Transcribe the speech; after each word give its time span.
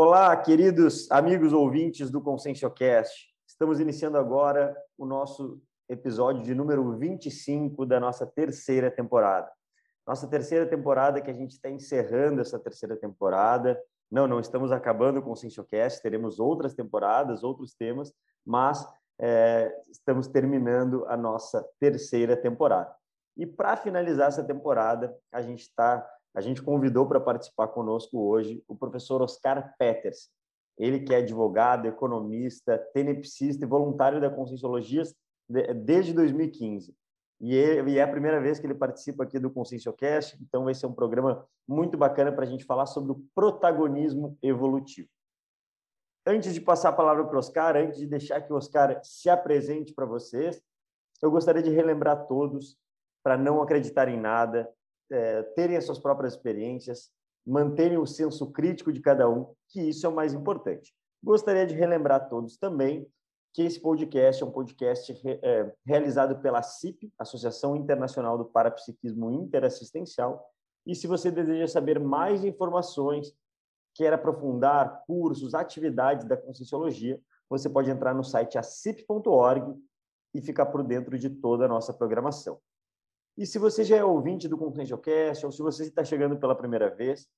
Olá, 0.00 0.36
queridos 0.36 1.10
amigos 1.10 1.52
ouvintes 1.52 2.08
do 2.08 2.20
ConsciencioCast. 2.20 3.34
Estamos 3.44 3.80
iniciando 3.80 4.16
agora 4.16 4.76
o 4.96 5.04
nosso 5.04 5.60
episódio 5.88 6.44
de 6.44 6.54
número 6.54 6.96
25 6.96 7.84
da 7.84 7.98
nossa 7.98 8.24
terceira 8.24 8.92
temporada. 8.92 9.50
Nossa 10.06 10.28
terceira 10.28 10.64
temporada 10.66 11.20
que 11.20 11.32
a 11.32 11.34
gente 11.34 11.50
está 11.50 11.68
encerrando 11.68 12.40
essa 12.40 12.60
terceira 12.60 12.96
temporada. 12.96 13.76
Não, 14.08 14.28
não 14.28 14.38
estamos 14.38 14.70
acabando 14.70 15.20
com 15.20 15.30
o 15.30 15.34
ConsciencioCast, 15.34 16.00
teremos 16.00 16.38
outras 16.38 16.74
temporadas, 16.74 17.42
outros 17.42 17.74
temas, 17.74 18.14
mas 18.46 18.86
é, 19.20 19.76
estamos 19.90 20.28
terminando 20.28 21.06
a 21.08 21.16
nossa 21.16 21.68
terceira 21.80 22.36
temporada. 22.36 22.94
E 23.36 23.44
para 23.44 23.76
finalizar 23.76 24.28
essa 24.28 24.44
temporada, 24.44 25.12
a 25.32 25.42
gente 25.42 25.62
está 25.62 26.08
a 26.38 26.40
gente 26.40 26.62
convidou 26.62 27.04
para 27.04 27.18
participar 27.18 27.66
conosco 27.66 28.16
hoje 28.16 28.62
o 28.68 28.76
professor 28.76 29.20
Oscar 29.20 29.74
Peters. 29.76 30.30
Ele 30.78 31.00
que 31.00 31.12
é 31.12 31.16
advogado, 31.16 31.88
economista, 31.88 32.78
tenepsista 32.94 33.64
e 33.64 33.68
voluntário 33.68 34.20
da 34.20 34.30
Conscienciologia 34.30 35.02
desde 35.84 36.12
2015. 36.12 36.94
E 37.40 37.56
é 37.56 38.00
a 38.00 38.06
primeira 38.06 38.40
vez 38.40 38.60
que 38.60 38.66
ele 38.68 38.74
participa 38.76 39.24
aqui 39.24 39.36
do 39.40 39.50
Conscienciocast, 39.50 40.38
então 40.40 40.62
vai 40.62 40.74
ser 40.74 40.86
um 40.86 40.92
programa 40.92 41.44
muito 41.66 41.98
bacana 41.98 42.30
para 42.30 42.44
a 42.44 42.48
gente 42.48 42.64
falar 42.64 42.86
sobre 42.86 43.10
o 43.10 43.20
protagonismo 43.34 44.38
evolutivo. 44.40 45.08
Antes 46.24 46.54
de 46.54 46.60
passar 46.60 46.90
a 46.90 46.92
palavra 46.92 47.24
para 47.24 47.34
o 47.34 47.38
Oscar, 47.40 47.76
antes 47.76 47.98
de 47.98 48.06
deixar 48.06 48.42
que 48.42 48.52
o 48.52 48.56
Oscar 48.56 49.00
se 49.02 49.28
apresente 49.28 49.92
para 49.92 50.06
vocês, 50.06 50.62
eu 51.20 51.32
gostaria 51.32 51.64
de 51.64 51.70
relembrar 51.70 52.28
todos 52.28 52.78
para 53.24 53.36
não 53.36 53.60
acreditar 53.60 54.06
em 54.06 54.16
nada, 54.16 54.72
é, 55.10 55.42
terem 55.54 55.76
as 55.76 55.84
suas 55.84 55.98
próprias 55.98 56.34
experiências, 56.34 57.10
manterem 57.46 57.98
o 57.98 58.06
senso 58.06 58.50
crítico 58.50 58.92
de 58.92 59.00
cada 59.00 59.28
um, 59.28 59.52
que 59.68 59.80
isso 59.80 60.04
é 60.04 60.08
o 60.08 60.14
mais 60.14 60.34
importante. 60.34 60.92
Gostaria 61.22 61.66
de 61.66 61.74
relembrar 61.74 62.20
a 62.20 62.24
todos 62.24 62.56
também 62.56 63.06
que 63.54 63.62
esse 63.62 63.80
podcast 63.80 64.42
é 64.42 64.46
um 64.46 64.50
podcast 64.50 65.20
é, 65.24 65.72
realizado 65.84 66.40
pela 66.40 66.62
CIP, 66.62 67.10
Associação 67.18 67.74
Internacional 67.74 68.36
do 68.38 68.44
Parapsiquismo 68.44 69.30
Interassistencial, 69.30 70.44
e 70.86 70.94
se 70.94 71.06
você 71.06 71.30
deseja 71.30 71.66
saber 71.66 72.00
mais 72.00 72.44
informações, 72.44 73.34
quer 73.94 74.12
aprofundar 74.12 75.04
cursos, 75.06 75.54
atividades 75.54 76.26
da 76.26 76.36
Conscienciologia, 76.36 77.20
você 77.48 77.68
pode 77.68 77.90
entrar 77.90 78.14
no 78.14 78.24
site 78.24 78.56
acip.org 78.56 79.76
e 80.34 80.40
ficar 80.40 80.66
por 80.66 80.82
dentro 80.82 81.18
de 81.18 81.28
toda 81.28 81.64
a 81.64 81.68
nossa 81.68 81.92
programação. 81.92 82.58
E 83.38 83.46
se 83.46 83.56
você 83.56 83.84
já 83.84 83.96
é 83.96 84.04
ouvinte 84.04 84.48
do 84.48 84.58
ConsciencioCast 84.58 85.46
ou 85.46 85.52
se 85.52 85.62
você 85.62 85.84
está 85.84 86.04
chegando 86.04 86.36
pela 86.36 86.56
primeira 86.56 86.90
vez, 86.90 87.28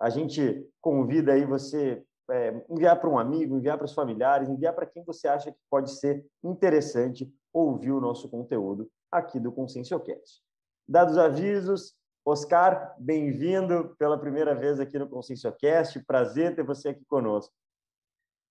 a 0.00 0.08
gente 0.08 0.66
convida 0.80 1.34
aí 1.34 1.44
você 1.44 2.02
é, 2.30 2.64
enviar 2.70 2.98
para 2.98 3.10
um 3.10 3.18
amigo, 3.18 3.58
enviar 3.58 3.76
para 3.76 3.84
os 3.84 3.92
familiares, 3.92 4.48
enviar 4.48 4.74
para 4.74 4.86
quem 4.86 5.04
você 5.04 5.28
acha 5.28 5.52
que 5.52 5.58
pode 5.68 5.90
ser 5.90 6.24
interessante 6.42 7.30
ouvir 7.52 7.92
o 7.92 8.00
nosso 8.00 8.30
conteúdo 8.30 8.90
aqui 9.10 9.38
do 9.38 9.52
ConsciencioCast. 9.52 10.40
Dados 10.88 11.18
avisos, 11.18 11.94
Oscar, 12.24 12.96
bem-vindo 12.98 13.94
pela 13.98 14.16
primeira 14.16 14.54
vez 14.54 14.80
aqui 14.80 14.98
no 14.98 15.06
ConsciencioCast. 15.06 16.02
Prazer 16.06 16.56
ter 16.56 16.64
você 16.64 16.88
aqui 16.88 17.04
conosco. 17.04 17.52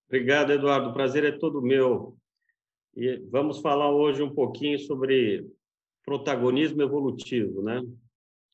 Obrigado, 0.08 0.52
Eduardo. 0.52 0.92
O 0.92 0.94
prazer 0.94 1.24
é 1.24 1.32
todo 1.32 1.64
meu. 1.64 2.16
E 2.96 3.18
vamos 3.32 3.60
falar 3.60 3.90
hoje 3.90 4.22
um 4.22 4.36
pouquinho 4.36 4.78
sobre 4.78 5.50
protagonismo 6.06 6.82
evolutivo, 6.82 7.62
né? 7.62 7.80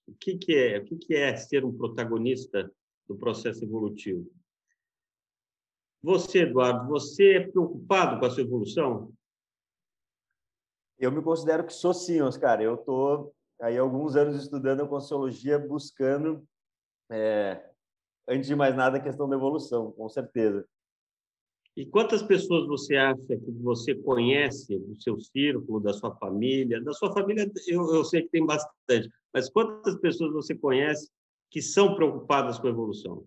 O 0.07 0.13
que, 0.13 0.37
que 0.37 0.55
é? 0.55 0.79
O 0.79 0.85
que, 0.85 0.95
que 0.95 1.15
é 1.15 1.35
ser 1.35 1.65
um 1.65 1.75
protagonista 1.75 2.71
do 3.07 3.17
processo 3.17 3.63
evolutivo? 3.63 4.29
Você, 6.01 6.43
Eduardo, 6.43 6.87
você 6.87 7.37
é 7.37 7.47
preocupado 7.47 8.19
com 8.19 8.25
a 8.25 8.29
sua 8.29 8.43
evolução? 8.43 9.13
Eu 10.97 11.11
me 11.11 11.21
considero 11.21 11.65
que 11.65 11.73
sou 11.73 11.93
sim, 11.93 12.21
Oscar. 12.21 12.61
Eu 12.61 12.75
estou 12.75 13.35
aí 13.61 13.77
alguns 13.77 14.15
anos 14.15 14.41
estudando 14.41 14.83
a 14.83 14.87
Consciologia, 14.87 15.59
buscando, 15.59 16.47
é, 17.11 17.69
antes 18.27 18.47
de 18.47 18.55
mais 18.55 18.75
nada, 18.75 18.97
a 18.97 19.01
questão 19.01 19.27
da 19.27 19.35
evolução, 19.35 19.91
com 19.91 20.07
certeza. 20.09 20.67
E 21.77 21.85
quantas 21.85 22.23
pessoas 22.23 22.65
você 22.65 22.97
acha 22.97 23.37
que 23.37 23.51
você 23.61 23.93
conhece 23.93 24.79
do 24.79 24.99
seu 24.99 25.19
círculo, 25.19 25.79
da 25.79 25.93
sua 25.93 26.15
família? 26.15 26.81
Da 26.83 26.91
sua 26.91 27.13
família, 27.13 27.47
eu, 27.67 27.93
eu 27.93 28.03
sei 28.03 28.23
que 28.23 28.29
tem 28.29 28.43
bastante, 28.43 29.07
mas 29.31 29.47
quantas 29.47 29.95
pessoas 29.99 30.33
você 30.33 30.55
conhece 30.55 31.07
que 31.51 31.61
são 31.61 31.93
preocupadas 31.93 32.57
com 32.57 32.65
a 32.65 32.71
evolução? 32.71 33.23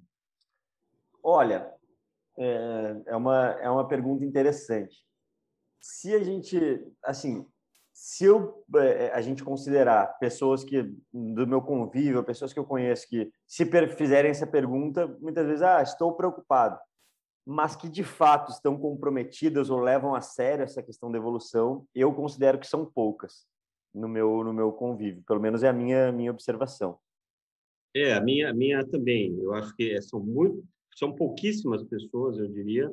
Olha, 1.22 1.72
é, 2.36 3.02
é 3.06 3.16
uma, 3.16 3.50
é 3.52 3.70
uma 3.70 3.86
pergunta 3.86 4.24
interessante. 4.24 4.96
Se 5.80 6.12
a 6.12 6.18
gente, 6.18 6.58
assim, 7.04 7.46
se 7.94 8.24
eu, 8.24 8.64
é, 8.78 9.12
a 9.12 9.20
gente 9.20 9.44
considerar 9.44 10.18
pessoas 10.18 10.64
que 10.64 10.92
do 11.12 11.46
meu 11.46 11.62
convívio, 11.62 12.24
pessoas 12.24 12.52
que 12.52 12.58
eu 12.58 12.64
conheço 12.64 13.08
que 13.08 13.30
se 13.46 13.64
fizerem 13.96 14.32
essa 14.32 14.46
pergunta, 14.46 15.06
muitas 15.20 15.46
vezes, 15.46 15.62
ah, 15.62 15.80
estou 15.82 16.16
preocupado 16.16 16.76
mas 17.46 17.74
que 17.74 17.88
de 17.88 18.04
fato 18.04 18.50
estão 18.50 18.78
comprometidas 18.78 19.70
ou 19.70 19.80
levam 19.80 20.14
a 20.14 20.20
sério 20.20 20.62
essa 20.62 20.82
questão 20.82 21.10
da 21.10 21.18
evolução, 21.18 21.86
eu 21.94 22.12
considero 22.12 22.58
que 22.58 22.66
são 22.66 22.84
poucas 22.84 23.46
no 23.92 24.08
meu 24.08 24.44
no 24.44 24.52
meu 24.52 24.72
convívio, 24.72 25.22
pelo 25.26 25.40
menos 25.40 25.62
é 25.62 25.68
a 25.68 25.72
minha 25.72 26.12
minha 26.12 26.30
observação. 26.30 26.98
É, 27.94 28.12
a 28.14 28.20
minha 28.20 28.52
minha 28.54 28.86
também. 28.86 29.36
Eu 29.40 29.52
acho 29.54 29.74
que 29.74 30.00
são 30.02 30.20
muito 30.20 30.64
são 30.94 31.14
pouquíssimas 31.14 31.82
pessoas, 31.84 32.38
eu 32.38 32.46
diria. 32.48 32.92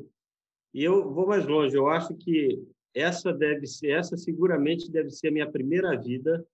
E 0.73 0.83
eu 0.83 1.11
vou 1.13 1.27
mais 1.27 1.45
longe, 1.45 1.75
eu 1.75 1.87
acho 1.87 2.15
que 2.15 2.63
essa 2.93 3.33
deve 3.33 3.67
ser 3.67 3.91
essa 3.91 4.17
seguramente 4.17 4.91
deve 4.91 5.09
ser 5.11 5.27
a 5.27 5.31
minha 5.31 5.51
primeira 5.51 5.95
vida 5.99 6.45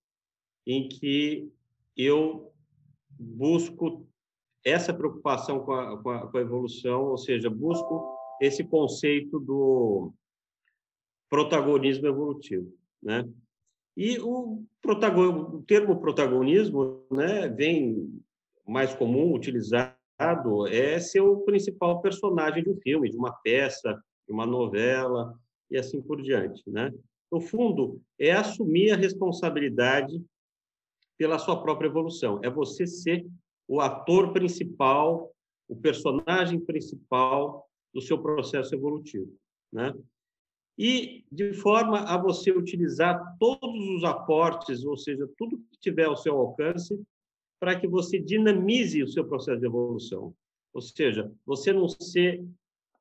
em 0.66 0.88
que 0.88 1.50
eu 1.96 2.52
busco 3.18 4.06
essa 4.64 4.94
preocupação 4.94 5.60
com 5.60 5.72
a, 5.72 6.02
com 6.02 6.10
a, 6.10 6.26
com 6.30 6.38
a 6.38 6.40
evolução, 6.40 7.04
ou 7.10 7.18
seja, 7.18 7.50
busco 7.50 8.16
esse 8.40 8.64
conceito 8.64 9.38
do 9.38 10.12
protagonismo 11.28 12.06
evolutivo, 12.06 12.72
né? 13.02 13.28
E 13.96 14.18
o, 14.18 14.64
o 14.84 15.62
termo 15.66 16.00
protagonismo, 16.00 17.04
né, 17.10 17.48
vem 17.48 18.20
mais 18.66 18.94
comum 18.94 19.32
utilizado 19.32 19.94
é 20.68 20.98
ser 20.98 21.20
o 21.20 21.40
principal 21.40 22.00
personagem 22.00 22.62
de 22.62 22.70
um 22.70 22.76
filme, 22.80 23.10
de 23.10 23.16
uma 23.16 23.32
peça, 23.32 24.00
de 24.26 24.32
uma 24.32 24.46
novela 24.46 25.38
e 25.70 25.76
assim 25.76 26.00
por 26.00 26.22
diante, 26.22 26.62
né? 26.68 26.92
No 27.30 27.40
fundo, 27.40 28.00
é 28.18 28.32
assumir 28.32 28.92
a 28.92 28.96
responsabilidade 28.96 30.22
pela 31.18 31.38
sua 31.38 31.60
própria 31.60 31.88
evolução. 31.88 32.40
É 32.42 32.50
você 32.50 32.86
ser 32.86 33.26
o 33.66 33.80
ator 33.80 34.32
principal, 34.32 35.32
o 35.68 35.76
personagem 35.76 36.60
principal 36.60 37.68
do 37.92 38.00
seu 38.00 38.18
processo 38.18 38.74
evolutivo, 38.74 39.32
né? 39.72 39.94
E 40.76 41.24
de 41.30 41.54
forma 41.54 42.00
a 42.00 42.18
você 42.18 42.50
utilizar 42.50 43.36
todos 43.38 43.88
os 43.90 44.02
aportes, 44.02 44.84
ou 44.84 44.96
seja, 44.96 45.28
tudo 45.38 45.58
que 45.70 45.78
tiver 45.78 46.06
ao 46.06 46.16
seu 46.16 46.36
alcance, 46.36 47.00
para 47.60 47.78
que 47.78 47.86
você 47.86 48.18
dinamize 48.18 49.02
o 49.02 49.08
seu 49.08 49.24
processo 49.24 49.60
de 49.60 49.66
evolução. 49.66 50.34
Ou 50.72 50.82
seja, 50.82 51.32
você 51.46 51.72
não 51.72 51.88
ser 51.88 52.44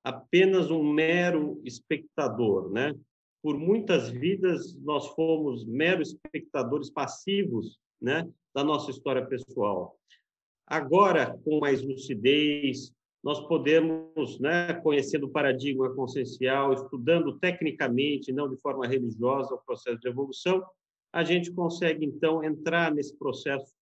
apenas 0.03 0.69
um 0.69 0.83
mero 0.83 1.59
espectador, 1.63 2.71
né? 2.71 2.93
Por 3.41 3.57
muitas 3.57 4.09
vidas 4.09 4.75
nós 4.75 5.07
fomos 5.07 5.65
meros 5.65 6.09
espectadores 6.09 6.89
passivos, 6.89 7.79
né, 8.01 8.29
da 8.53 8.63
nossa 8.63 8.91
história 8.91 9.25
pessoal. 9.25 9.97
Agora, 10.65 11.37
com 11.43 11.59
mais 11.59 11.81
lucidez, 11.81 12.93
nós 13.23 13.39
podemos, 13.47 14.39
né, 14.39 14.73
conhecendo 14.73 15.27
o 15.27 15.31
paradigma 15.31 15.93
consciencial, 15.93 16.73
estudando 16.73 17.39
tecnicamente, 17.39 18.33
não 18.33 18.49
de 18.49 18.57
forma 18.57 18.85
religiosa, 18.85 19.55
o 19.55 19.61
processo 19.65 19.99
de 19.99 20.09
evolução, 20.09 20.63
a 21.11 21.23
gente 21.23 21.51
consegue, 21.51 22.05
então, 22.05 22.43
entrar 22.43 22.93
nesse 22.93 23.15
processo 23.17 23.73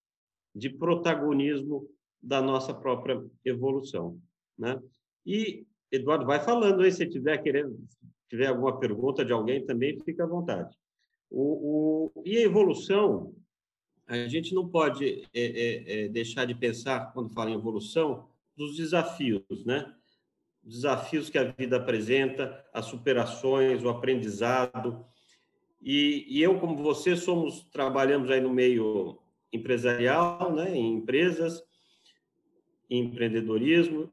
de 0.53 0.69
protagonismo 0.69 1.87
da 2.21 2.41
nossa 2.41 2.73
própria 2.73 3.23
evolução. 3.43 4.19
Né? 4.57 4.79
E, 5.25 5.65
Eduardo, 5.91 6.25
vai 6.25 6.39
falando 6.39 6.81
aí, 6.81 6.91
se 6.91 7.07
tiver 7.07 7.37
querendo, 7.39 7.79
tiver 8.29 8.47
alguma 8.47 8.79
pergunta 8.79 9.25
de 9.25 9.31
alguém 9.31 9.65
também, 9.65 9.99
fica 10.01 10.23
à 10.23 10.27
vontade. 10.27 10.75
O, 11.29 12.11
o, 12.15 12.23
e 12.25 12.37
a 12.37 12.41
evolução, 12.41 13.33
a 14.19 14.27
gente 14.27 14.53
não 14.53 14.67
pode 14.67 15.23
é, 15.33 15.41
é, 15.41 16.03
é, 16.03 16.07
deixar 16.09 16.45
de 16.45 16.53
pensar, 16.53 17.13
quando 17.13 17.33
fala 17.33 17.49
em 17.49 17.55
evolução, 17.55 18.27
dos 18.57 18.75
desafios, 18.75 19.65
né? 19.65 19.93
Desafios 20.61 21.29
que 21.29 21.37
a 21.37 21.45
vida 21.45 21.77
apresenta, 21.77 22.63
as 22.73 22.85
superações, 22.85 23.83
o 23.83 23.89
aprendizado. 23.89 25.05
E, 25.81 26.25
e 26.27 26.41
eu, 26.41 26.59
como 26.59 26.75
você, 26.75 27.15
somos 27.15 27.63
trabalhamos 27.71 28.29
aí 28.29 28.41
no 28.41 28.53
meio 28.53 29.17
empresarial, 29.51 30.53
né? 30.53 30.75
Em 30.75 30.95
empresas, 30.95 31.63
em 32.89 33.05
empreendedorismo. 33.05 34.11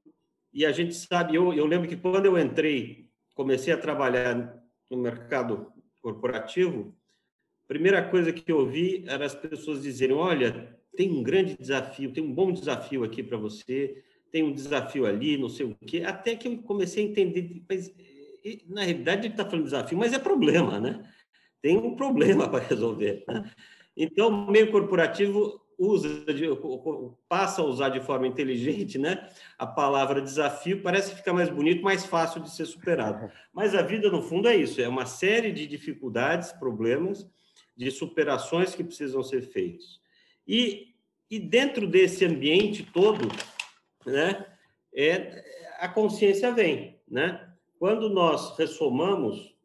e 0.55 0.65
a 0.65 0.71
gente 0.71 0.95
sabe, 0.95 1.35
eu, 1.35 1.53
eu 1.53 1.67
lembro 1.67 1.89
que 1.89 1.97
quando 1.97 2.27
eu 2.27 2.39
entrei, 2.39 3.11
comecei 3.35 3.73
a 3.73 3.79
trabalhar 3.79 4.63
no 4.89 4.97
mercado 4.97 5.73
corporativo, 6.01 6.97
primeira 7.69 8.03
coisa 8.03 8.33
que 8.33 8.51
eu 8.51 8.61
ouvi 8.61 9.05
era 9.07 9.27
as 9.27 9.35
pessoas 9.35 9.83
dizerem: 9.83 10.17
olha, 10.17 10.77
tem 10.97 11.11
um 11.11 11.23
grande 11.23 11.57
desafio, 11.57 12.13
tem 12.13 12.25
um 12.25 12.33
bom 12.33 12.51
desafio 12.51 13.05
aqui 13.05 13.23
para 13.23 13.37
você, 13.37 14.03
tem 14.33 14.43
um 14.43 14.53
desafio 14.53 15.07
ali, 15.07 15.37
não 15.37 15.49
sei 15.49 15.67
o 15.67 15.77
quê. 15.87 16.03
Até 16.05 16.35
que 16.35 16.49
eu 16.49 16.59
comecei 16.59 17.05
a 17.05 17.09
entender, 17.09 17.63
mas 17.69 17.95
na 18.69 18.83
realidade 18.83 19.27
ele 19.27 19.35
está 19.35 19.45
falando 19.45 19.65
desafio, 19.65 19.99
mas 19.99 20.13
é 20.13 20.19
problema, 20.19 20.81
né? 20.81 21.05
Tem 21.61 21.77
um 21.77 21.95
problema 21.95 22.49
para 22.49 22.65
resolver. 22.65 23.25
Né? 23.29 23.51
Então, 23.97 24.29
o 24.29 24.51
meio 24.51 24.71
corporativo 24.71 25.61
usa, 25.79 26.09
passa 27.29 27.63
a 27.63 27.65
usar 27.65 27.89
de 27.91 28.01
forma 28.01 28.27
inteligente, 28.27 28.99
né? 28.99 29.29
A 29.59 29.67
palavra 29.67 30.21
desafio 30.21 30.83
parece 30.83 31.15
ficar 31.15 31.33
mais 31.33 31.49
bonito, 31.49 31.83
mais 31.83 32.05
fácil 32.05 32.41
de 32.43 32.51
ser 32.51 32.67
superado. 32.67 33.31
Mas 33.53 33.75
a 33.75 33.83
vida, 33.83 34.11
no 34.11 34.23
fundo, 34.23 34.49
é 34.49 34.57
isso: 34.57 34.81
é 34.81 34.89
uma 34.89 35.07
série 35.07 35.53
de 35.53 35.67
dificuldades, 35.67 36.53
problemas, 36.53 37.29
de 37.79 37.93
superações 37.93 38.75
que 38.75 38.83
precisam 38.83 39.23
ser 39.23 39.41
feitos. 39.41 40.01
E, 40.47 40.97
e 41.31 41.39
dentro 41.39 41.87
desse 41.87 42.25
ambiente 42.25 42.83
todo, 42.83 43.29
né? 44.05 44.45
É, 44.93 45.45
a 45.79 45.89
consciência 45.89 46.53
vem, 46.53 47.01
né? 47.09 47.55
Quando 47.79 48.11
nós 48.11 48.59
ressomamos 48.59 49.57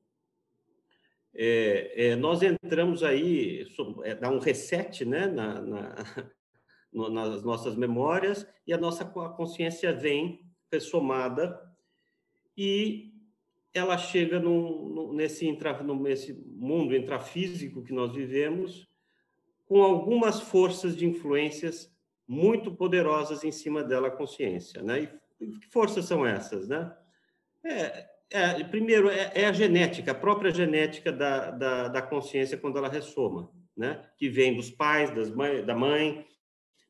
é, 1.36 2.10
é, 2.10 2.16
nós 2.16 2.44
entramos 2.44 3.04
aí, 3.04 3.68
é, 4.04 4.14
dá 4.14 4.30
um 4.30 4.38
reset 4.38 5.04
né, 5.04 5.26
na, 5.26 5.60
na, 5.62 5.96
nas 7.10 7.44
nossas 7.44 7.76
memórias 7.76 8.48
e 8.68 8.74
a 8.74 8.78
nossa 8.78 9.04
consciência 9.04 9.92
vem 9.92 10.46
ressomada 10.72 11.60
e 12.56 13.13
ela 13.74 13.98
chega 13.98 14.40
no, 14.40 14.90
no, 14.90 15.14
nesse, 15.14 15.48
intra, 15.48 15.82
no, 15.82 16.02
nesse 16.02 16.34
mundo 16.34 16.96
intrafísico 16.96 17.84
que 17.84 17.92
nós 17.92 18.14
vivemos 18.14 18.88
com 19.66 19.82
algumas 19.82 20.40
forças 20.40 20.96
de 20.96 21.06
influências 21.06 21.92
muito 22.28 22.74
poderosas 22.74 23.44
em 23.44 23.52
cima 23.52 23.84
dela 23.84 24.10
a 24.10 24.12
consciência. 24.12 24.82
Né? 24.84 25.10
E 25.40 25.48
que 25.48 25.68
forças 25.68 26.06
são 26.06 26.26
essas? 26.26 26.68
Né? 26.68 26.96
É, 27.66 28.10
é, 28.30 28.64
primeiro, 28.64 29.10
é, 29.10 29.32
é, 29.34 29.46
a 29.46 29.54
genética, 29.54 30.12
a 30.12 30.16
própria 30.16 30.52
genética 30.52 31.12
da, 31.12 31.52
da, 31.52 31.88
da, 31.88 32.02
consciência 32.02 32.58
quando 32.58 32.78
ela 32.78 32.90
ressoma, 32.90 33.52
né? 33.76 34.08
que 34.18 34.30
vem 34.30 34.56
dos 34.56 34.70
pais, 34.70 35.14
das 35.14 35.32
mãe, 35.32 35.66
da 35.66 35.76
mãe, 35.76 36.26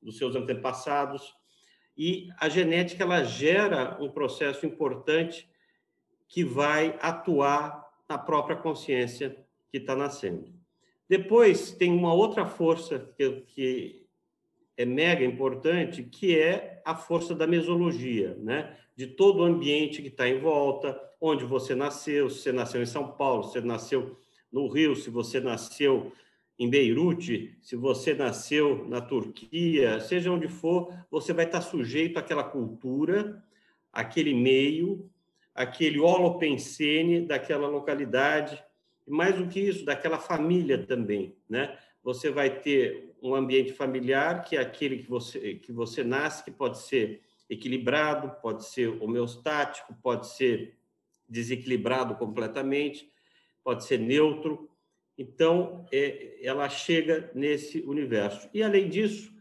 dos 0.01 0.17
seus 0.17 0.35
antepassados. 0.35 1.33
E 1.95 2.27
a 2.39 2.49
genética 2.49 3.03
ela 3.03 3.23
gera 3.23 3.97
um 4.01 4.09
processo 4.09 4.65
importante 4.65 5.47
que 6.33 6.43
vai 6.43 6.97
atuar 6.99 7.87
na 8.09 8.17
própria 8.17 8.55
consciência 8.55 9.37
que 9.69 9.77
está 9.77 9.95
nascendo. 9.95 10.51
Depois, 11.07 11.69
tem 11.69 11.91
uma 11.91 12.11
outra 12.11 12.43
força 12.47 12.97
que, 13.15 13.41
que 13.41 14.07
é 14.75 14.83
mega 14.83 15.23
importante, 15.23 16.01
que 16.01 16.35
é 16.35 16.81
a 16.83 16.95
força 16.95 17.35
da 17.35 17.45
mesologia, 17.45 18.35
né? 18.39 18.75
de 18.95 19.05
todo 19.05 19.41
o 19.41 19.43
ambiente 19.43 20.01
que 20.01 20.07
está 20.07 20.27
em 20.27 20.39
volta, 20.39 20.99
onde 21.21 21.45
você 21.45 21.75
nasceu, 21.75 22.27
se 22.31 22.39
você 22.39 22.51
nasceu 22.51 22.81
em 22.81 22.87
São 22.87 23.11
Paulo, 23.11 23.43
se 23.43 23.51
você 23.51 23.61
nasceu 23.61 24.17
no 24.51 24.67
Rio, 24.67 24.95
se 24.95 25.11
você 25.11 25.39
nasceu 25.39 26.11
em 26.57 26.67
Beirute, 26.67 27.55
se 27.61 27.75
você 27.75 28.15
nasceu 28.15 28.87
na 28.89 29.01
Turquia, 29.01 29.99
seja 29.99 30.31
onde 30.31 30.47
for, 30.47 30.91
você 31.11 31.31
vai 31.31 31.45
estar 31.45 31.61
sujeito 31.61 32.17
àquela 32.17 32.43
cultura, 32.43 33.43
aquele 33.91 34.33
meio, 34.33 35.07
aquele 35.53 35.99
holopensene 35.99 37.21
daquela 37.21 37.67
localidade, 37.67 38.61
e 39.05 39.11
mais 39.11 39.35
do 39.35 39.47
que 39.47 39.59
isso, 39.59 39.85
daquela 39.85 40.17
família 40.17 40.77
também, 40.77 41.35
né? 41.47 41.77
Você 42.03 42.29
vai 42.29 42.59
ter 42.59 43.13
um 43.21 43.33
ambiente 43.33 43.71
familiar 43.71 44.43
que 44.43 44.57
é 44.57 44.59
aquele 44.59 44.97
que 44.97 45.09
você 45.09 45.55
que 45.55 45.71
você 45.71 46.03
nasce, 46.03 46.43
que 46.43 46.51
pode 46.51 46.79
ser 46.79 47.21
equilibrado, 47.49 48.41
pode 48.41 48.65
ser 48.65 48.89
homeostático, 49.01 49.93
pode 50.01 50.27
ser 50.27 50.75
desequilibrado 51.27 52.15
completamente, 52.15 53.09
pode 53.63 53.85
ser 53.85 53.99
neutro. 53.99 54.69
Então, 55.17 55.85
é, 55.91 56.37
ela 56.41 56.67
chega 56.69 57.31
nesse 57.33 57.81
universo. 57.81 58.49
E, 58.53 58.63
além 58.63 58.89
disso, 58.89 59.31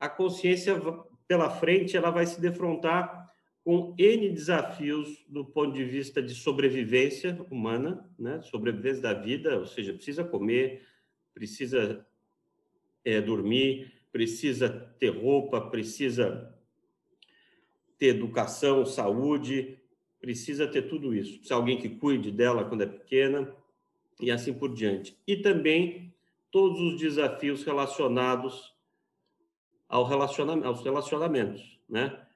a 0.00 0.08
consciência, 0.08 0.74
pela 1.28 1.50
frente, 1.50 1.96
ela 1.96 2.10
vai 2.10 2.26
se 2.26 2.40
defrontar 2.40 3.21
com 3.64 3.94
N 3.96 4.28
desafios 4.30 5.24
do 5.28 5.44
ponto 5.44 5.72
de 5.72 5.84
vista 5.84 6.20
de 6.20 6.34
sobrevivência 6.34 7.44
humana, 7.50 8.08
né? 8.18 8.40
sobrevivência 8.42 9.02
da 9.02 9.14
vida, 9.14 9.58
ou 9.58 9.66
seja, 9.66 9.92
precisa 9.92 10.24
comer, 10.24 10.84
precisa 11.32 12.04
é, 13.04 13.20
dormir, 13.20 13.92
precisa 14.10 14.68
ter 14.98 15.10
roupa, 15.10 15.60
precisa 15.60 16.52
ter 17.98 18.08
educação, 18.08 18.84
saúde, 18.84 19.78
precisa 20.20 20.66
ter 20.66 20.82
tudo 20.82 21.14
isso. 21.14 21.34
Precisa 21.34 21.54
alguém 21.54 21.78
que 21.78 21.88
cuide 21.88 22.32
dela 22.32 22.64
quando 22.64 22.82
é 22.82 22.86
pequena 22.86 23.54
e 24.20 24.30
assim 24.30 24.52
por 24.52 24.74
diante. 24.74 25.16
E 25.26 25.36
também 25.36 26.12
todos 26.50 26.80
os 26.80 27.00
desafios 27.00 27.62
relacionados 27.64 28.74
ao 29.88 30.04
relacionamento, 30.04 30.66
aos 30.66 30.82
relacionamentos, 30.82 31.78
né? 31.88 32.26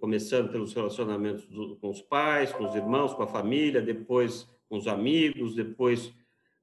Começando 0.00 0.50
pelos 0.50 0.72
relacionamentos 0.72 1.44
com 1.80 1.90
os 1.90 2.02
pais, 2.02 2.52
com 2.52 2.64
os 2.64 2.74
irmãos, 2.74 3.14
com 3.14 3.22
a 3.22 3.26
família, 3.26 3.80
depois 3.80 4.48
com 4.68 4.76
os 4.76 4.86
amigos, 4.86 5.54
depois 5.54 6.12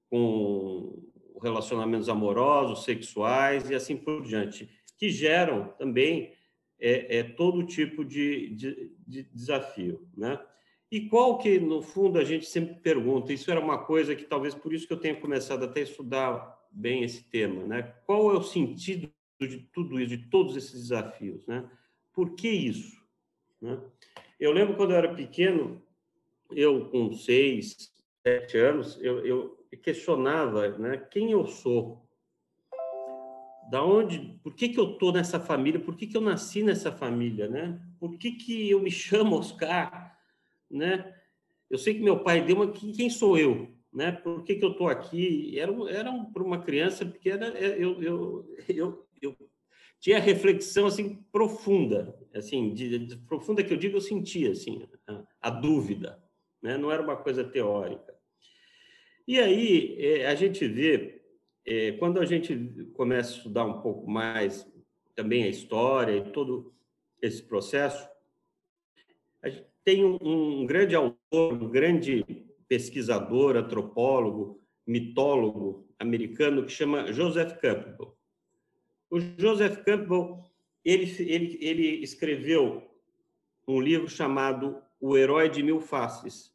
com 0.10 1.10
relacionamentos 1.42 2.10
amorosos, 2.10 2.84
sexuais 2.84 3.70
e 3.70 3.76
assim 3.76 3.96
por 3.98 4.22
diante, 4.22 4.70
que 4.98 5.10
geram 5.10 5.70
também 5.78 6.34
é, 6.80 7.20
é 7.20 7.24
todo 7.24 7.66
tipo 7.66 8.04
de, 8.04 8.50
de, 8.56 8.96
de, 9.08 9.24
desafio, 9.24 10.08
né? 10.16 10.40
E 10.92 11.08
qual 11.08 11.38
que, 11.38 11.58
no 11.58 11.82
fundo, 11.82 12.20
a 12.20 12.24
gente 12.24 12.46
sempre 12.46 12.76
pergunta, 12.76 13.32
isso 13.32 13.50
era 13.50 13.60
uma 13.60 13.78
coisa 13.78 14.14
que 14.14 14.26
talvez 14.26 14.54
por 14.54 14.74
isso 14.74 14.86
que 14.86 14.92
eu 14.92 15.00
tenha 15.00 15.16
começado 15.16 15.64
até 15.64 15.80
a 15.80 15.84
estudar 15.84 16.60
bem 16.70 17.04
esse 17.04 17.24
tema, 17.24 17.66
né? 17.66 17.84
Qual 18.06 18.32
é 18.32 18.38
o 18.38 18.44
sentido 18.44 19.10
de 19.40 19.60
tudo 19.74 20.00
isso, 20.00 20.10
de 20.10 20.30
todos 20.30 20.56
esses 20.58 20.74
desafios, 20.74 21.46
né? 21.48 21.70
Por 22.14 22.36
que 22.36 22.50
isso? 22.50 23.02
Né? 23.62 23.80
Eu 24.40 24.52
lembro 24.52 24.76
quando 24.76 24.92
eu 24.92 24.98
era 24.98 25.14
pequeno, 25.14 25.82
eu 26.52 26.90
com 26.90 27.14
seis, 27.14 27.92
sete 28.22 28.58
anos, 28.58 28.98
eu, 29.02 29.26
eu 29.26 29.58
questionava 29.82 30.78
né, 30.78 30.98
quem 30.98 31.32
eu 31.32 31.48
sou, 31.48 32.06
da 33.72 33.82
onde, 33.86 34.38
por 34.44 34.54
que, 34.54 34.68
que 34.68 34.80
eu 34.80 34.92
estou 34.92 35.14
nessa 35.14 35.40
família, 35.40 35.80
por 35.80 35.96
que, 35.96 36.06
que 36.06 36.18
eu 36.18 36.22
nasci 36.22 36.62
nessa 36.62 36.92
família, 36.92 37.48
né? 37.48 37.82
Por 38.02 38.18
que, 38.18 38.34
que 38.34 38.70
eu 38.70 38.82
me 38.82 38.92
chamo 38.92 39.38
Oscar, 39.38 40.20
né? 40.70 41.16
Eu 41.70 41.78
sei 41.78 41.94
que 41.94 42.02
meu 42.02 42.20
pai 42.20 42.44
deu 42.44 42.58
uma, 42.58 42.70
quem 42.70 43.10
sou 43.10 43.38
eu, 43.38 43.74
né? 43.94 44.12
Por 44.12 44.44
que, 44.44 44.56
que 44.56 44.66
eu 44.66 44.72
estou 44.72 44.90
aqui? 44.90 45.58
Era, 45.58 45.72
era 45.90 46.12
para 46.34 46.44
uma 46.44 46.62
criança 46.62 47.06
pequena, 47.06 47.48
é, 47.58 47.82
eu, 47.82 48.04
eu, 48.04 48.56
eu, 48.68 49.08
eu 49.22 49.38
tinha 50.02 50.20
reflexão 50.20 50.88
assim 50.88 51.24
profunda, 51.32 52.18
assim, 52.34 52.74
de, 52.74 52.98
de, 52.98 53.18
profunda 53.18 53.64
que 53.64 53.72
eu 53.72 53.78
digo, 53.78 53.98
eu 53.98 54.02
sentia 54.02 54.52
assim 54.52 54.84
a, 55.08 55.24
a 55.40 55.50
dúvida, 55.52 56.22
né? 56.62 56.76
Não 56.76 56.92
era 56.92 57.04
uma 57.04 57.16
coisa 57.16 57.44
teórica. 57.44 58.14
E 59.28 59.40
aí 59.40 59.96
é, 60.00 60.26
a 60.26 60.34
gente 60.34 60.68
vê 60.68 61.22
é, 61.64 61.92
quando 61.94 62.20
a 62.20 62.26
gente 62.26 62.90
começa 62.94 63.34
a 63.34 63.38
estudar 63.38 63.64
um 63.64 63.80
pouco 63.80 64.10
mais 64.10 64.68
também 65.16 65.44
a 65.44 65.50
história 65.50 66.18
e 66.18 66.32
todo 66.32 66.74
esse 67.22 67.44
processo, 67.44 68.10
a 69.44 69.50
gente 69.50 69.68
tem 69.84 70.04
um, 70.04 70.18
um 70.22 70.66
grande 70.66 70.96
autor, 70.96 71.54
um 71.54 71.70
grande 71.70 72.26
pesquisador, 72.68 73.56
antropólogo, 73.56 74.60
mitólogo 74.88 75.88
americano 76.00 76.66
que 76.66 76.72
chama 76.72 77.14
Joseph 77.14 77.54
Campbell. 77.60 78.18
O 79.12 79.20
Joseph 79.20 79.84
Campbell 79.84 80.42
ele, 80.84 81.06
ele, 81.20 81.58
ele 81.62 81.88
escreveu 82.04 82.90
um 83.68 83.80
livro 83.80 84.10
chamado 84.10 84.82
O 85.00 85.18
Herói 85.18 85.50
de 85.50 85.62
Mil 85.62 85.80
Faces. 85.80 86.52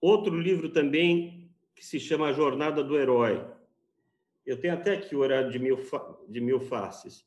Outro 0.00 0.38
livro 0.38 0.70
também 0.70 1.50
que 1.74 1.84
se 1.84 2.00
chama 2.00 2.28
A 2.28 2.32
Jornada 2.32 2.82
do 2.82 2.96
Herói, 2.96 3.44
eu 4.46 4.56
tenho 4.56 4.74
até 4.74 4.94
aqui 4.94 5.14
o 5.14 5.18
horário 5.18 5.50
de 5.50 5.58
mil, 5.58 5.78
de 6.28 6.40
mil 6.40 6.60
faces. 6.60 7.24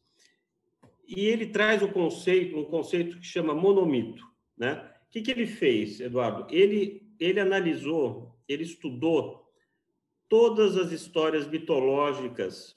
E 1.08 1.28
ele 1.28 1.48
traz 1.48 1.82
o 1.82 1.92
conceito, 1.92 2.58
um 2.58 2.66
conceito 2.66 3.20
que 3.20 3.26
chama 3.26 3.54
monomito. 3.54 4.26
Né? 4.58 4.74
O 5.08 5.12
que, 5.12 5.22
que 5.22 5.32
ele 5.32 5.46
fez, 5.46 6.00
Eduardo? 6.00 6.54
Ele, 6.54 7.06
ele 7.20 7.40
analisou, 7.40 8.36
ele 8.48 8.64
estudou 8.64 9.50
todas 10.28 10.76
as 10.78 10.92
histórias 10.92 11.48
mitológicas 11.48 12.76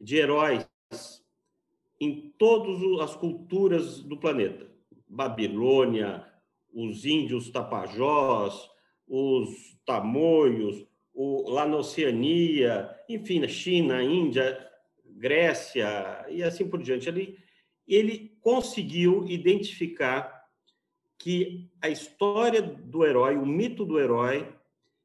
de 0.00 0.16
heróis 0.16 0.66
em 2.00 2.32
todas 2.38 3.00
as 3.00 3.16
culturas 3.16 4.00
do 4.00 4.16
planeta. 4.16 4.66
Babilônia, 5.08 6.26
os 6.72 7.04
índios 7.04 7.50
tapajós, 7.50 8.68
os 9.08 9.78
tamoios, 9.86 10.86
o, 11.14 11.50
lá 11.50 11.66
na 11.66 11.78
Oceania, 11.78 12.94
enfim, 13.08 13.40
na 13.40 13.48
China, 13.48 14.02
Índia, 14.02 14.62
Grécia 15.04 16.26
e 16.28 16.42
assim 16.42 16.68
por 16.68 16.82
diante. 16.82 17.08
Ele, 17.08 17.38
ele 17.88 18.36
conseguiu 18.42 19.24
identificar 19.26 20.44
que 21.18 21.70
a 21.80 21.88
história 21.88 22.60
do 22.60 23.04
herói, 23.04 23.36
o 23.36 23.46
mito 23.46 23.84
do 23.84 23.98
herói, 23.98 24.52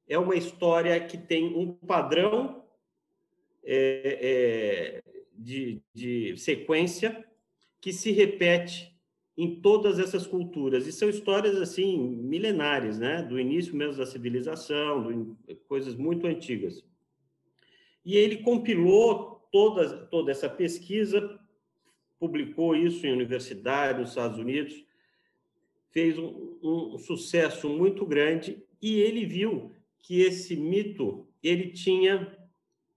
é 0.07 0.19
uma 0.19 0.35
história 0.35 0.99
que 0.99 1.17
tem 1.17 1.55
um 1.55 1.71
padrão 1.71 2.60
é, 3.63 4.19
é, 4.21 5.03
de, 5.37 5.81
de 5.93 6.37
sequência 6.37 7.25
que 7.79 7.91
se 7.91 8.11
repete 8.11 8.91
em 9.37 9.55
todas 9.61 9.97
essas 9.97 10.27
culturas. 10.27 10.85
E 10.85 10.91
são 10.91 11.09
histórias, 11.09 11.55
assim, 11.55 11.97
milenares, 11.97 12.99
né? 12.99 13.23
Do 13.23 13.39
início 13.39 13.75
mesmo 13.75 13.97
da 13.97 14.05
civilização, 14.05 15.03
do, 15.03 15.37
coisas 15.67 15.95
muito 15.95 16.27
antigas. 16.27 16.83
E 18.05 18.17
ele 18.17 18.37
compilou 18.37 19.47
toda, 19.51 20.05
toda 20.07 20.31
essa 20.31 20.49
pesquisa, 20.49 21.39
publicou 22.19 22.75
isso 22.75 23.05
em 23.05 23.13
universidade 23.13 23.99
nos 23.99 24.09
Estados 24.09 24.37
Unidos, 24.37 24.85
fez 25.91 26.17
um, 26.17 26.57
um 26.63 26.97
sucesso 26.97 27.67
muito 27.69 28.05
grande 28.05 28.63
e 28.81 28.99
ele 28.99 29.25
viu 29.25 29.71
que 29.99 30.21
esse 30.21 30.55
mito 30.55 31.27
ele 31.43 31.69
tinha 31.69 32.37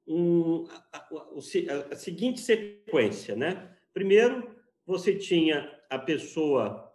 um, 0.07 0.67
a, 0.93 0.99
a, 0.99 1.93
a, 1.93 1.97
seguinte 1.97 2.41
sequência, 2.41 3.35
né? 3.35 3.71
Primeiro, 3.93 4.55
você 4.87 5.15
tinha 5.15 5.71
a 5.89 5.99
pessoa, 5.99 6.93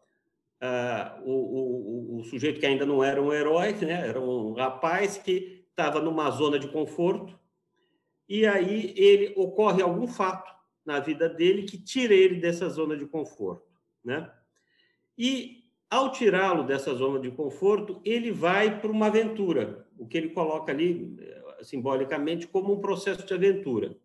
uh, 0.62 1.24
o, 1.24 1.32
o, 1.32 2.20
o, 2.20 2.24
sujeito 2.24 2.60
que 2.60 2.66
ainda 2.66 2.86
não 2.86 3.04
era 3.04 3.22
um 3.22 3.34
herói, 3.34 3.74
né? 3.74 4.08
Era 4.08 4.20
um 4.22 4.54
rapaz 4.54 5.18
que 5.18 5.66
estava 5.70 6.00
numa 6.02 6.30
zona 6.30 6.60
de 6.60 6.68
conforto 6.68 7.40
e 8.28 8.46
aí 8.46 8.94
ele 8.96 9.34
ocorre 9.36 9.82
algum 9.82 10.08
fato 10.08 10.54
na 10.86 11.00
vida 11.00 11.28
dele 11.28 11.64
que 11.64 11.78
tira 11.78 12.14
ele 12.14 12.36
dessa 12.36 12.70
zona 12.70 12.96
de 12.96 13.06
conforto, 13.06 13.68
né? 14.04 14.32
E 15.18 15.64
ao 15.90 16.12
tirá-lo 16.12 16.64
dessa 16.64 16.94
zona 16.94 17.20
de 17.20 17.32
conforto, 17.32 18.00
ele 18.06 18.32
vai 18.32 18.80
para 18.80 18.92
uma 18.92 19.08
aventura, 19.08 19.88
o 19.98 20.08
que 20.08 20.18
ele 20.18 20.30
coloca 20.30 20.72
ali 20.72 21.18
simbolicamente 21.62 22.48
como 22.48 22.74
um 22.74 22.80
processo 22.80 23.26
de 23.26 23.34
aventura. 23.34 23.98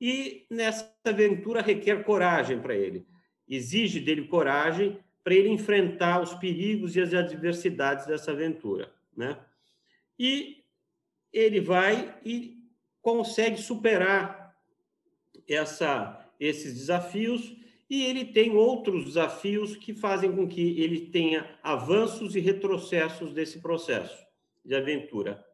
E 0.00 0.46
nessa 0.48 0.92
aventura 1.04 1.60
requer 1.60 2.04
coragem 2.04 2.58
para 2.60 2.74
ele, 2.74 3.06
exige 3.48 4.00
dele 4.00 4.26
coragem 4.28 4.98
para 5.22 5.34
ele 5.34 5.50
enfrentar 5.50 6.22
os 6.22 6.34
perigos 6.34 6.96
e 6.96 7.00
as 7.00 7.12
adversidades 7.12 8.06
dessa 8.06 8.32
aventura, 8.32 8.92
né? 9.14 9.38
E 10.18 10.64
ele 11.32 11.60
vai 11.60 12.14
e 12.24 12.58
consegue 13.02 13.60
superar 13.60 14.56
essa, 15.48 16.28
esses 16.38 16.74
desafios 16.74 17.56
e 17.88 18.04
ele 18.04 18.24
tem 18.24 18.52
outros 18.52 19.04
desafios 19.04 19.76
que 19.76 19.92
fazem 19.92 20.30
com 20.30 20.46
que 20.46 20.80
ele 20.80 21.06
tenha 21.06 21.58
avanços 21.62 22.36
e 22.36 22.40
retrocessos 22.40 23.32
desse 23.32 23.60
processo 23.60 24.24
de 24.64 24.74
aventura, 24.74 25.44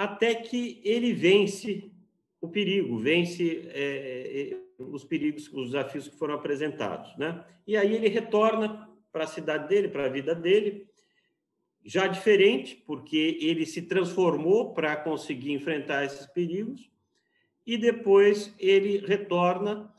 até 0.00 0.34
que 0.34 0.80
ele 0.82 1.12
vence 1.12 1.92
o 2.40 2.48
perigo, 2.48 2.96
vence 2.96 3.68
é, 3.74 4.50
é 4.50 4.56
os 4.78 5.04
perigos, 5.04 5.46
os 5.52 5.72
desafios 5.72 6.08
que 6.08 6.16
foram 6.16 6.36
apresentados, 6.36 7.14
né? 7.18 7.44
E 7.66 7.76
aí 7.76 7.94
ele 7.94 8.08
retorna 8.08 8.88
para 9.12 9.24
a 9.24 9.26
cidade 9.26 9.68
dele, 9.68 9.88
para 9.88 10.06
a 10.06 10.08
vida 10.08 10.34
dele, 10.34 10.88
já 11.84 12.06
diferente, 12.06 12.82
porque 12.86 13.36
ele 13.42 13.66
se 13.66 13.82
transformou 13.82 14.72
para 14.72 14.96
conseguir 14.96 15.52
enfrentar 15.52 16.02
esses 16.06 16.24
perigos, 16.24 16.90
e 17.66 17.76
depois 17.76 18.54
ele 18.58 19.04
retorna 19.06 19.92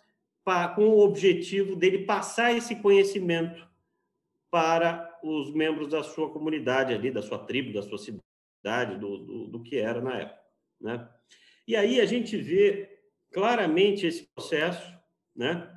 pra, 0.43 0.67
com 0.69 0.87
o 0.87 1.05
objetivo 1.05 1.75
dele 1.75 2.05
passar 2.05 2.57
esse 2.57 2.75
conhecimento 2.77 3.69
para 4.49 5.19
os 5.21 5.53
membros 5.53 5.89
da 5.89 6.01
sua 6.01 6.31
comunidade 6.31 6.91
ali, 6.91 7.11
da 7.11 7.21
sua 7.21 7.37
tribo, 7.37 7.71
da 7.71 7.83
sua 7.83 7.99
cidade, 7.99 8.30
do, 8.63 9.17
do, 9.17 9.47
do 9.47 9.63
que 9.63 9.77
era 9.77 10.01
na 10.01 10.19
época, 10.19 10.41
né? 10.79 11.09
E 11.67 11.75
aí 11.75 12.01
a 12.01 12.05
gente 12.05 12.37
vê 12.37 12.99
claramente 13.31 14.05
esse 14.05 14.23
processo, 14.33 14.93
né? 15.35 15.71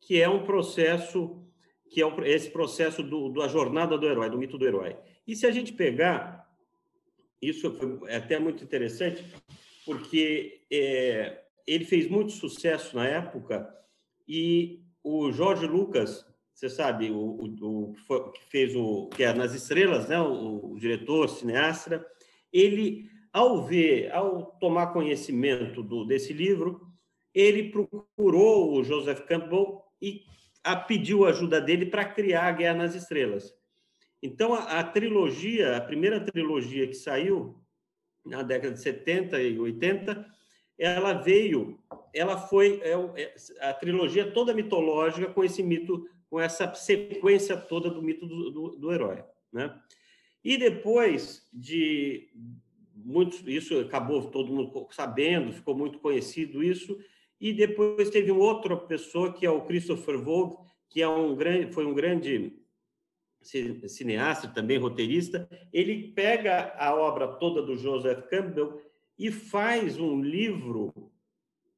Que 0.00 0.20
é 0.20 0.28
um 0.28 0.44
processo 0.44 1.44
que 1.90 2.02
é 2.02 2.06
esse 2.28 2.50
processo 2.50 3.02
do, 3.02 3.30
da 3.30 3.48
jornada 3.48 3.96
do 3.96 4.06
herói, 4.06 4.28
do 4.30 4.38
mito 4.38 4.58
do 4.58 4.66
herói. 4.66 4.96
E 5.26 5.34
se 5.34 5.46
a 5.46 5.50
gente 5.50 5.72
pegar, 5.72 6.46
isso 7.40 7.74
é 8.06 8.16
até 8.16 8.38
muito 8.38 8.62
interessante, 8.62 9.24
porque 9.84 10.62
é, 10.70 11.42
ele 11.66 11.84
fez 11.84 12.08
muito 12.08 12.32
sucesso 12.32 12.94
na 12.94 13.06
época 13.06 13.74
e 14.26 14.82
o 15.02 15.32
Jorge 15.32 15.66
Lucas, 15.66 16.26
você 16.58 16.68
sabe, 16.68 17.08
o, 17.08 17.14
o, 17.14 17.94
o 18.08 18.30
que 18.32 18.44
fez 18.46 18.74
o 18.74 19.06
que 19.10 19.22
é 19.22 19.32
nas 19.32 19.54
estrelas, 19.54 20.08
né, 20.08 20.20
o, 20.20 20.72
o 20.72 20.76
diretor, 20.76 21.28
cineasta, 21.28 22.04
ele 22.52 23.08
ao 23.32 23.64
ver, 23.64 24.10
ao 24.10 24.46
tomar 24.58 24.88
conhecimento 24.88 25.84
do, 25.84 26.04
desse 26.04 26.32
livro, 26.32 26.80
ele 27.32 27.70
procurou 27.70 28.72
o 28.72 28.82
Joseph 28.82 29.20
Campbell 29.20 29.80
e 30.02 30.24
a, 30.64 30.74
pediu 30.74 31.26
ajuda 31.26 31.60
dele 31.60 31.86
para 31.86 32.04
criar 32.04 32.48
a 32.48 32.52
Guerra 32.52 32.78
nas 32.78 32.94
Estrelas. 32.96 33.54
Então, 34.20 34.52
a, 34.52 34.80
a, 34.80 34.82
trilogia, 34.82 35.76
a 35.76 35.80
primeira 35.80 36.18
trilogia 36.18 36.88
que 36.88 36.94
saiu 36.94 37.62
na 38.26 38.42
década 38.42 38.74
de 38.74 38.80
70 38.80 39.40
e 39.40 39.56
80, 39.60 40.26
ela 40.76 41.12
veio, 41.12 41.78
ela 42.12 42.36
foi 42.36 42.80
é, 42.82 43.22
é, 43.22 43.34
a 43.60 43.72
trilogia 43.72 44.32
toda 44.32 44.52
mitológica 44.52 45.32
com 45.32 45.44
esse 45.44 45.62
mito, 45.62 46.04
com 46.28 46.40
essa 46.40 46.72
sequência 46.74 47.56
toda 47.56 47.90
do 47.90 48.02
mito 48.02 48.26
do, 48.26 48.50
do, 48.50 48.76
do 48.76 48.92
herói, 48.92 49.24
né? 49.52 49.78
E 50.44 50.56
depois 50.56 51.48
de 51.52 52.30
muitos, 52.94 53.42
isso 53.46 53.78
acabou 53.80 54.30
todo 54.30 54.52
mundo 54.52 54.88
sabendo, 54.90 55.52
ficou 55.52 55.76
muito 55.76 55.98
conhecido 55.98 56.62
isso, 56.62 56.98
e 57.40 57.52
depois 57.52 58.10
teve 58.10 58.30
uma 58.30 58.44
outra 58.44 58.76
pessoa, 58.76 59.32
que 59.32 59.46
é 59.46 59.50
o 59.50 59.62
Christopher 59.62 60.18
Vogue, 60.18 60.56
que 60.88 61.00
é 61.00 61.08
um 61.08 61.34
grande, 61.34 61.72
foi 61.72 61.86
um 61.86 61.94
grande 61.94 62.58
cineasta, 63.42 64.48
também 64.48 64.78
roteirista. 64.78 65.48
Ele 65.72 66.12
pega 66.12 66.74
a 66.76 66.94
obra 66.94 67.28
toda 67.28 67.62
do 67.62 67.76
Joseph 67.76 68.26
Campbell 68.28 68.82
e 69.18 69.30
faz 69.30 69.98
um 69.98 70.20
livro 70.20 70.92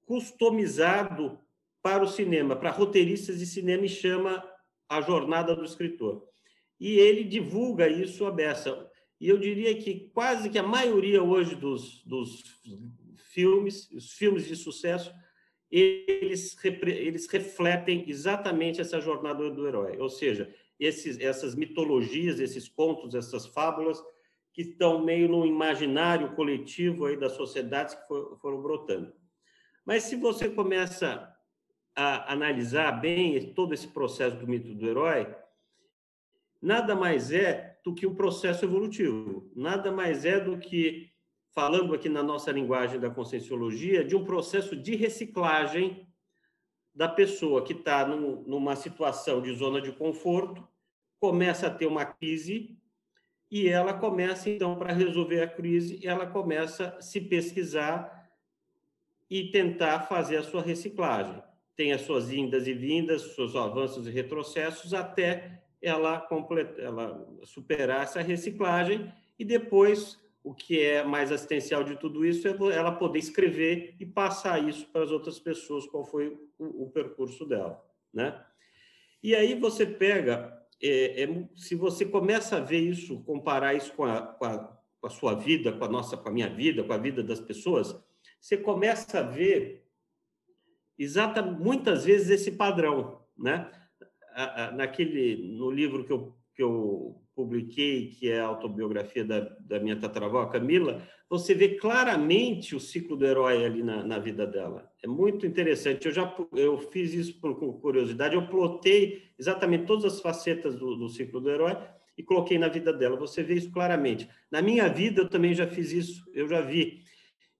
customizado 0.06 1.38
para 1.82 2.04
o 2.04 2.08
cinema, 2.08 2.56
para 2.56 2.70
roteiristas 2.70 3.38
de 3.38 3.46
cinema, 3.46 3.84
e 3.84 3.88
chama 3.88 4.44
A 4.88 5.00
Jornada 5.00 5.54
do 5.54 5.64
Escritor. 5.64 6.26
E 6.78 6.98
ele 6.98 7.24
divulga 7.24 7.88
isso 7.88 8.24
a 8.26 8.30
beça. 8.30 8.88
E 9.20 9.28
eu 9.28 9.38
diria 9.38 9.74
que 9.76 10.10
quase 10.14 10.48
que 10.48 10.58
a 10.58 10.62
maioria 10.62 11.22
hoje 11.22 11.54
dos, 11.54 12.02
dos 12.04 12.42
filmes, 13.32 13.90
os 13.92 14.12
filmes 14.12 14.46
de 14.46 14.56
sucesso, 14.56 15.12
eles, 15.70 16.56
eles 16.64 17.26
refletem 17.28 18.04
exatamente 18.08 18.80
essa 18.80 19.00
jornada 19.00 19.48
do 19.50 19.68
herói, 19.68 19.96
ou 19.98 20.08
seja, 20.08 20.52
esses, 20.78 21.20
essas 21.20 21.54
mitologias, 21.54 22.40
esses 22.40 22.68
contos, 22.68 23.14
essas 23.14 23.46
fábulas 23.46 24.02
que 24.52 24.62
estão 24.62 25.04
meio 25.04 25.28
no 25.28 25.46
imaginário 25.46 26.34
coletivo 26.34 27.04
aí 27.04 27.16
das 27.16 27.32
sociedades 27.32 27.94
que 27.94 28.06
for, 28.08 28.38
foram 28.40 28.60
brotando. 28.60 29.12
Mas 29.84 30.04
se 30.04 30.16
você 30.16 30.48
começa 30.48 31.30
a 31.94 32.32
analisar 32.32 32.92
bem 32.92 33.52
todo 33.52 33.74
esse 33.74 33.88
processo 33.88 34.36
do 34.36 34.46
mito 34.46 34.74
do 34.74 34.88
herói, 34.88 35.34
nada 36.60 36.94
mais 36.94 37.32
é 37.32 37.78
do 37.84 37.94
que 37.94 38.06
um 38.06 38.14
processo 38.14 38.64
evolutivo, 38.64 39.50
nada 39.54 39.90
mais 39.90 40.24
é 40.24 40.38
do 40.38 40.58
que 40.58 41.10
falando 41.52 41.94
aqui 41.94 42.08
na 42.08 42.22
nossa 42.22 42.52
linguagem 42.52 43.00
da 43.00 43.10
conscienciologia, 43.10 44.04
de 44.04 44.14
um 44.14 44.24
processo 44.24 44.76
de 44.76 44.94
reciclagem 44.94 46.06
da 46.94 47.08
pessoa 47.08 47.62
que 47.62 47.72
está 47.72 48.06
num, 48.06 48.42
numa 48.42 48.76
situação 48.76 49.40
de 49.40 49.52
zona 49.54 49.80
de 49.80 49.92
conforto, 49.92 50.66
começa 51.18 51.66
a 51.66 51.70
ter 51.70 51.86
uma 51.86 52.04
crise 52.04 52.78
e 53.50 53.68
ela 53.68 53.92
começa, 53.92 54.48
então, 54.48 54.76
para 54.76 54.92
resolver 54.92 55.42
a 55.42 55.48
crise, 55.48 56.06
ela 56.06 56.26
começa 56.26 56.96
a 56.98 57.02
se 57.02 57.20
pesquisar 57.20 58.30
e 59.28 59.50
tentar 59.50 60.02
fazer 60.02 60.36
a 60.36 60.42
sua 60.42 60.62
reciclagem. 60.62 61.42
Tem 61.80 61.92
as 61.92 62.02
suas 62.02 62.30
indas 62.30 62.66
e 62.66 62.74
vindas, 62.74 63.34
seus 63.34 63.56
avanços 63.56 64.06
e 64.06 64.10
retrocessos, 64.10 64.92
até 64.92 65.62
ela, 65.80 66.20
completa, 66.20 66.78
ela 66.78 67.26
superar 67.44 68.02
essa 68.02 68.20
reciclagem 68.20 69.10
e 69.38 69.46
depois 69.46 70.20
o 70.44 70.52
que 70.52 70.78
é 70.78 71.02
mais 71.02 71.32
assistencial 71.32 71.82
de 71.82 71.96
tudo 71.96 72.22
isso 72.22 72.46
é 72.46 72.50
ela 72.76 72.92
poder 72.92 73.18
escrever 73.18 73.96
e 73.98 74.04
passar 74.04 74.62
isso 74.62 74.86
para 74.92 75.04
as 75.04 75.10
outras 75.10 75.38
pessoas, 75.38 75.86
qual 75.86 76.04
foi 76.04 76.38
o, 76.58 76.84
o 76.84 76.90
percurso 76.90 77.46
dela, 77.46 77.82
né? 78.12 78.38
E 79.22 79.34
aí 79.34 79.58
você 79.58 79.86
pega, 79.86 80.62
é, 80.82 81.22
é, 81.22 81.48
se 81.56 81.74
você 81.74 82.04
começa 82.04 82.58
a 82.58 82.60
ver 82.60 82.80
isso, 82.80 83.24
comparar 83.24 83.72
isso 83.72 83.94
com 83.94 84.04
a, 84.04 84.20
com, 84.20 84.44
a, 84.44 84.58
com 85.00 85.06
a 85.06 85.10
sua 85.10 85.32
vida, 85.32 85.72
com 85.72 85.84
a 85.86 85.88
nossa, 85.88 86.14
com 86.14 86.28
a 86.28 86.32
minha 86.32 86.50
vida, 86.50 86.84
com 86.84 86.92
a 86.92 86.98
vida 86.98 87.22
das 87.22 87.40
pessoas, 87.40 87.98
você 88.38 88.58
começa 88.58 89.20
a 89.20 89.22
ver 89.22 89.89
exata 91.02 91.42
muitas 91.42 92.04
vezes 92.04 92.30
esse 92.30 92.52
padrão, 92.52 93.20
né? 93.38 93.70
Naquele 94.74 95.56
no 95.56 95.70
livro 95.70 96.04
que 96.04 96.12
eu, 96.12 96.34
que 96.54 96.62
eu 96.62 97.20
publiquei, 97.34 98.08
que 98.10 98.30
é 98.30 98.40
a 98.40 98.46
autobiografia 98.46 99.24
da, 99.24 99.40
da 99.40 99.80
minha 99.80 99.96
tataravó, 99.96 100.44
Camila, 100.46 101.02
você 101.28 101.54
vê 101.54 101.70
claramente 101.70 102.76
o 102.76 102.80
ciclo 102.80 103.16
do 103.16 103.24
herói 103.24 103.64
ali 103.64 103.82
na, 103.82 104.04
na 104.04 104.18
vida 104.18 104.46
dela. 104.46 104.90
É 105.02 105.06
muito 105.06 105.46
interessante. 105.46 106.06
Eu 106.06 106.12
já 106.12 106.34
eu 106.52 106.78
fiz 106.78 107.14
isso 107.14 107.40
por 107.40 107.54
curiosidade, 107.80 108.34
eu 108.34 108.46
plotei 108.46 109.22
exatamente 109.38 109.86
todas 109.86 110.04
as 110.04 110.20
facetas 110.20 110.76
do, 110.76 110.96
do 110.96 111.08
ciclo 111.08 111.40
do 111.40 111.50
herói 111.50 111.76
e 112.18 112.22
coloquei 112.22 112.58
na 112.58 112.68
vida 112.68 112.92
dela. 112.92 113.16
Você 113.16 113.42
vê 113.42 113.54
isso 113.54 113.70
claramente. 113.70 114.28
Na 114.50 114.60
minha 114.60 114.88
vida, 114.88 115.22
eu 115.22 115.28
também 115.28 115.54
já 115.54 115.66
fiz 115.66 115.92
isso, 115.92 116.22
eu 116.34 116.46
já 116.46 116.60
vi. 116.60 117.02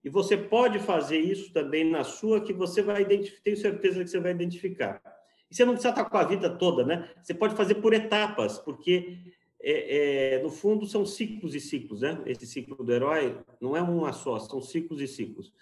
E 0.03 0.09
você 0.09 0.35
pode 0.35 0.79
fazer 0.79 1.19
isso 1.19 1.53
também 1.53 1.89
na 1.89 2.03
sua, 2.03 2.41
que 2.41 2.53
você 2.53 2.81
vai 2.81 3.03
identificar, 3.03 3.41
tenho 3.43 3.57
certeza 3.57 4.03
que 4.03 4.09
você 4.09 4.19
vai 4.19 4.31
identificar. 4.31 5.01
E 5.49 5.55
você 5.55 5.63
não 5.63 5.73
precisa 5.73 5.89
estar 5.89 6.05
com 6.05 6.17
a 6.17 6.23
vida 6.23 6.49
toda, 6.49 6.83
né? 6.83 7.09
Você 7.21 7.33
pode 7.33 7.55
fazer 7.55 7.75
por 7.75 7.93
etapas, 7.93 8.57
porque 8.57 9.19
é, 9.61 10.35
é, 10.35 10.43
no 10.43 10.49
fundo 10.49 10.87
são 10.87 11.05
ciclos 11.05 11.53
e 11.53 11.59
ciclos, 11.59 12.01
né? 12.01 12.19
Esse 12.25 12.47
ciclo 12.47 12.83
do 12.83 12.91
herói 12.91 13.37
não 13.59 13.77
é 13.77 13.81
uma 13.81 14.11
só, 14.11 14.39
são 14.39 14.61
ciclos 14.61 15.01
e 15.01 15.07
ciclos. 15.07 15.53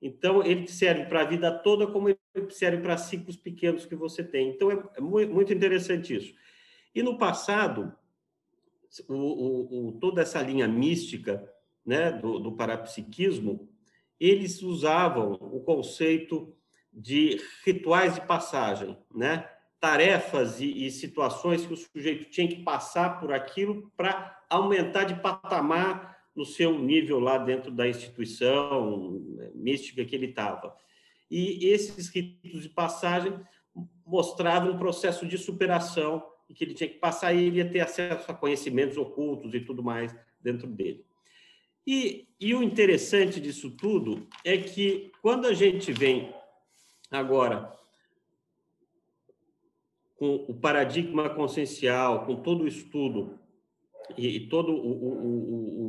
Então, 0.00 0.42
ele 0.42 0.66
serve 0.66 1.06
para 1.06 1.22
a 1.22 1.24
vida 1.24 1.50
toda, 1.50 1.86
como 1.86 2.08
ele 2.08 2.18
serve 2.50 2.82
para 2.82 2.96
ciclos 2.96 3.36
pequenos 3.36 3.84
que 3.84 3.94
você 3.94 4.22
tem. 4.22 4.50
Então, 4.50 4.70
é, 4.70 5.00
muito 5.00 5.52
interessante 5.52 6.14
isso. 6.14 6.34
E 6.94 7.02
no 7.02 7.18
passado, 7.18 7.92
o, 9.08 9.14
o, 9.14 9.88
o, 9.88 9.92
toda 9.92 10.22
essa 10.22 10.40
linha 10.40 10.68
mística 10.68 11.50
né, 11.84 12.12
do, 12.12 12.38
do 12.38 12.52
parapsiquismo, 12.52 13.68
eles 14.18 14.62
usavam 14.62 15.32
o 15.32 15.60
conceito 15.60 16.54
de 16.92 17.40
rituais 17.64 18.14
de 18.14 18.20
passagem, 18.22 18.96
né? 19.14 19.48
tarefas 19.80 20.60
e, 20.60 20.86
e 20.86 20.90
situações 20.90 21.66
que 21.66 21.74
o 21.74 21.76
sujeito 21.76 22.30
tinha 22.30 22.48
que 22.48 22.62
passar 22.62 23.20
por 23.20 23.32
aquilo 23.34 23.92
para 23.94 24.42
aumentar 24.48 25.04
de 25.04 25.14
patamar 25.20 26.16
no 26.34 26.44
seu 26.44 26.78
nível 26.78 27.20
lá 27.20 27.36
dentro 27.36 27.70
da 27.70 27.86
instituição 27.86 29.20
né, 29.36 29.50
mística 29.54 30.02
que 30.04 30.14
ele 30.16 30.26
estava. 30.26 30.74
E 31.30 31.66
esses 31.66 32.08
ritos 32.08 32.62
de 32.62 32.68
passagem 32.70 33.38
mostravam 34.06 34.72
um 34.72 34.78
processo 34.78 35.26
de 35.26 35.36
superação 35.36 36.24
que 36.54 36.64
ele 36.64 36.74
tinha 36.74 36.88
que 36.88 36.98
passar 36.98 37.34
e 37.34 37.44
ele 37.44 37.58
ia 37.58 37.68
ter 37.68 37.80
acesso 37.80 38.30
a 38.30 38.34
conhecimentos 38.34 38.96
ocultos 38.96 39.52
e 39.52 39.60
tudo 39.60 39.82
mais 39.82 40.14
dentro 40.40 40.66
dele. 40.66 41.04
E, 41.86 42.26
e 42.40 42.54
o 42.54 42.62
interessante 42.62 43.40
disso 43.40 43.70
tudo 43.70 44.26
é 44.44 44.56
que 44.56 45.12
quando 45.20 45.46
a 45.46 45.52
gente 45.52 45.92
vem 45.92 46.32
agora 47.10 47.72
com 50.16 50.34
o 50.48 50.54
paradigma 50.54 51.28
consciencial, 51.28 52.24
com 52.24 52.36
todo 52.36 52.64
o 52.64 52.68
estudo 52.68 53.38
e, 54.16 54.36
e 54.36 54.48
todos 54.48 54.74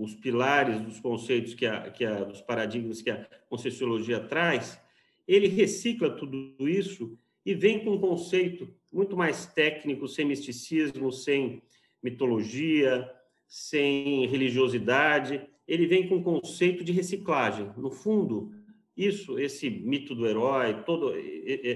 os 0.04 0.16
pilares 0.16 0.82
dos 0.82 1.00
conceitos 1.00 1.54
que 1.54 1.66
a, 1.66 1.90
que 1.90 2.04
a, 2.04 2.24
dos 2.24 2.42
paradigmas 2.42 3.02
que 3.02 3.10
a 3.10 3.26
conscienciologia 3.50 4.20
traz, 4.20 4.80
ele 5.28 5.48
recicla 5.48 6.10
tudo 6.10 6.56
isso 6.68 7.18
e 7.46 7.54
vem 7.54 7.84
com 7.84 7.92
um 7.92 8.00
conceito 8.00 8.68
muito 8.92 9.16
mais 9.16 9.46
técnico, 9.46 10.08
sem 10.08 10.26
misticismo, 10.26 11.12
sem 11.12 11.62
mitologia, 12.02 13.10
sem 13.48 14.28
religiosidade, 14.28 15.48
ele 15.68 15.88
vem 15.88 16.08
com 16.08 16.16
um 16.16 16.24
conceito 16.24 16.84
de 16.84 16.92
reciclagem. 16.92 17.72
No 17.78 17.92
fundo, 17.92 18.52
isso, 18.96 19.38
esse 19.40 19.70
mito 19.70 20.16
do 20.16 20.26
herói, 20.26 20.84
toda 20.84 21.14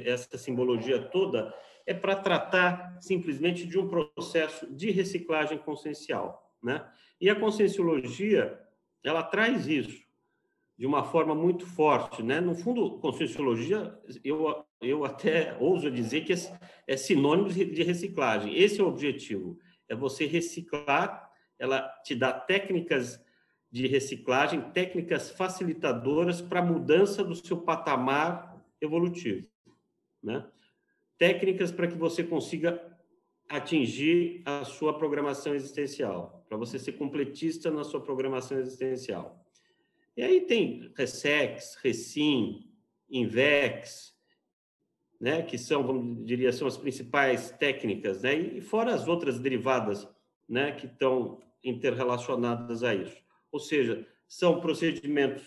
essa 0.06 0.38
simbologia 0.38 1.02
toda, 1.02 1.54
é 1.86 1.94
para 1.94 2.16
tratar 2.16 2.98
simplesmente 3.02 3.66
de 3.66 3.78
um 3.78 3.88
processo 3.88 4.72
de 4.74 4.92
reciclagem 4.92 5.58
consciencial, 5.58 6.56
né? 6.62 6.88
E 7.20 7.30
a 7.30 7.36
conscienciologia, 7.36 8.60
ela 9.04 9.24
traz 9.24 9.68
isso 9.68 10.08
de 10.78 10.86
uma 10.86 11.04
forma 11.04 11.36
muito 11.36 11.66
forte, 11.66 12.24
né? 12.24 12.40
No 12.40 12.56
fundo, 12.56 13.00
conscienciologia, 13.00 14.00
eu, 14.24 14.64
eu 14.82 15.04
até 15.04 15.58
ouso 15.60 15.92
dizer 15.92 16.22
que 16.22 16.32
é, 16.32 16.38
é 16.88 16.96
sinônimo 16.96 17.50
de 17.50 17.84
reciclagem. 17.84 18.56
Esse 18.58 18.80
é 18.80 18.84
o 18.84 18.88
objetivo, 18.88 19.58
é 19.90 19.96
você 19.96 20.26
reciclar, 20.26 21.30
ela 21.58 21.82
te 22.04 22.16
dá 22.16 22.32
técnicas 22.32 23.22
de 23.72 23.88
reciclagem, 23.88 24.72
técnicas 24.72 25.30
facilitadoras 25.32 26.42
para 26.42 26.60
a 26.60 26.66
mudança 26.66 27.24
do 27.24 27.36
seu 27.36 27.58
patamar 27.58 28.64
evolutivo, 28.82 29.48
né? 30.22 30.48
Técnicas 31.18 31.72
para 31.72 31.88
que 31.88 31.98
você 31.98 32.24
consiga 32.24 32.82
atingir 33.48 34.42
a 34.46 34.64
sua 34.64 34.98
programação 34.98 35.54
existencial, 35.54 36.46
para 36.48 36.58
você 36.58 36.80
ser 36.80 36.94
completista 36.94 37.70
na 37.70 37.84
sua 37.84 38.02
programação 38.02 38.58
existencial. 38.60 39.46
E 40.16 40.22
aí 40.22 40.42
tem 40.42 40.92
Resex, 40.96 41.76
Recim, 41.82 42.70
Invex, 43.10 44.16
né, 45.20 45.42
que 45.42 45.58
são, 45.58 45.84
vamos 45.84 46.26
diria, 46.26 46.52
são 46.54 46.68
as 46.68 46.78
principais 46.78 47.52
técnicas, 47.52 48.22
né, 48.22 48.36
e 48.36 48.62
fora 48.62 48.94
as 48.94 49.08
outras 49.08 49.40
derivadas, 49.40 50.08
né, 50.48 50.72
que 50.72 50.86
estão 50.86 51.42
interrelacionadas 51.64 52.84
a 52.84 52.96
isso. 52.96 53.29
Ou 53.52 53.60
seja, 53.60 54.06
são 54.28 54.60
procedimentos 54.60 55.44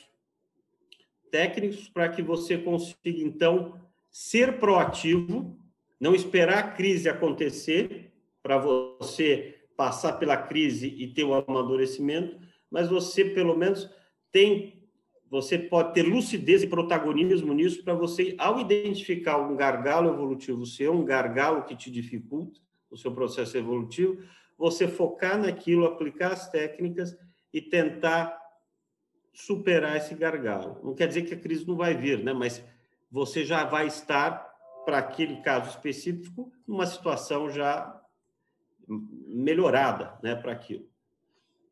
técnicos 1.31 1.89
para 1.89 2.09
que 2.09 2.23
você 2.23 2.59
consiga, 2.59 3.23
então, 3.23 3.81
ser 4.11 4.59
proativo, 4.59 5.59
não 5.99 6.15
esperar 6.15 6.59
a 6.59 6.71
crise 6.73 7.09
acontecer 7.09 8.13
para 8.43 8.59
você 8.59 9.63
passar 9.77 10.15
pela 10.15 10.37
crise 10.37 10.89
e 10.89 11.09
ter 11.09 11.25
o 11.25 11.33
amadurecimento, 11.35 12.39
mas 12.71 12.89
você, 12.89 13.25
pelo 13.25 13.57
menos, 13.57 13.89
tem 14.31 14.83
você 15.33 15.59
pode 15.59 15.95
ter 15.95 16.03
lucidez 16.03 16.63
e 16.63 16.67
protagonismo 16.67 17.55
nisso 17.55 17.83
para 17.83 17.95
você, 17.95 18.35
ao 18.37 18.61
identificar 18.61 19.39
um 19.39 19.57
gargalo 19.57 20.13
evolutivo 20.13 20.67
seu, 20.67 20.93
um 20.93 21.07
gargalo 21.07 21.65
que 21.65 21.75
te 21.75 21.91
dificulta 21.91 22.61
o 22.91 22.99
seu 22.99 23.11
processo 23.13 23.57
evolutivo, 23.57 24.23
você 24.59 24.87
focar 24.87 25.39
naquilo, 25.39 25.87
aplicar 25.87 26.33
as 26.33 26.51
técnicas 26.51 27.17
e 27.53 27.61
tentar 27.61 28.41
superar 29.33 29.97
esse 29.97 30.15
gargalo. 30.15 30.81
Não 30.83 30.95
quer 30.95 31.09
dizer 31.09 31.23
que 31.23 31.35
a 31.35 31.41
crise 31.41 31.67
não 31.67 31.77
vai 31.77 31.95
vir, 31.95 32.23
né? 32.23 32.33
mas 32.33 32.65
você 33.11 33.45
já 33.45 33.65
vai 33.65 33.87
estar, 33.87 34.51
para 34.85 34.99
aquele 34.99 35.37
caso 35.43 35.71
específico, 35.71 36.53
numa 36.67 36.87
situação 36.87 37.51
já 37.51 38.01
melhorada 38.89 40.19
né, 40.23 40.35
para 40.35 40.53
aquilo. 40.53 40.89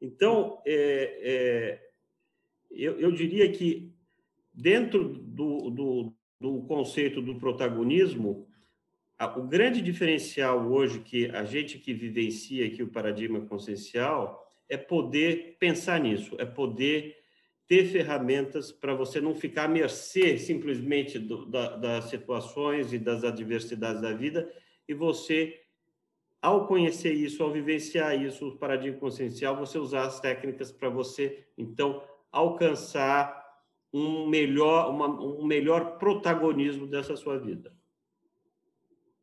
Então, 0.00 0.62
é, 0.66 1.20
é, 1.22 1.90
eu, 2.70 2.98
eu, 2.98 3.12
diria 3.12 3.50
que, 3.50 3.92
dentro 4.54 5.08
do, 5.08 5.70
do, 5.70 6.14
do 6.40 6.62
conceito 6.62 7.20
do 7.20 7.38
protagonismo, 7.38 8.48
o 9.36 9.42
grande 9.42 9.82
diferencial 9.82 10.66
hoje 10.70 11.00
que 11.00 11.26
a 11.30 11.44
gente 11.44 11.78
que 11.78 11.92
vivencia 11.92 12.66
aqui 12.66 12.82
o 12.82 12.88
paradigma 12.88 13.40
consciencial 13.42 14.49
é 14.70 14.76
poder 14.76 15.56
pensar 15.58 16.00
nisso, 16.00 16.36
é 16.38 16.46
poder 16.46 17.18
ter 17.66 17.84
ferramentas 17.86 18.72
para 18.72 18.94
você 18.94 19.20
não 19.20 19.34
ficar 19.34 19.64
à 19.64 19.68
mercê 19.68 20.38
simplesmente 20.38 21.18
do, 21.18 21.44
da, 21.46 21.76
das 21.76 22.04
situações 22.06 22.92
e 22.92 22.98
das 22.98 23.22
adversidades 23.24 24.00
da 24.00 24.12
vida, 24.12 24.50
e 24.88 24.94
você, 24.94 25.60
ao 26.40 26.66
conhecer 26.66 27.12
isso, 27.12 27.42
ao 27.42 27.52
vivenciar 27.52 28.20
isso, 28.20 28.48
o 28.48 28.58
paradigma 28.58 28.98
consciencial, 28.98 29.56
você 29.56 29.78
usar 29.78 30.06
as 30.06 30.20
técnicas 30.20 30.72
para 30.72 30.88
você, 30.88 31.46
então, 31.58 32.02
alcançar 32.32 33.38
um 33.92 34.28
melhor, 34.28 34.90
uma, 34.90 35.08
um 35.08 35.44
melhor 35.44 35.98
protagonismo 35.98 36.86
dessa 36.86 37.16
sua 37.16 37.38
vida. 37.38 37.72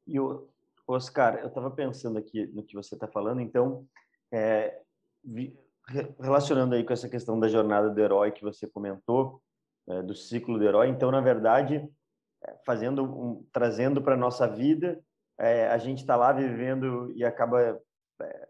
E 0.05 0.19
o 0.19 0.47
Oscar, 0.86 1.39
eu 1.39 1.47
estava 1.47 1.71
pensando 1.71 2.17
aqui 2.17 2.45
no 2.47 2.63
que 2.63 2.75
você 2.75 2.95
está 2.95 3.07
falando, 3.07 3.41
então, 3.41 3.86
é, 4.31 4.81
relacionando 6.19 6.75
aí 6.75 6.83
com 6.83 6.93
essa 6.93 7.09
questão 7.09 7.39
da 7.39 7.47
jornada 7.47 7.89
do 7.89 7.99
herói 7.99 8.31
que 8.31 8.43
você 8.43 8.67
comentou, 8.67 9.41
é, 9.87 10.01
do 10.01 10.13
ciclo 10.15 10.57
do 10.57 10.65
herói, 10.65 10.89
então, 10.89 11.09
na 11.11 11.21
verdade, 11.21 11.87
é, 12.43 12.55
fazendo 12.65 13.03
um, 13.03 13.45
trazendo 13.51 14.01
para 14.01 14.17
nossa 14.17 14.47
vida, 14.47 14.99
é, 15.39 15.67
a 15.67 15.77
gente 15.77 15.99
está 15.99 16.15
lá 16.15 16.31
vivendo 16.31 17.11
e 17.15 17.23
acaba 17.23 17.79
é, 18.21 18.47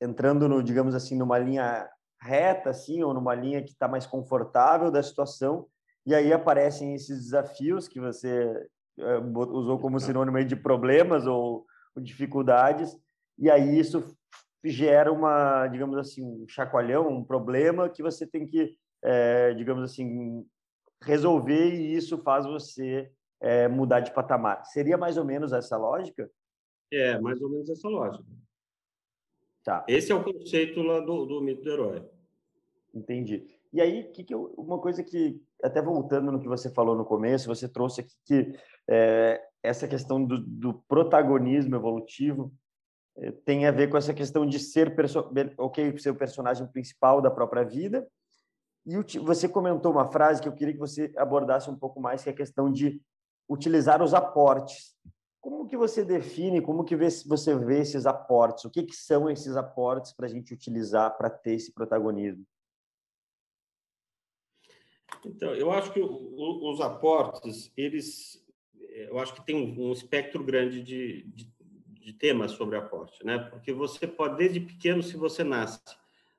entrando 0.00 0.48
no, 0.48 0.62
digamos 0.62 0.94
assim, 0.94 1.16
numa 1.16 1.38
linha 1.38 1.88
reta, 2.20 2.70
assim, 2.70 3.02
ou 3.02 3.12
numa 3.12 3.34
linha 3.34 3.62
que 3.62 3.70
está 3.70 3.88
mais 3.88 4.06
confortável 4.06 4.90
da 4.90 5.02
situação, 5.02 5.66
e 6.06 6.14
aí 6.14 6.32
aparecem 6.32 6.94
esses 6.94 7.24
desafios 7.24 7.86
que 7.86 8.00
você 8.00 8.68
é, 8.98 9.18
usou 9.18 9.78
como 9.78 10.00
sinônimo 10.00 10.44
de 10.44 10.56
problemas 10.56 11.26
ou, 11.26 11.66
dificuldades, 12.00 12.96
e 13.38 13.50
aí 13.50 13.78
isso 13.78 14.16
gera 14.64 15.12
uma, 15.12 15.66
digamos 15.66 15.98
assim, 15.98 16.22
um 16.22 16.46
chacoalhão, 16.48 17.08
um 17.08 17.24
problema 17.24 17.88
que 17.88 18.02
você 18.02 18.26
tem 18.26 18.46
que, 18.46 18.76
é, 19.02 19.52
digamos 19.54 19.82
assim, 19.82 20.46
resolver 21.02 21.74
e 21.74 21.94
isso 21.94 22.18
faz 22.18 22.46
você 22.46 23.10
é, 23.40 23.66
mudar 23.68 24.00
de 24.00 24.12
patamar. 24.12 24.64
Seria 24.66 24.96
mais 24.96 25.16
ou 25.16 25.24
menos 25.24 25.52
essa 25.52 25.76
lógica? 25.76 26.30
É, 26.92 27.18
mais 27.18 27.40
ou 27.42 27.48
menos 27.48 27.68
essa 27.68 27.88
lógica. 27.88 28.24
Tá. 29.64 29.84
Esse 29.88 30.12
é 30.12 30.14
o 30.14 30.24
conceito 30.24 30.82
lá 30.82 31.00
do, 31.00 31.24
do 31.24 31.40
mito 31.40 31.62
do 31.62 31.70
herói. 31.70 32.08
Entendi. 32.94 33.46
E 33.72 33.80
aí, 33.80 34.04
que 34.04 34.22
que 34.22 34.34
eu, 34.34 34.52
uma 34.58 34.78
coisa 34.78 35.02
que, 35.02 35.40
até 35.62 35.80
voltando 35.80 36.30
no 36.30 36.40
que 36.40 36.48
você 36.48 36.70
falou 36.70 36.94
no 36.94 37.04
começo, 37.04 37.48
você 37.48 37.68
trouxe 37.68 38.02
aqui 38.02 38.14
que 38.24 38.58
é, 38.88 39.40
essa 39.62 39.88
questão 39.88 40.22
do, 40.22 40.38
do 40.38 40.74
protagonismo 40.74 41.74
evolutivo 41.74 42.52
tem 43.44 43.66
a 43.66 43.70
ver 43.70 43.90
com 43.90 43.96
essa 43.96 44.14
questão 44.14 44.46
de 44.46 44.58
ser, 44.58 44.94
ok, 45.58 45.98
ser 45.98 46.10
o 46.10 46.14
personagem 46.14 46.66
principal 46.66 47.20
da 47.20 47.30
própria 47.30 47.64
vida. 47.64 48.06
E 48.84 48.96
você 49.18 49.48
comentou 49.48 49.92
uma 49.92 50.10
frase 50.10 50.42
que 50.42 50.48
eu 50.48 50.54
queria 50.54 50.74
que 50.74 50.80
você 50.80 51.12
abordasse 51.16 51.70
um 51.70 51.78
pouco 51.78 52.00
mais, 52.00 52.22
que 52.22 52.30
é 52.30 52.32
a 52.32 52.36
questão 52.36 52.70
de 52.70 53.00
utilizar 53.48 54.02
os 54.02 54.14
aportes. 54.14 54.96
Como 55.40 55.68
que 55.68 55.76
você 55.76 56.04
define, 56.04 56.60
como 56.60 56.84
que 56.84 56.96
você 56.96 57.56
vê 57.56 57.80
esses 57.80 58.06
aportes? 58.06 58.64
O 58.64 58.70
que, 58.70 58.82
que 58.84 58.94
são 58.94 59.28
esses 59.28 59.56
aportes 59.56 60.12
para 60.12 60.26
a 60.26 60.28
gente 60.28 60.54
utilizar 60.54 61.16
para 61.16 61.28
ter 61.28 61.54
esse 61.54 61.72
protagonismo? 61.72 62.44
Então, 65.24 65.54
eu 65.54 65.70
acho 65.70 65.92
que 65.92 66.00
os 66.00 66.80
aportes, 66.80 67.72
eles, 67.76 68.44
eu 68.90 69.18
acho 69.18 69.34
que 69.34 69.44
tem 69.44 69.78
um 69.78 69.92
espectro 69.92 70.42
grande 70.42 70.82
de, 70.82 71.22
de, 71.24 71.52
de 72.02 72.12
temas 72.12 72.52
sobre 72.52 72.76
aporte, 72.76 73.24
né? 73.24 73.38
Porque 73.38 73.72
você 73.72 74.06
pode, 74.06 74.36
desde 74.36 74.60
pequeno, 74.60 75.02
se 75.02 75.16
você 75.16 75.44
nasce 75.44 75.80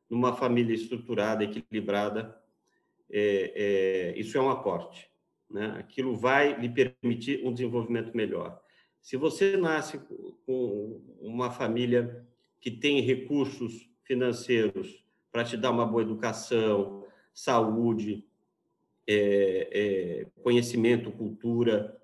numa 0.10 0.36
família 0.36 0.74
estruturada, 0.74 1.44
equilibrada, 1.44 2.38
é, 3.10 4.14
é, 4.16 4.20
isso 4.20 4.38
é 4.38 4.42
um 4.42 4.50
aporte, 4.50 5.10
né? 5.50 5.76
Aquilo 5.80 6.16
vai 6.16 6.60
lhe 6.60 6.70
permitir 6.70 7.46
um 7.46 7.54
desenvolvimento 7.54 8.16
melhor. 8.16 8.62
Se 9.02 9.18
você 9.18 9.58
nasce 9.58 10.00
com 10.46 11.02
uma 11.20 11.52
família 11.52 12.26
que 12.60 12.72
tem 12.72 13.02
recursos 13.02 13.90
financeiros 14.04 15.04
para 15.32 15.44
te 15.44 15.58
dar 15.58 15.72
uma 15.72 15.86
boa 15.86 16.02
educação, 16.02 17.06
saúde, 17.34 18.26
é, 19.08 19.70
é, 19.72 20.42
conhecimento, 20.42 21.12
cultura, 21.12 22.00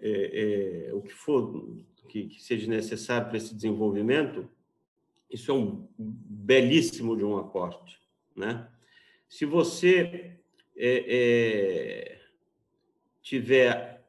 é, 0.00 0.88
é, 0.90 0.94
o 0.94 1.00
que 1.00 1.12
for 1.12 1.76
que, 2.08 2.24
que 2.24 2.42
seja 2.42 2.68
necessário 2.68 3.28
para 3.28 3.36
esse 3.36 3.54
desenvolvimento, 3.54 4.48
isso 5.30 5.50
é 5.50 5.54
um 5.54 5.86
belíssimo 5.98 7.16
de 7.16 7.24
um 7.24 7.36
aporte, 7.36 8.00
né? 8.34 8.68
Se 9.28 9.44
você 9.44 10.38
é, 10.74 11.04
é, 11.06 12.20
tiver 13.20 14.02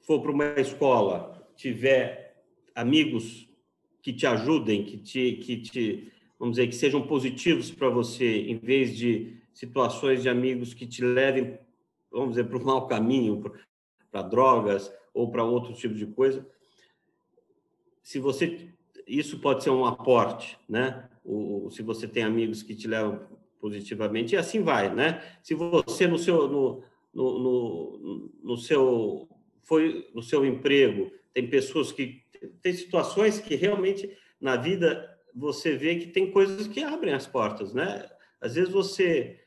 for 0.00 0.20
para 0.20 0.30
uma 0.30 0.60
escola, 0.60 1.46
tiver 1.54 2.42
amigos 2.74 3.48
que 4.00 4.12
te 4.12 4.26
ajudem, 4.26 4.84
que 4.84 4.96
te, 4.96 5.32
que 5.34 5.56
te 5.58 6.12
vamos 6.38 6.56
dizer 6.56 6.66
que 6.66 6.74
sejam 6.74 7.06
positivos 7.06 7.70
para 7.70 7.88
você, 7.88 8.48
em 8.48 8.56
vez 8.56 8.96
de 8.96 9.36
situações 9.54 10.22
de 10.22 10.28
amigos 10.28 10.74
que 10.74 10.86
te 10.86 11.04
levem, 11.04 11.56
vamos 12.10 12.30
dizer, 12.30 12.48
para 12.48 12.58
o 12.58 12.64
mau 12.64 12.86
caminho, 12.88 13.42
para 14.10 14.22
drogas 14.22 14.92
ou 15.14 15.30
para 15.30 15.44
outro 15.44 15.72
tipo 15.72 15.94
de 15.94 16.06
coisa. 16.06 16.44
Se 18.02 18.18
você 18.18 18.72
isso 19.06 19.38
pode 19.38 19.62
ser 19.62 19.70
um 19.70 19.84
aporte, 19.84 20.58
né? 20.68 21.08
O, 21.24 21.68
se 21.70 21.82
você 21.82 22.06
tem 22.06 22.22
amigos 22.22 22.62
que 22.62 22.74
te 22.74 22.88
levam 22.88 23.20
positivamente 23.60 24.34
e 24.34 24.38
assim 24.38 24.62
vai, 24.62 24.92
né? 24.92 25.22
Se 25.42 25.54
você 25.54 26.06
no 26.06 26.18
seu 26.18 26.48
no, 26.48 26.84
no, 27.14 27.38
no, 27.38 28.30
no 28.42 28.56
seu 28.56 29.28
foi 29.62 30.08
no 30.14 30.22
seu 30.22 30.44
emprego 30.44 31.12
tem 31.32 31.48
pessoas 31.48 31.92
que 31.92 32.22
tem 32.60 32.72
situações 32.72 33.38
que 33.38 33.54
realmente 33.54 34.10
na 34.40 34.56
vida 34.56 35.08
você 35.34 35.76
vê 35.76 35.96
que 35.96 36.06
tem 36.06 36.30
coisas 36.30 36.66
que 36.66 36.82
abrem 36.82 37.14
as 37.14 37.26
portas, 37.26 37.72
né? 37.72 38.08
Às 38.40 38.56
vezes 38.56 38.72
você 38.72 39.38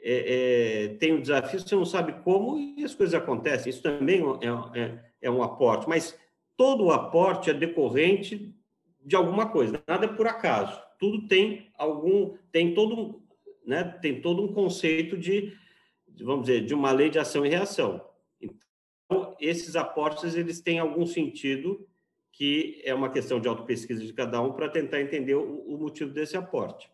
é, 0.00 0.86
é, 0.86 0.88
tem 0.94 1.12
um 1.12 1.20
desafio, 1.20 1.60
você 1.60 1.74
não 1.74 1.84
sabe 1.84 2.12
como 2.24 2.58
e 2.58 2.82
as 2.84 2.94
coisas 2.94 3.14
acontecem. 3.14 3.70
Isso 3.70 3.82
também 3.82 4.22
é, 4.22 4.80
é, 4.80 5.04
é 5.22 5.30
um 5.30 5.42
aporte, 5.42 5.88
mas 5.88 6.18
todo 6.58 6.86
o 6.86 6.90
aporte 6.90 7.48
é 7.48 7.54
decorrente 7.54 8.52
de 9.02 9.14
alguma 9.14 9.48
coisa, 9.48 9.80
nada 9.86 10.06
é 10.06 10.08
por 10.08 10.26
acaso. 10.26 10.78
Tudo 10.98 11.28
tem 11.28 11.70
algum, 11.78 12.36
tem 12.50 12.74
todo, 12.74 13.22
né, 13.64 13.84
tem 14.02 14.20
todo 14.20 14.42
um 14.42 14.52
conceito 14.52 15.16
de, 15.16 15.56
vamos 16.20 16.46
dizer, 16.46 16.66
de 16.66 16.74
uma 16.74 16.90
lei 16.90 17.08
de 17.08 17.18
ação 17.18 17.46
e 17.46 17.48
reação. 17.48 18.04
Então, 18.42 19.36
esses 19.40 19.76
aportes 19.76 20.34
eles 20.34 20.60
têm 20.60 20.80
algum 20.80 21.06
sentido 21.06 21.86
que 22.32 22.82
é 22.84 22.92
uma 22.92 23.10
questão 23.10 23.40
de 23.40 23.48
autopesquisa 23.48 24.04
de 24.04 24.12
cada 24.12 24.40
um 24.42 24.52
para 24.52 24.68
tentar 24.68 25.00
entender 25.00 25.36
o, 25.36 25.60
o 25.60 25.78
motivo 25.78 26.12
desse 26.12 26.36
aporte. 26.36 26.90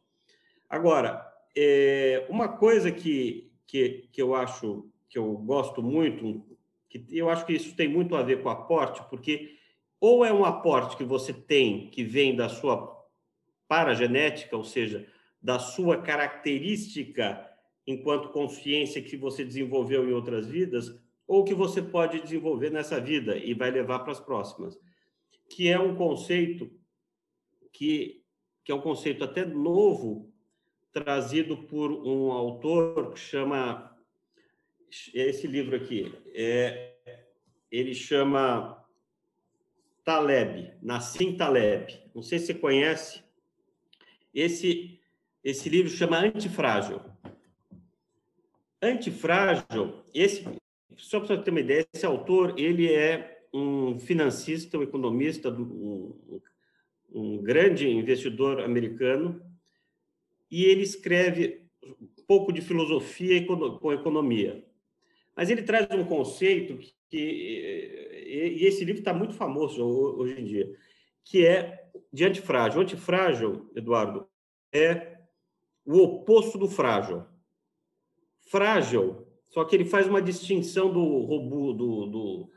Agora, 0.68 1.26
é, 1.56 2.26
uma 2.28 2.48
coisa 2.48 2.92
que, 2.92 3.50
que, 3.66 4.08
que 4.12 4.20
eu 4.20 4.34
acho 4.34 4.86
que 5.08 5.18
eu 5.18 5.32
gosto 5.38 5.82
muito, 5.82 6.44
que 6.98 7.18
eu 7.18 7.28
acho 7.28 7.44
que 7.44 7.52
isso 7.52 7.74
tem 7.74 7.88
muito 7.88 8.14
a 8.14 8.22
ver 8.22 8.42
com 8.42 8.48
aporte, 8.48 9.02
porque 9.10 9.56
ou 10.00 10.24
é 10.24 10.32
um 10.32 10.44
aporte 10.44 10.96
que 10.96 11.04
você 11.04 11.32
tem 11.32 11.88
que 11.90 12.04
vem 12.04 12.36
da 12.36 12.48
sua 12.48 12.94
paragenética, 13.66 14.56
ou 14.56 14.64
seja, 14.64 15.06
da 15.40 15.58
sua 15.58 16.00
característica 16.02 17.50
enquanto 17.86 18.30
consciência 18.30 19.02
que 19.02 19.16
você 19.16 19.44
desenvolveu 19.44 20.08
em 20.08 20.12
outras 20.12 20.46
vidas, 20.46 20.94
ou 21.26 21.44
que 21.44 21.54
você 21.54 21.82
pode 21.82 22.20
desenvolver 22.20 22.70
nessa 22.70 23.00
vida 23.00 23.36
e 23.36 23.54
vai 23.54 23.70
levar 23.70 24.00
para 24.00 24.12
as 24.12 24.20
próximas, 24.20 24.78
que 25.50 25.68
é 25.68 25.78
um 25.78 25.94
conceito 25.94 26.70
que, 27.72 28.22
que 28.64 28.72
é 28.72 28.74
um 28.74 28.80
conceito 28.80 29.24
até 29.24 29.44
novo 29.44 30.32
trazido 30.92 31.56
por 31.64 31.90
um 31.90 32.30
autor 32.30 33.12
que 33.12 33.18
chama 33.18 33.93
esse 35.12 35.46
livro 35.46 35.76
aqui 35.76 36.12
é 36.34 36.94
ele 37.70 37.94
chama 37.94 38.84
Taleb, 40.04 40.72
Nassim 40.80 41.36
Taleb. 41.36 41.98
Não 42.14 42.22
sei 42.22 42.38
se 42.38 42.46
você 42.46 42.54
conhece. 42.54 43.22
Esse 44.32 45.00
esse 45.42 45.68
livro 45.68 45.90
chama 45.90 46.18
Antifrágil. 46.18 47.00
Antifrágil, 48.80 50.02
esse 50.14 50.44
só 50.96 51.18
para 51.18 51.36
você 51.36 51.42
ter 51.42 51.50
uma 51.50 51.60
ideia, 51.60 51.86
esse 51.92 52.06
autor 52.06 52.58
ele 52.58 52.90
é 52.92 53.42
um 53.52 53.98
financista, 53.98 54.78
um 54.78 54.82
economista, 54.82 55.50
um, 55.50 56.40
um 57.12 57.42
grande 57.42 57.88
investidor 57.88 58.60
americano 58.60 59.40
e 60.50 60.64
ele 60.64 60.82
escreve 60.82 61.62
um 61.82 62.24
pouco 62.26 62.52
de 62.52 62.60
filosofia 62.60 63.44
com 63.46 63.92
economia. 63.92 64.64
Mas 65.36 65.50
ele 65.50 65.62
traz 65.62 65.88
um 65.90 66.04
conceito 66.04 66.78
que, 67.08 67.16
e 67.16 68.64
esse 68.64 68.84
livro 68.84 69.00
está 69.00 69.12
muito 69.12 69.34
famoso 69.34 69.84
hoje 69.84 70.40
em 70.40 70.44
dia, 70.44 70.72
que 71.24 71.46
é 71.46 71.88
de 72.12 72.24
antifrágil. 72.24 72.78
O 72.78 72.82
antifrágil, 72.82 73.70
Eduardo, 73.74 74.28
é 74.72 75.18
o 75.84 75.98
oposto 75.98 76.56
do 76.56 76.68
frágil. 76.68 77.24
Frágil, 78.48 79.26
só 79.48 79.64
que 79.64 79.74
ele 79.74 79.84
faz 79.84 80.06
uma 80.06 80.22
distinção 80.22 80.92
do, 80.92 81.20
robu, 81.20 81.72
do, 81.72 82.06
do, 82.06 82.50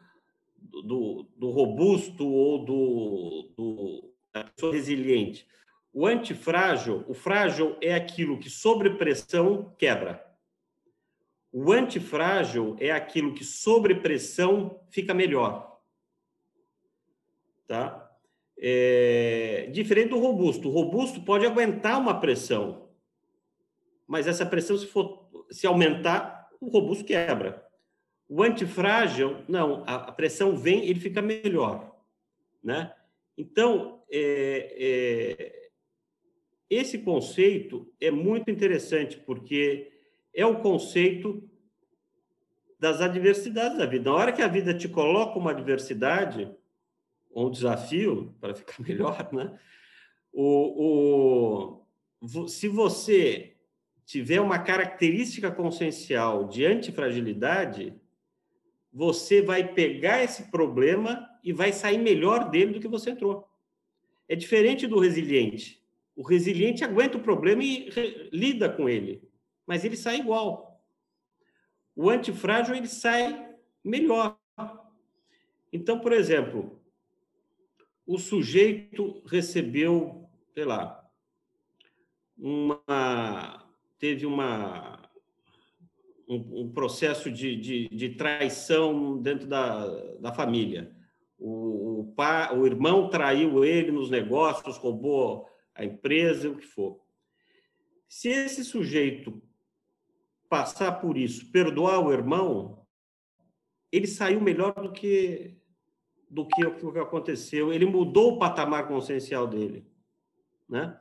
do, 0.84 1.30
do 1.36 1.50
robusto 1.50 2.28
ou 2.28 2.66
do, 2.66 3.54
do 3.56 4.14
da 4.34 4.44
pessoa 4.44 4.74
resiliente. 4.74 5.48
O 5.94 6.06
antifrágil, 6.06 7.04
o 7.08 7.14
frágil 7.14 7.76
é 7.82 7.94
aquilo 7.94 8.40
que 8.40 8.50
sob 8.50 8.90
pressão 8.98 9.74
quebra. 9.78 10.24
O 11.52 11.72
antifrágil 11.72 12.76
é 12.80 12.92
aquilo 12.92 13.34
que 13.34 13.44
sob 13.44 13.96
pressão 13.96 14.80
fica 14.90 15.14
melhor. 15.14 15.82
Tá? 17.68 18.12
É, 18.58 19.70
diferente 19.72 20.10
do 20.10 20.20
robusto. 20.20 20.68
O 20.68 20.72
robusto 20.72 21.22
pode 21.22 21.46
aguentar 21.46 22.00
uma 22.00 22.20
pressão, 22.20 22.90
mas 24.08 24.28
essa 24.28 24.46
pressão, 24.46 24.78
se, 24.78 24.88
for, 24.88 25.30
se 25.52 25.68
aumentar, 25.68 26.50
o 26.60 26.68
robusto 26.68 27.04
quebra. 27.04 27.66
O 28.30 28.44
antifrágil, 28.44 29.44
não, 29.48 29.84
a, 29.86 29.96
a 29.96 30.12
pressão 30.12 30.56
vem, 30.56 30.86
ele 30.86 31.00
fica 31.00 31.22
melhor. 31.22 31.96
Né? 32.64 32.94
Então, 33.38 34.04
é, 34.12 34.76
é, 34.78 35.70
esse 36.70 36.98
conceito 37.00 37.94
é 38.02 38.12
muito 38.12 38.50
interessante, 38.50 39.18
porque 39.18 39.97
é 40.38 40.46
o 40.46 40.60
conceito 40.60 41.44
das 42.80 43.02
adversidades 43.02 43.76
da 43.76 43.88
vida. 43.88 44.12
Na 44.12 44.16
hora 44.16 44.32
que 44.32 44.44
a 44.44 44.48
vida 44.48 44.72
te 44.72 44.88
coloca 44.88 45.40
uma 45.40 45.50
adversidade, 45.50 46.48
um 47.36 47.50
desafio 47.50 48.36
para 48.40 48.54
ficar 48.54 48.80
melhor, 48.84 49.28
né? 49.34 49.60
O, 50.32 51.82
o, 52.22 52.48
se 52.48 52.68
você 52.68 53.56
tiver 54.06 54.40
uma 54.40 54.60
característica 54.60 55.50
consciencial 55.50 56.48
de 56.48 56.64
antifragilidade, 56.64 57.96
você 58.94 59.42
vai 59.42 59.74
pegar 59.74 60.24
esse 60.24 60.52
problema 60.52 61.28
e 61.44 61.52
vai 61.52 61.74
sair 61.74 61.98
melhor 61.98 62.52
dele 62.52 62.74
do 62.74 62.80
que 62.80 62.88
você 62.88 63.10
entrou. 63.10 63.48
É 64.30 64.36
diferente 64.36 64.86
do 64.86 65.00
resiliente. 65.00 65.84
O 66.16 66.22
resiliente 66.22 66.84
aguenta 66.84 67.18
o 67.18 67.24
problema 67.24 67.64
e 67.64 67.90
lida 68.32 68.70
com 68.70 68.88
ele, 68.88 69.27
mas 69.68 69.84
ele 69.84 69.98
sai 69.98 70.20
igual. 70.20 70.82
O 71.94 72.10
antifrágil 72.10 72.74
ele 72.74 72.88
sai 72.88 73.56
melhor. 73.84 74.40
Então, 75.72 76.00
por 76.00 76.14
exemplo, 76.14 76.82
o 78.06 78.18
sujeito 78.18 79.22
recebeu, 79.26 80.30
sei 80.54 80.64
lá, 80.64 81.04
uma 82.38 83.64
teve 84.00 84.26
uma 84.26 85.10
um, 86.28 86.62
um 86.62 86.72
processo 86.72 87.32
de, 87.32 87.56
de, 87.56 87.88
de, 87.88 88.10
traição 88.10 89.18
dentro 89.22 89.48
da, 89.48 89.88
da 90.20 90.34
família. 90.34 90.96
O, 91.40 92.02
o, 92.02 92.14
pai, 92.16 92.56
o 92.56 92.66
irmão 92.66 93.10
traiu 93.10 93.64
ele 93.64 93.92
nos 93.92 94.10
negócios, 94.10 94.78
roubou 94.78 95.48
a 95.74 95.86
empresa, 95.86 96.50
o 96.50 96.58
que 96.58 96.66
for. 96.66 97.00
Se 98.08 98.30
esse 98.30 98.64
sujeito 98.64 99.42
passar 100.50 100.94
por 100.94 101.18
isso, 101.18 101.52
perdoar 101.52 102.00
o 102.00 102.12
irmão, 102.12 102.86
ele 103.92 104.08
saiu 104.08 104.42
melhor 104.42 104.74
do 104.74 104.92
que 104.92 105.56
do 106.30 106.46
que 106.46 106.66
o 106.66 106.92
que 106.92 107.00
aconteceu. 107.00 107.72
Ele 107.72 107.86
mudou 107.86 108.34
o 108.34 108.40
patamar 108.40 108.86
consciencial 108.88 109.48
dele, 109.48 109.86
né? 110.68 111.00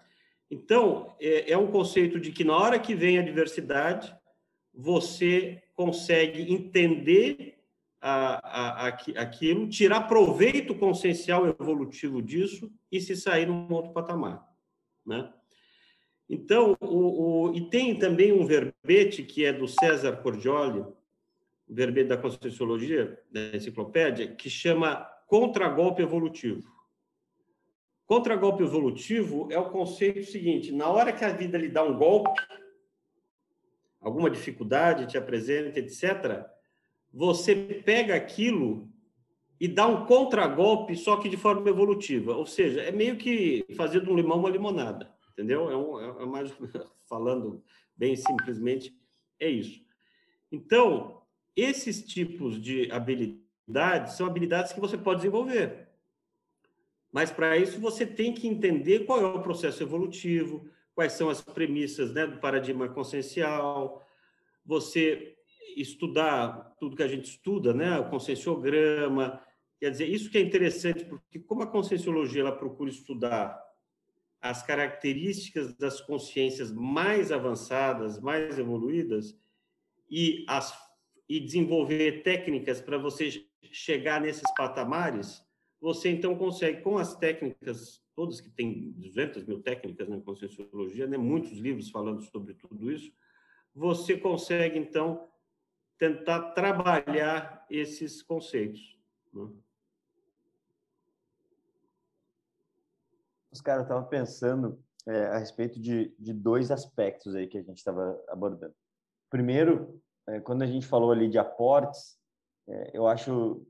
Então 0.48 1.16
é, 1.20 1.52
é 1.52 1.58
um 1.58 1.70
conceito 1.70 2.20
de 2.20 2.30
que 2.30 2.44
na 2.44 2.56
hora 2.56 2.78
que 2.78 2.94
vem 2.94 3.18
a 3.18 3.22
diversidade, 3.22 4.14
você 4.72 5.62
consegue 5.74 6.52
entender 6.52 7.58
a, 8.00 8.34
a, 8.44 8.86
a, 8.86 8.88
aquilo, 8.88 9.68
tirar 9.68 10.02
proveito 10.02 10.74
consciencial 10.74 11.46
evolutivo 11.48 12.22
disso 12.22 12.70
e 12.92 13.00
se 13.00 13.16
sair 13.16 13.46
num 13.46 13.72
outro 13.72 13.92
patamar, 13.92 14.46
né? 15.04 15.32
Então, 16.28 16.76
o, 16.80 17.48
o, 17.48 17.54
e 17.54 17.70
tem 17.70 17.96
também 17.96 18.32
um 18.32 18.44
verbete 18.44 19.22
que 19.22 19.44
é 19.44 19.52
do 19.52 19.68
César 19.68 20.16
Cordioli, 20.16 20.80
o 20.80 20.94
verbete 21.74 22.08
da 22.08 22.16
Conscienciologia, 22.16 23.20
da 23.30 23.56
enciclopédia, 23.56 24.34
que 24.34 24.50
chama 24.50 24.96
contragolpe 25.26 26.02
evolutivo. 26.02 26.76
Contragolpe 28.06 28.62
evolutivo 28.62 29.48
é 29.50 29.58
o 29.58 29.70
conceito 29.70 30.24
seguinte: 30.24 30.72
na 30.72 30.88
hora 30.88 31.12
que 31.12 31.24
a 31.24 31.32
vida 31.32 31.58
lhe 31.58 31.68
dá 31.68 31.82
um 31.82 31.96
golpe, 31.96 32.40
alguma 34.00 34.30
dificuldade 34.30 35.06
te 35.06 35.18
apresenta, 35.18 35.78
etc., 35.78 36.44
você 37.12 37.54
pega 37.84 38.14
aquilo 38.14 38.88
e 39.58 39.66
dá 39.66 39.86
um 39.86 40.06
contragolpe, 40.06 40.94
só 40.96 41.16
que 41.16 41.28
de 41.28 41.36
forma 41.36 41.68
evolutiva. 41.68 42.36
Ou 42.36 42.46
seja, 42.46 42.82
é 42.82 42.92
meio 42.92 43.16
que 43.16 43.64
fazer 43.74 44.02
de 44.02 44.10
um 44.10 44.14
limão 44.14 44.38
uma 44.38 44.50
limonada, 44.50 45.10
entendeu? 45.36 45.70
É, 45.70 45.76
um, 45.76 46.22
é 46.22 46.26
mais 46.26 46.50
falando 47.06 47.62
bem 47.94 48.16
simplesmente, 48.16 48.96
é 49.38 49.48
isso. 49.48 49.84
Então, 50.50 51.22
esses 51.54 52.02
tipos 52.04 52.60
de 52.60 52.90
habilidades 52.90 54.14
são 54.14 54.26
habilidades 54.26 54.72
que 54.72 54.80
você 54.80 54.96
pode 54.96 55.20
desenvolver. 55.20 55.88
Mas 57.12 57.30
para 57.30 57.56
isso 57.56 57.78
você 57.80 58.06
tem 58.06 58.32
que 58.32 58.48
entender 58.48 59.00
qual 59.06 59.20
é 59.20 59.26
o 59.26 59.42
processo 59.42 59.82
evolutivo, 59.82 60.68
quais 60.94 61.12
são 61.12 61.28
as 61.28 61.40
premissas 61.40 62.12
né, 62.12 62.26
do 62.26 62.38
paradigma 62.38 62.88
consciencial, 62.88 64.06
você 64.64 65.36
estudar 65.76 66.74
tudo 66.78 66.96
que 66.96 67.02
a 67.02 67.08
gente 67.08 67.24
estuda, 67.24 67.72
né, 67.72 67.98
o 67.98 68.08
conscienciograma, 68.08 69.40
quer 69.78 69.90
dizer, 69.90 70.08
isso 70.08 70.30
que 70.30 70.38
é 70.38 70.40
interessante, 70.40 71.04
porque 71.04 71.38
como 71.40 71.62
a 71.62 71.66
conscienciologia 71.66 72.40
ela 72.40 72.52
procura 72.52 72.90
estudar 72.90 73.65
as 74.48 74.62
características 74.62 75.74
das 75.74 76.00
consciências 76.00 76.72
mais 76.72 77.32
avançadas, 77.32 78.20
mais 78.20 78.58
evoluídas, 78.58 79.38
e, 80.10 80.44
as, 80.48 80.76
e 81.28 81.40
desenvolver 81.40 82.22
técnicas 82.22 82.80
para 82.80 82.98
você 82.98 83.44
chegar 83.72 84.20
nesses 84.20 84.48
patamares, 84.56 85.44
você 85.80 86.10
então 86.10 86.36
consegue, 86.36 86.80
com 86.80 86.96
as 86.96 87.16
técnicas 87.16 88.02
todas 88.14 88.40
que 88.40 88.48
tem 88.48 88.92
200 88.92 89.44
mil 89.44 89.62
técnicas 89.62 90.08
na 90.08 90.18
Conscienciologia, 90.20 91.06
né, 91.06 91.18
muitos 91.18 91.58
livros 91.58 91.90
falando 91.90 92.22
sobre 92.22 92.54
tudo 92.54 92.90
isso, 92.90 93.12
você 93.74 94.16
consegue, 94.16 94.78
então, 94.78 95.28
tentar 95.98 96.52
trabalhar 96.52 97.66
esses 97.70 98.22
conceitos. 98.22 98.98
Né? 99.34 99.48
Oscar, 103.56 103.78
eu 103.78 103.82
estava 103.82 104.04
pensando 104.04 104.78
é, 105.06 105.26
a 105.26 105.38
respeito 105.38 105.80
de, 105.80 106.14
de 106.18 106.32
dois 106.32 106.70
aspectos 106.70 107.34
aí 107.34 107.46
que 107.46 107.58
a 107.58 107.62
gente 107.62 107.78
estava 107.78 108.22
abordando. 108.28 108.74
Primeiro, 109.30 110.00
é, 110.28 110.40
quando 110.40 110.62
a 110.62 110.66
gente 110.66 110.86
falou 110.86 111.10
ali 111.10 111.28
de 111.28 111.38
aportes, 111.38 112.18
é, 112.68 112.90
eu 112.94 113.06
acho 113.06 113.66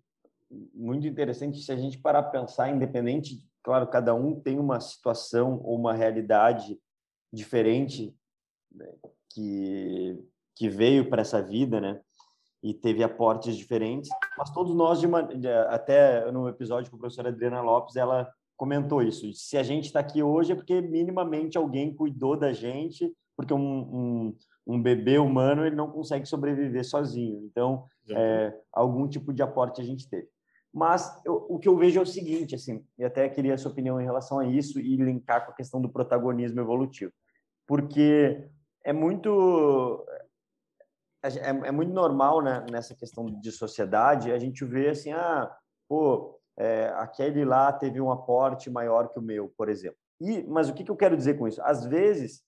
muito 0.72 1.06
interessante 1.06 1.60
se 1.60 1.72
a 1.72 1.76
gente 1.76 1.98
parar 1.98 2.22
para 2.22 2.40
pensar, 2.40 2.70
independente 2.70 3.44
Claro, 3.66 3.88
cada 3.88 4.14
um 4.14 4.38
tem 4.38 4.60
uma 4.60 4.78
situação 4.78 5.60
ou 5.64 5.76
uma 5.76 5.92
realidade 5.92 6.80
diferente 7.32 8.16
né, 8.70 8.86
que, 9.28 10.24
que 10.54 10.68
veio 10.68 11.10
para 11.10 11.22
essa 11.22 11.42
vida, 11.42 11.80
né? 11.80 12.00
E 12.62 12.72
teve 12.72 13.02
aportes 13.02 13.56
diferentes, 13.56 14.08
mas 14.38 14.52
todos 14.52 14.72
nós, 14.72 15.00
de 15.00 15.08
uma, 15.08 15.28
até 15.68 16.30
no 16.30 16.48
episódio 16.48 16.92
com 16.92 16.96
a 16.96 17.00
professora 17.00 17.30
Adriana 17.30 17.60
Lopes, 17.60 17.96
ela 17.96 18.32
comentou 18.56 19.02
isso. 19.02 19.32
Se 19.34 19.56
a 19.56 19.62
gente 19.62 19.86
está 19.86 20.00
aqui 20.00 20.22
hoje 20.22 20.52
é 20.52 20.54
porque 20.54 20.80
minimamente 20.80 21.58
alguém 21.58 21.94
cuidou 21.94 22.36
da 22.36 22.52
gente, 22.52 23.12
porque 23.36 23.52
um, 23.52 23.58
um, 23.60 24.36
um 24.66 24.82
bebê 24.82 25.18
humano 25.18 25.66
ele 25.66 25.76
não 25.76 25.90
consegue 25.90 26.26
sobreviver 26.26 26.84
sozinho. 26.84 27.44
Então, 27.44 27.86
é, 28.10 28.54
algum 28.72 29.06
tipo 29.06 29.32
de 29.32 29.42
aporte 29.42 29.80
a 29.80 29.84
gente 29.84 30.08
teve. 30.08 30.28
Mas 30.72 31.20
eu, 31.24 31.46
o 31.48 31.58
que 31.58 31.68
eu 31.68 31.76
vejo 31.76 31.98
é 31.98 32.02
o 32.02 32.06
seguinte, 32.06 32.54
assim, 32.54 32.84
e 32.98 33.04
até 33.04 33.28
queria 33.28 33.54
a 33.54 33.58
sua 33.58 33.70
opinião 33.70 34.00
em 34.00 34.04
relação 34.04 34.38
a 34.38 34.46
isso 34.46 34.78
e 34.78 34.96
linkar 34.96 35.46
com 35.46 35.52
a 35.52 35.54
questão 35.54 35.80
do 35.80 35.88
protagonismo 35.88 36.60
evolutivo, 36.60 37.12
porque 37.66 38.46
é 38.84 38.92
muito 38.92 40.06
é, 41.22 41.48
é 41.48 41.72
muito 41.72 41.92
normal 41.92 42.42
né, 42.42 42.64
nessa 42.70 42.94
questão 42.94 43.24
de 43.24 43.50
sociedade 43.50 44.30
a 44.30 44.38
gente 44.38 44.64
vê 44.64 44.90
assim, 44.90 45.12
ah, 45.12 45.50
pô, 45.88 46.38
é, 46.58 46.88
aquele 46.96 47.44
lá 47.44 47.72
teve 47.72 48.00
um 48.00 48.10
aporte 48.10 48.70
maior 48.70 49.08
que 49.08 49.18
o 49.18 49.22
meu, 49.22 49.52
por 49.56 49.68
exemplo. 49.68 49.98
E, 50.20 50.42
mas 50.44 50.68
o 50.68 50.74
que, 50.74 50.84
que 50.84 50.90
eu 50.90 50.96
quero 50.96 51.16
dizer 51.16 51.38
com 51.38 51.46
isso? 51.46 51.60
Às 51.62 51.84
vezes, 51.84 52.42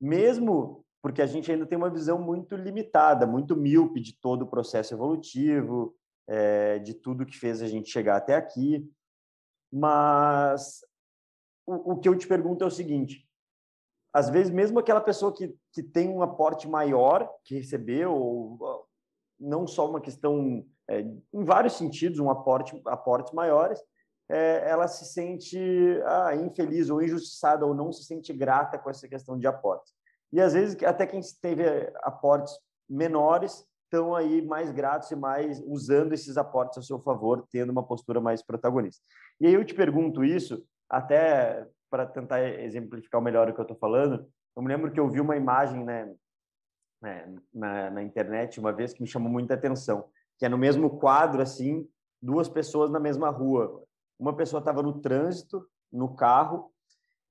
mesmo 0.00 0.84
porque 1.02 1.22
a 1.22 1.26
gente 1.26 1.50
ainda 1.50 1.66
tem 1.66 1.78
uma 1.78 1.90
visão 1.90 2.20
muito 2.20 2.54
limitada, 2.54 3.26
muito 3.26 3.56
míope 3.56 4.00
de 4.00 4.18
todo 4.20 4.42
o 4.42 4.46
processo 4.46 4.94
evolutivo, 4.94 5.96
é, 6.28 6.78
de 6.78 6.94
tudo 6.94 7.26
que 7.26 7.36
fez 7.36 7.62
a 7.62 7.68
gente 7.68 7.90
chegar 7.90 8.16
até 8.16 8.36
aqui. 8.36 8.88
Mas 9.72 10.84
o, 11.66 11.92
o, 11.92 11.98
que 11.98 12.08
eu 12.08 12.16
te 12.16 12.26
pergunto 12.26 12.62
é 12.62 12.66
o 12.66 12.70
seguinte: 12.70 13.26
às 14.12 14.28
vezes, 14.28 14.52
mesmo 14.52 14.78
aquela 14.78 15.00
pessoa 15.00 15.32
que, 15.34 15.54
que 15.72 15.82
tem 15.82 16.08
um 16.08 16.22
aporte 16.22 16.68
maior 16.68 17.30
que 17.44 17.54
recebeu, 17.54 18.12
ou, 18.12 18.86
não 19.38 19.66
só 19.66 19.88
uma 19.88 20.00
questão, 20.00 20.66
é, 20.90 21.00
em 21.32 21.44
vários 21.44 21.76
sentidos, 21.76 22.18
um 22.18 22.28
aporte, 22.28 22.80
aportes 22.86 23.32
maiores, 23.32 23.80
é, 24.28 24.68
ela 24.68 24.88
se 24.88 25.04
sente 25.04 25.58
ah, 26.04 26.34
infeliz 26.34 26.90
ou 26.90 27.00
injustiçada 27.00 27.64
ou 27.64 27.74
não 27.74 27.92
se 27.92 28.04
sente 28.04 28.32
grata 28.32 28.76
com 28.76 28.90
essa 28.90 29.08
questão 29.08 29.38
de 29.38 29.46
aportes. 29.46 29.92
E 30.32 30.40
às 30.40 30.52
vezes, 30.52 30.76
até 30.84 31.06
quem 31.06 31.20
teve 31.40 31.64
aportes 32.02 32.52
menores 32.88 33.64
estão 33.84 34.14
aí 34.14 34.42
mais 34.42 34.70
gratos 34.72 35.10
e 35.10 35.16
mais 35.16 35.60
usando 35.64 36.12
esses 36.12 36.36
aportes 36.36 36.78
a 36.78 36.82
seu 36.82 37.00
favor, 37.00 37.46
tendo 37.50 37.70
uma 37.70 37.84
postura 37.84 38.20
mais 38.20 38.42
protagonista. 38.42 39.02
E 39.40 39.46
aí 39.46 39.54
eu 39.54 39.64
te 39.64 39.74
pergunto 39.74 40.24
isso, 40.24 40.64
até 40.88 41.66
para 41.88 42.06
tentar 42.06 42.40
exemplificar 42.60 43.20
melhor 43.20 43.48
o 43.48 43.54
que 43.54 43.60
eu 43.60 43.64
estou 43.64 43.76
falando. 43.76 44.26
Eu 44.56 44.62
me 44.62 44.68
lembro 44.68 44.92
que 44.92 45.00
eu 45.00 45.08
vi 45.08 45.20
uma 45.20 45.36
imagem 45.36 45.84
né, 45.84 46.12
né, 47.02 47.34
na, 47.52 47.90
na 47.90 48.02
internet 48.02 48.60
uma 48.60 48.72
vez 48.72 48.92
que 48.92 49.02
me 49.02 49.08
chamou 49.08 49.30
muita 49.30 49.54
atenção, 49.54 50.08
que 50.40 50.46
é 50.46 50.48
no 50.48 50.56
mesmo 50.56 50.98
quadro, 50.98 51.42
assim, 51.42 51.86
duas 52.20 52.48
pessoas 52.48 52.90
na 52.90 52.98
mesma 52.98 53.28
rua. 53.28 53.84
Uma 54.18 54.34
pessoa 54.34 54.58
estava 54.58 54.82
no 54.82 54.98
trânsito, 55.00 55.68
no 55.92 56.14
carro, 56.16 56.72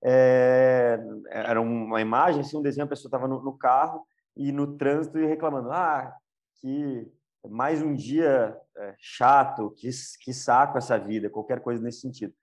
é, 0.04 1.00
era 1.32 1.60
uma 1.60 2.00
imagem, 2.00 2.42
assim, 2.42 2.56
um 2.56 2.62
desenho, 2.62 2.86
a 2.86 2.90
pessoa 2.90 3.10
estava 3.10 3.28
no, 3.28 3.42
no, 3.42 3.58
carro 3.58 4.06
e 4.38 4.52
no 4.52 4.78
trânsito 4.78 5.18
e 5.18 5.26
reclamando, 5.26 5.72
ah, 5.72 6.16
que 6.62 7.12
mais 7.50 7.82
um 7.82 7.96
dia 7.96 8.56
é, 8.78 8.94
chato, 9.00 9.72
que, 9.72 9.90
que 10.22 10.32
saco 10.32 10.78
essa 10.78 11.00
vida, 11.00 11.32
qualquer 11.32 11.62
coisa 11.62 11.82
nesse 11.82 12.02
sentido. 12.02 12.34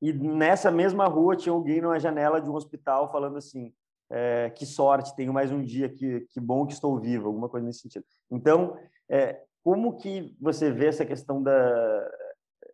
E 0.00 0.12
nessa 0.12 0.70
mesma 0.70 1.06
rua 1.08 1.34
tinha 1.34 1.52
alguém 1.52 1.80
numa 1.80 1.98
janela 1.98 2.40
de 2.40 2.48
um 2.48 2.54
hospital 2.54 3.10
falando 3.10 3.38
assim: 3.38 3.74
é, 4.08 4.50
que 4.50 4.64
sorte, 4.64 5.16
tenho 5.16 5.32
mais 5.32 5.50
um 5.50 5.64
dia, 5.64 5.88
que, 5.88 6.20
que 6.30 6.38
bom 6.38 6.64
que 6.64 6.74
estou 6.74 7.00
vivo, 7.00 7.26
alguma 7.26 7.48
coisa 7.48 7.66
nesse 7.66 7.80
sentido. 7.80 8.04
Então, 8.30 8.76
é, 9.08 9.42
como 9.62 9.96
que 9.96 10.36
você 10.40 10.70
vê 10.70 10.86
essa 10.86 11.06
questão 11.06 11.42
da, 11.42 12.10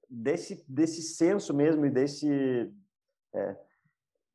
desse, 0.09 0.64
desse 0.68 1.03
senso 1.03 1.55
mesmo 1.55 1.85
e 1.85 1.90
desse. 1.90 2.72
É, 3.35 3.57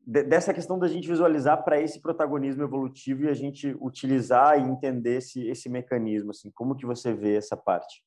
dessa 0.05 0.53
questão 0.53 0.77
da 0.77 0.87
gente 0.87 1.07
visualizar 1.07 1.63
para 1.63 1.79
esse 1.79 2.01
protagonismo 2.01 2.61
evolutivo 2.61 3.23
e 3.23 3.29
a 3.29 3.33
gente 3.33 3.73
utilizar 3.79 4.59
e 4.59 4.69
entender 4.69 5.15
esse, 5.17 5.47
esse 5.47 5.69
mecanismo, 5.69 6.31
assim, 6.31 6.51
como 6.51 6.75
que 6.75 6.85
você 6.85 7.13
vê 7.13 7.37
essa 7.37 7.55
parte? 7.55 8.03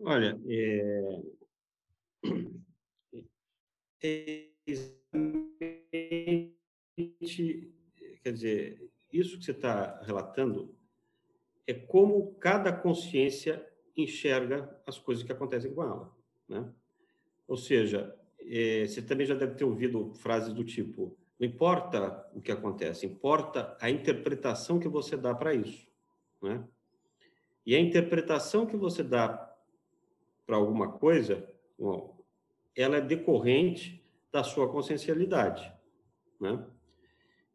Olha, 0.00 0.38
é, 0.46 1.22
é 4.02 4.50
exatamente, 4.66 5.64
quer 8.22 8.32
dizer, 8.32 8.90
isso 9.10 9.38
que 9.38 9.44
você 9.44 9.52
está 9.52 9.98
relatando 10.02 10.76
é 11.66 11.74
como 11.74 12.34
cada 12.34 12.72
consciência 12.72 13.64
enxerga 13.96 14.76
as 14.86 14.98
coisas 14.98 15.24
que 15.24 15.32
acontecem 15.32 15.72
com 15.72 15.82
ela, 15.82 16.14
né? 16.48 16.68
Ou 17.46 17.56
seja, 17.56 18.14
é, 18.40 18.86
você 18.86 19.00
também 19.00 19.26
já 19.26 19.34
deve 19.34 19.54
ter 19.54 19.64
ouvido 19.64 20.12
frases 20.14 20.52
do 20.52 20.64
tipo: 20.64 21.16
não 21.38 21.46
importa 21.46 22.28
o 22.34 22.40
que 22.40 22.52
acontece, 22.52 23.06
importa 23.06 23.76
a 23.80 23.90
interpretação 23.90 24.78
que 24.78 24.88
você 24.88 25.16
dá 25.16 25.34
para 25.34 25.54
isso, 25.54 25.86
né? 26.42 26.66
E 27.66 27.74
a 27.74 27.80
interpretação 27.80 28.66
que 28.66 28.76
você 28.76 29.02
dá 29.02 29.50
para 30.44 30.56
alguma 30.56 30.92
coisa, 30.92 31.48
bom, 31.78 32.22
ela 32.76 32.98
é 32.98 33.00
decorrente 33.00 34.04
da 34.30 34.44
sua 34.44 34.68
consciencialidade, 34.68 35.72
né? 36.40 36.62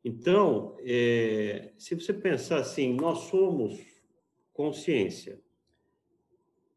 Então, 0.04 0.78
é, 0.80 1.74
se 1.78 1.94
você 1.94 2.14
pensar 2.14 2.60
assim, 2.60 2.94
nós 2.94 3.20
somos 3.26 3.78
consciência. 4.60 5.40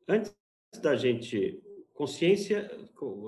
Antes 0.06 0.32
da 0.80 0.94
gente 0.94 1.60
consciência, 1.92 2.70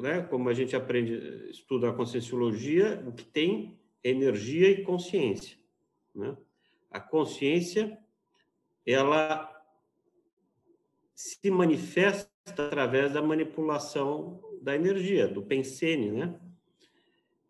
né, 0.00 0.22
como 0.30 0.48
a 0.48 0.54
gente 0.54 0.76
aprende, 0.76 1.50
estuda 1.50 1.90
a 1.90 1.92
conscienciologia, 1.92 3.02
o 3.04 3.12
que 3.12 3.24
tem 3.24 3.76
energia 4.02 4.70
e 4.70 4.84
consciência. 4.84 5.58
Né? 6.14 6.36
A 6.88 7.00
consciência, 7.00 7.98
ela 8.86 9.50
se 11.16 11.50
manifesta 11.50 12.30
através 12.46 13.12
da 13.12 13.20
manipulação 13.20 14.40
da 14.62 14.76
energia, 14.76 15.26
do 15.26 15.42
pensene, 15.42 16.12
né? 16.12 16.40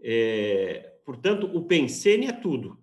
É, 0.00 0.96
portanto, 1.04 1.54
o 1.54 1.66
pensene 1.66 2.28
é 2.28 2.32
tudo, 2.32 2.82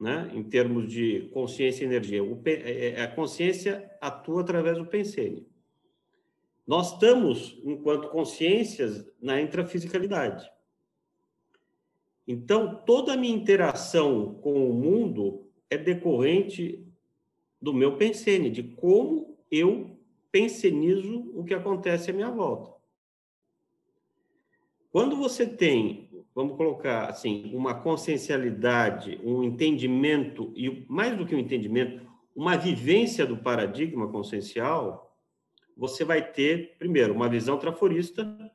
né? 0.00 0.30
Em 0.34 0.42
termos 0.42 0.90
de 0.90 1.28
consciência 1.32 1.84
e 1.84 1.86
energia. 1.86 2.24
O, 2.24 2.40
é, 2.46 2.88
é, 2.88 3.02
a 3.02 3.08
consciência 3.08 3.90
atua 4.00 4.40
através 4.40 4.78
do 4.78 4.86
pensene. 4.86 5.46
Nós 6.66 6.94
estamos, 6.94 7.60
enquanto 7.64 8.08
consciências, 8.08 9.04
na 9.20 9.40
intrafisicalidade. 9.40 10.50
Então, 12.26 12.76
toda 12.86 13.12
a 13.12 13.16
minha 13.16 13.34
interação 13.34 14.34
com 14.34 14.70
o 14.70 14.72
mundo 14.72 15.50
é 15.68 15.76
decorrente 15.76 16.86
do 17.60 17.74
meu 17.74 17.96
pensene, 17.96 18.50
de 18.50 18.62
como 18.62 19.36
eu 19.50 19.98
pensenizo 20.30 21.30
o 21.34 21.44
que 21.44 21.52
acontece 21.52 22.10
à 22.10 22.14
minha 22.14 22.30
volta. 22.30 22.72
Quando 24.92 25.16
você 25.16 25.46
tem, 25.46 26.08
vamos 26.40 26.56
colocar 26.56 27.06
assim, 27.10 27.50
uma 27.54 27.74
consciencialidade, 27.74 29.20
um 29.22 29.44
entendimento, 29.44 30.50
e 30.56 30.86
mais 30.88 31.14
do 31.16 31.26
que 31.26 31.34
um 31.34 31.38
entendimento, 31.38 32.00
uma 32.34 32.56
vivência 32.56 33.26
do 33.26 33.36
paradigma 33.36 34.08
consciencial, 34.08 35.14
você 35.76 36.02
vai 36.02 36.22
ter, 36.32 36.76
primeiro, 36.78 37.12
uma 37.12 37.28
visão 37.28 37.58
traforista 37.58 38.50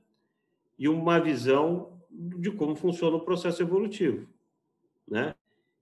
e 0.79 0.89
uma 0.89 1.19
visão 1.19 2.01
de 2.09 2.49
como 2.51 2.75
funciona 2.75 3.17
o 3.17 3.23
processo 3.23 3.61
evolutivo, 3.61 4.27
né? 5.07 5.35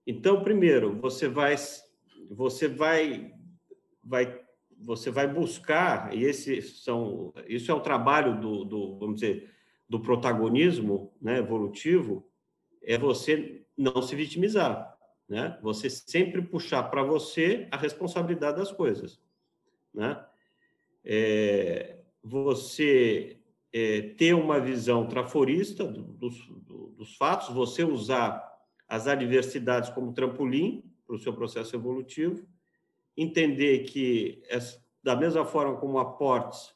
Então, 0.05 0.43
primeiro, 0.43 0.99
você 0.99 1.29
vai 1.29 1.55
você 2.29 2.67
vai 2.67 3.33
vai 4.03 4.41
você 4.77 5.09
vai 5.09 5.27
buscar 5.27 6.13
e 6.13 6.25
esse 6.25 6.61
são 6.61 7.33
isso 7.47 7.71
é 7.71 7.73
o 7.73 7.79
trabalho 7.79 8.41
do, 8.41 8.65
do 8.65 8.97
vamos 8.97 9.21
dizer 9.21 9.52
do 9.93 9.99
protagonismo, 9.99 11.13
né, 11.21 11.37
evolutivo, 11.37 12.27
é 12.81 12.97
você 12.97 13.63
não 13.77 14.01
se 14.01 14.15
vitimizar, 14.15 14.97
né? 15.29 15.59
Você 15.61 15.87
sempre 15.87 16.41
puxar 16.41 16.81
para 16.89 17.03
você 17.03 17.67
a 17.69 17.77
responsabilidade 17.77 18.57
das 18.57 18.71
coisas, 18.71 19.21
né? 19.93 20.19
é, 21.05 21.99
você 22.23 23.37
é, 23.71 24.01
ter 24.17 24.33
uma 24.33 24.59
visão 24.59 25.07
traforista 25.07 25.85
dos, 25.85 26.35
dos 26.97 27.15
fatos, 27.15 27.53
você 27.53 27.83
usar 27.83 28.43
as 28.87 29.07
adversidades 29.07 29.91
como 29.91 30.11
trampolim 30.11 30.83
para 31.05 31.15
o 31.15 31.19
seu 31.19 31.33
processo 31.33 31.75
evolutivo, 31.75 32.47
entender 33.15 33.83
que, 33.83 34.41
da 35.03 35.15
mesma 35.15 35.45
forma 35.45 35.77
como 35.77 35.99
aportes, 35.99 36.73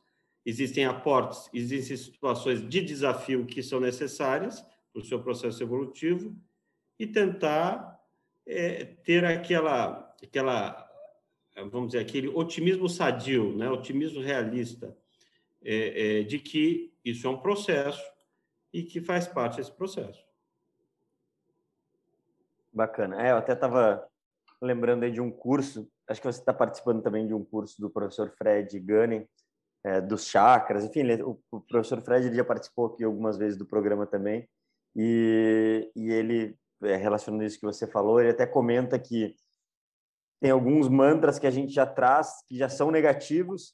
existem 0.48 0.86
aportes, 0.86 1.50
existem 1.54 1.98
situações 1.98 2.66
de 2.66 2.80
desafio 2.80 3.46
que 3.46 3.62
são 3.62 3.82
necessárias 3.82 4.62
para 4.94 5.02
o 5.02 5.04
seu 5.04 5.22
processo 5.22 5.62
evolutivo 5.62 6.34
e 6.98 7.06
tentar 7.06 8.02
é, 8.46 8.86
ter 8.86 9.26
aquela, 9.26 10.16
aquela 10.24 10.90
vamos 11.70 11.88
dizer, 11.88 12.00
aquele 12.00 12.30
otimismo 12.30 12.88
sadio, 12.88 13.58
né, 13.58 13.70
otimismo 13.70 14.22
realista, 14.22 14.98
é, 15.62 16.20
é, 16.20 16.24
de 16.24 16.40
que 16.40 16.94
isso 17.04 17.28
é 17.28 17.30
um 17.30 17.42
processo 17.42 18.02
e 18.72 18.84
que 18.84 19.02
faz 19.02 19.28
parte 19.28 19.58
desse 19.58 19.74
processo. 19.74 20.26
Bacana. 22.72 23.22
É, 23.22 23.32
eu 23.32 23.38
até 23.38 23.52
estava 23.52 24.08
lembrando 24.62 25.04
aí 25.04 25.12
de 25.12 25.20
um 25.20 25.30
curso, 25.30 25.92
acho 26.08 26.22
que 26.22 26.28
você 26.28 26.40
está 26.40 26.54
participando 26.54 27.02
também 27.02 27.28
de 27.28 27.34
um 27.34 27.44
curso 27.44 27.82
do 27.82 27.90
professor 27.90 28.34
Fred 28.38 28.80
Gunning, 28.80 29.28
é, 29.88 30.02
dos 30.02 30.26
chakras, 30.28 30.84
enfim, 30.84 31.00
ele, 31.00 31.24
o, 31.24 31.40
o, 31.50 31.62
professor 31.62 32.02
Fred 32.02 32.28
ele 32.28 32.36
já 32.36 32.44
participou 32.44 32.88
aqui 32.88 33.06
algumas 33.06 33.38
vezes 33.38 33.58
do 33.58 33.66
programa 33.66 34.06
também, 34.06 34.48
e, 34.94 35.90
e 35.96 36.12
ele, 36.12 36.58
é, 36.84 36.98
relacionando 36.98 37.46
isso 37.46 37.58
que 37.58 37.66
você 37.66 37.88
falou, 37.88 38.20
ele 38.20 38.32
até 38.32 38.46
comenta 38.46 39.00
que 39.00 39.34
tem 40.42 40.52
alguns 40.52 40.90
mantras 40.90 41.40
que 41.40 41.48
a 41.48 41.52
gente 41.52 41.72
já 41.72 41.86
traz 41.86 42.44
que 42.48 42.58
já 42.58 42.68
são 42.68 42.92
negativos 42.92 43.74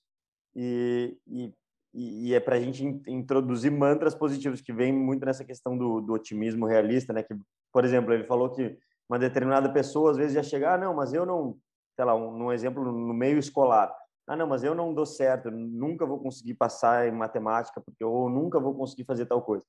e, 0.55 1.17
e, 1.27 1.53
e 1.93 2.33
é 2.33 2.39
para 2.39 2.57
a 2.57 2.59
gente 2.59 2.85
introduzir 3.07 3.71
mantras 3.71 4.13
positivos 4.13 4.61
que 4.61 4.71
vem 4.71 4.93
muito 4.93 5.25
nessa 5.25 5.43
questão 5.43 5.75
do, 5.75 5.99
do, 5.99 6.13
otimismo 6.13 6.67
realista, 6.67 7.11
né? 7.11 7.23
Que, 7.23 7.35
por 7.71 7.83
exemplo, 7.83 8.13
ele 8.13 8.23
falou 8.23 8.51
que 8.51 8.77
uma 9.09 9.17
determinada 9.19 9.71
pessoa 9.73 10.11
às 10.11 10.17
vezes 10.17 10.33
já 10.35 10.43
chega, 10.43 10.75
ah, 10.75 10.77
não, 10.77 10.93
mas 10.93 11.11
eu 11.11 11.25
não, 11.25 11.57
sei 11.95 12.05
lá, 12.05 12.15
um, 12.15 12.45
um 12.45 12.51
exemplo 12.51 12.83
no 12.83 13.13
meio 13.13 13.37
escolar, 13.37 13.93
ah, 14.27 14.35
não, 14.35 14.47
mas 14.47 14.63
eu 14.63 14.73
não 14.73 14.93
dou 14.93 15.05
certo, 15.05 15.51
nunca 15.51 16.05
vou 16.05 16.19
conseguir 16.19 16.53
passar 16.53 17.07
em 17.07 17.11
matemática 17.11 17.81
porque 17.81 18.03
ou 18.03 18.29
nunca 18.29 18.59
vou 18.59 18.73
conseguir 18.73 19.03
fazer 19.03 19.25
tal 19.25 19.41
coisa. 19.41 19.63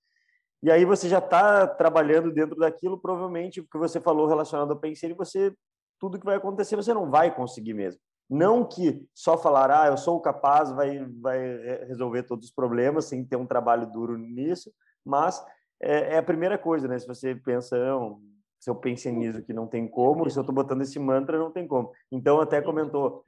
E 0.63 0.71
aí 0.71 0.85
você 0.85 1.09
já 1.09 1.19
está 1.19 1.67
trabalhando 1.67 2.33
dentro 2.33 2.57
daquilo, 2.57 2.99
provavelmente 2.99 3.61
o 3.61 3.67
que 3.67 3.77
você 3.77 4.01
falou 4.01 4.27
relacionado 4.27 4.71
ao 4.71 4.79
pensamento, 4.79 5.17
você 5.17 5.53
tudo 5.99 6.19
que 6.19 6.25
vai 6.25 6.37
acontecer 6.37 6.77
você 6.77 6.95
não 6.95 7.11
vai 7.11 7.35
conseguir 7.35 7.75
mesmo. 7.75 8.01
Não 8.31 8.65
que 8.65 9.07
só 9.15 9.37
falar, 9.37 9.71
ah, 9.71 9.87
eu 9.89 9.97
sou 9.97 10.21
capaz, 10.21 10.71
vai, 10.71 11.05
vai 11.21 11.39
resolver 11.87 12.23
todos 12.23 12.47
os 12.47 12.55
problemas 12.55 13.05
sem 13.07 13.25
ter 13.25 13.37
um 13.37 13.47
trabalho 13.47 13.91
duro 13.91 14.17
nisso, 14.17 14.73
mas 15.05 15.45
é, 15.83 16.15
é 16.15 16.19
a 16.19 16.23
primeira 16.23 16.57
coisa, 16.57 16.89
né? 16.89 16.99
Se 16.99 17.07
você 17.07 17.35
pensa, 17.35 17.77
não, 17.77 18.21
se 18.59 18.71
eu 18.71 18.75
penso 18.75 19.11
nisso 19.11 19.43
que 19.43 19.53
não 19.53 19.67
tem 19.67 19.87
como, 19.87 20.29
se 20.31 20.39
eu 20.39 20.41
estou 20.41 20.55
botando 20.55 20.81
esse 20.81 20.99
mantra, 20.99 21.39
não 21.39 21.51
tem 21.51 21.67
como. 21.69 21.93
Então, 22.11 22.41
até 22.41 22.63
comentou, 22.63 23.23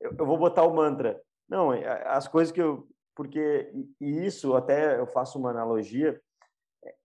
eu, 0.00 0.14
eu 0.18 0.26
vou 0.26 0.38
botar 0.38 0.64
o 0.64 0.74
mantra. 0.74 1.20
Não, 1.48 1.72
é, 1.72 2.06
as 2.08 2.28
coisas 2.28 2.52
que 2.52 2.60
eu... 2.60 2.86
Porque 3.14 3.72
e 4.00 4.24
isso, 4.24 4.54
até 4.54 4.98
eu 4.98 5.06
faço 5.06 5.38
uma 5.38 5.50
analogia, 5.50 6.20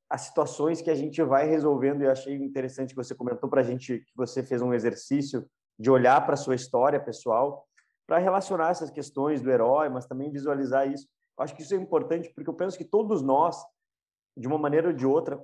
as 0.07 0.21
situações 0.21 0.79
que 0.79 0.91
a 0.91 0.95
gente 0.95 1.23
vai 1.23 1.47
resolvendo. 1.47 2.01
E 2.01 2.05
eu 2.05 2.11
achei 2.11 2.35
interessante 2.35 2.89
que 2.89 2.95
você 2.95 3.15
comentou 3.15 3.49
para 3.49 3.61
a 3.61 3.63
gente 3.63 3.97
que 3.97 4.15
você 4.15 4.43
fez 4.43 4.61
um 4.61 4.73
exercício 4.73 5.43
de 5.79 5.89
olhar 5.89 6.23
para 6.23 6.35
a 6.35 6.37
sua 6.37 6.53
história 6.53 6.99
pessoal, 6.99 7.67
para 8.05 8.19
relacionar 8.19 8.69
essas 8.69 8.91
questões 8.91 9.41
do 9.41 9.49
herói, 9.49 9.89
mas 9.89 10.05
também 10.05 10.31
visualizar 10.31 10.87
isso. 10.87 11.07
Eu 11.35 11.43
acho 11.43 11.55
que 11.55 11.63
isso 11.63 11.73
é 11.73 11.77
importante 11.77 12.31
porque 12.35 12.47
eu 12.49 12.53
penso 12.53 12.77
que 12.77 12.85
todos 12.85 13.23
nós, 13.23 13.57
de 14.37 14.47
uma 14.47 14.59
maneira 14.59 14.89
ou 14.89 14.93
de 14.93 15.07
outra, 15.07 15.43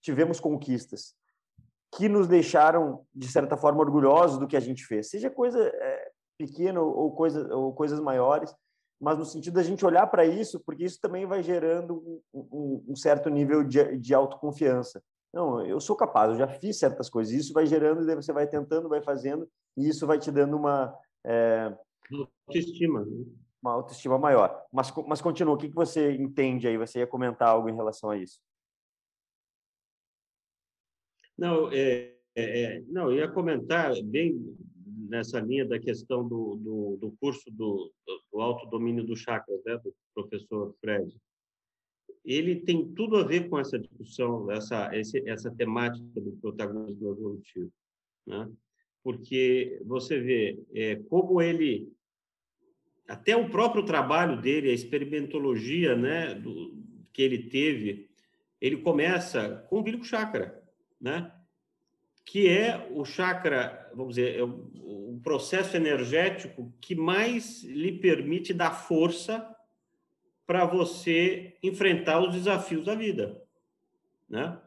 tivemos 0.00 0.40
conquistas 0.40 1.14
que 1.94 2.08
nos 2.08 2.26
deixaram, 2.26 3.04
de 3.14 3.28
certa 3.28 3.56
forma, 3.56 3.80
orgulhosos 3.80 4.38
do 4.38 4.48
que 4.48 4.56
a 4.56 4.60
gente 4.60 4.84
fez. 4.84 5.10
Seja 5.10 5.30
coisa 5.30 5.60
é, 5.60 5.99
pequeno 6.40 6.82
ou, 6.82 7.12
coisa, 7.12 7.54
ou 7.54 7.74
coisas 7.74 8.00
maiores, 8.00 8.54
mas 8.98 9.18
no 9.18 9.26
sentido 9.26 9.54
da 9.54 9.62
gente 9.62 9.84
olhar 9.84 10.06
para 10.06 10.24
isso, 10.24 10.58
porque 10.60 10.84
isso 10.84 10.98
também 11.00 11.26
vai 11.26 11.42
gerando 11.42 12.22
um, 12.32 12.40
um, 12.50 12.84
um 12.88 12.96
certo 12.96 13.28
nível 13.28 13.62
de, 13.62 13.98
de 13.98 14.14
autoconfiança. 14.14 15.02
Não, 15.32 15.64
eu 15.64 15.78
sou 15.80 15.94
capaz, 15.94 16.30
eu 16.30 16.38
já 16.38 16.48
fiz 16.48 16.78
certas 16.78 17.10
coisas. 17.10 17.32
Isso 17.32 17.52
vai 17.52 17.66
gerando, 17.66 18.02
e 18.02 18.06
daí 18.06 18.16
você 18.16 18.32
vai 18.32 18.46
tentando, 18.46 18.88
vai 18.88 19.02
fazendo, 19.02 19.48
e 19.76 19.86
isso 19.86 20.06
vai 20.06 20.18
te 20.18 20.30
dando 20.30 20.56
uma. 20.56 20.94
É... 21.24 21.76
Autoestima. 22.46 23.04
Né? 23.04 23.24
Uma 23.62 23.74
autoestima 23.74 24.18
maior. 24.18 24.64
Mas, 24.72 24.92
mas 25.06 25.20
continua, 25.20 25.54
o 25.54 25.58
que, 25.58 25.68
que 25.68 25.74
você 25.74 26.12
entende 26.12 26.66
aí? 26.66 26.76
Você 26.78 27.00
ia 27.00 27.06
comentar 27.06 27.48
algo 27.48 27.68
em 27.68 27.76
relação 27.76 28.10
a 28.10 28.16
isso? 28.16 28.40
Não, 31.38 31.70
é, 31.70 32.16
é, 32.34 32.62
é 32.62 32.82
não, 32.88 33.10
eu 33.10 33.18
ia 33.18 33.30
comentar 33.30 33.92
bem 34.02 34.56
nessa 35.10 35.40
linha 35.40 35.66
da 35.66 35.78
questão 35.78 36.26
do, 36.26 36.56
do, 36.56 36.98
do 37.00 37.12
curso 37.20 37.50
do, 37.50 37.92
do 38.32 38.40
autodomínio 38.40 39.04
do 39.04 39.16
chakras, 39.16 39.60
né, 39.64 39.76
do 39.78 39.94
professor 40.14 40.74
Fred 40.80 41.14
ele 42.24 42.56
tem 42.56 42.92
tudo 42.92 43.16
a 43.16 43.22
ver 43.22 43.48
com 43.48 43.58
essa 43.58 43.78
discussão, 43.78 44.50
essa, 44.50 44.94
esse, 44.96 45.26
essa 45.28 45.50
temática 45.50 46.20
do 46.20 46.32
protagonismo 46.32 47.10
evolutivo. 47.10 47.72
Né? 48.26 48.50
Porque 49.02 49.80
você 49.84 50.20
vê 50.20 50.62
é, 50.74 50.96
como 50.96 51.40
ele, 51.40 51.92
até 53.08 53.34
o 53.36 53.48
próprio 53.48 53.84
trabalho 53.84 54.40
dele, 54.40 54.70
a 54.70 54.74
experimentologia 54.74 55.96
né, 55.96 56.34
do, 56.34 56.76
que 57.12 57.22
ele 57.22 57.48
teve, 57.48 58.10
ele 58.60 58.76
começa 58.78 59.66
com 59.68 59.76
o 59.76 59.78
umbilico 59.80 60.04
chakra, 60.04 60.62
né? 61.00 61.32
que 62.24 62.46
é 62.46 62.86
o 62.92 63.04
chakra, 63.04 63.79
vamos 63.94 64.14
dizer, 64.14 64.38
é 64.38 64.42
o, 64.42 65.20
processo 65.22 65.76
energético 65.76 66.72
que 66.80 66.94
mais 66.94 67.62
lhe 67.62 67.92
permite 67.92 68.54
dar 68.54 68.70
força 68.70 69.54
para 70.46 70.64
você 70.64 71.56
enfrentar 71.62 72.20
os 72.20 72.32
desafios 72.32 72.86
da 72.86 72.94
vida, 72.94 73.42
né? 74.28 74.58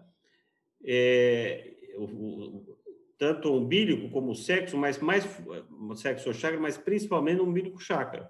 É, 0.86 1.74
o, 1.96 2.04
o, 2.04 2.78
tanto 3.18 3.50
o 3.50 3.58
umbilico 3.58 4.10
como 4.10 4.32
o 4.32 4.36
sexo, 4.36 4.78
mas 4.78 5.00
mais 5.00 5.26
o 5.70 5.96
sexo 5.96 6.34
chakra, 6.34 6.60
mas 6.60 6.78
principalmente 6.78 7.42
o 7.42 7.46
umbilico 7.46 7.80
chakra. 7.80 8.30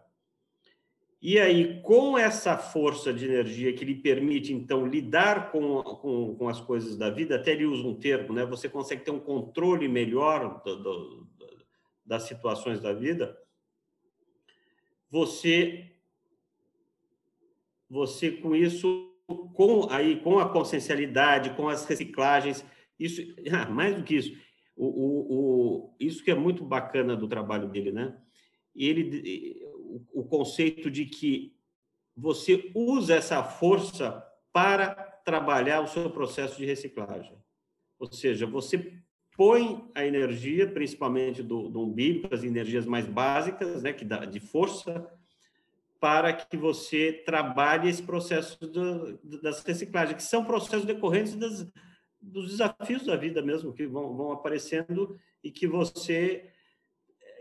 E 1.25 1.39
aí, 1.39 1.79
com 1.79 2.17
essa 2.17 2.57
força 2.57 3.13
de 3.13 3.23
energia 3.23 3.71
que 3.71 3.85
lhe 3.85 3.95
permite, 3.95 4.51
então, 4.51 4.85
lidar 4.85 5.53
com, 5.53 5.81
com, 5.81 6.35
com 6.35 6.49
as 6.49 6.59
coisas 6.59 6.97
da 6.97 7.09
vida, 7.09 7.37
até 7.37 7.53
ele 7.53 7.65
usa 7.65 7.87
um 7.87 7.95
termo, 7.95 8.33
né? 8.33 8.45
Você 8.45 8.67
consegue 8.67 9.05
ter 9.05 9.11
um 9.11 9.21
controle 9.21 9.87
melhor 9.87 10.61
do, 10.65 10.83
do, 10.83 11.27
das 12.05 12.23
situações 12.23 12.81
da 12.81 12.91
vida. 12.91 13.39
Você 15.09 15.91
você 17.89 18.29
com 18.29 18.53
isso, 18.53 19.09
com 19.53 19.87
aí 19.89 20.19
com 20.19 20.39
a 20.39 20.49
consciencialidade, 20.49 21.55
com 21.55 21.69
as 21.69 21.85
reciclagens, 21.85 22.65
isso, 22.99 23.21
ah, 23.49 23.69
mais 23.69 23.95
do 23.95 24.03
que 24.03 24.15
isso, 24.15 24.37
o, 24.75 24.87
o, 24.87 25.33
o, 25.33 25.95
isso 26.01 26.21
que 26.21 26.31
é 26.31 26.35
muito 26.35 26.65
bacana 26.65 27.15
do 27.15 27.29
trabalho 27.29 27.69
dele, 27.69 27.93
né? 27.93 28.13
Ele, 28.75 29.61
o, 30.13 30.23
conceito 30.23 30.89
de 30.89 31.05
que 31.05 31.55
você 32.15 32.71
usa 32.73 33.15
essa 33.15 33.43
força 33.43 34.23
para 34.51 34.89
trabalhar 35.25 35.81
o 35.81 35.87
seu 35.87 36.09
processo 36.09 36.57
de 36.57 36.65
reciclagem. 36.65 37.37
Ou 37.99 38.11
seja, 38.11 38.45
você 38.45 39.01
põe 39.35 39.89
a 39.95 40.05
energia, 40.05 40.67
principalmente 40.67 41.41
do, 41.41 41.69
do 41.69 41.81
umbigo, 41.81 42.27
as 42.31 42.43
energias 42.43 42.85
mais 42.85 43.05
básicas, 43.05 43.81
né, 43.81 43.93
que 43.93 44.05
dá 44.05 44.25
de 44.25 44.39
força, 44.39 45.09
para 45.99 46.33
que 46.33 46.57
você 46.57 47.13
trabalhe 47.25 47.89
esse 47.89 48.03
processo 48.03 48.59
do, 48.59 49.17
das 49.41 49.63
reciclagens, 49.63 50.17
que 50.17 50.23
são 50.23 50.43
processos 50.43 50.85
decorrentes 50.85 51.35
das, 51.35 51.65
dos 52.21 52.49
desafios 52.49 53.05
da 53.05 53.15
vida 53.15 53.41
mesmo, 53.41 53.73
que 53.73 53.87
vão, 53.87 54.15
vão 54.15 54.31
aparecendo 54.31 55.17
e 55.43 55.51
que 55.51 55.67
você... 55.67 56.49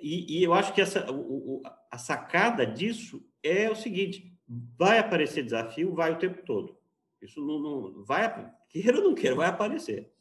E, 0.03 0.39
e 0.39 0.43
eu 0.43 0.53
acho 0.53 0.75
que 0.75 0.81
essa, 0.81 1.11
o, 1.11 1.63
a 1.91 1.99
sacada 1.99 2.67
disso 2.67 3.25
é 3.43 3.71
o 3.71 3.77
seguinte, 3.77 4.37
vai 4.77 4.99
aparecer 4.99 5.45
desafio, 5.45 5.95
vai 5.95 6.13
o 6.13 6.19
tempo 6.19 6.45
todo. 6.45 6.77
Isso 7.21 7.41
não, 7.41 7.61
não 7.61 8.05
vai, 8.05 8.51
queira 8.69 8.99
ou 8.99 9.05
não 9.05 9.15
queira, 9.15 9.37
vai 9.37 9.49
aparecer. 9.49 10.13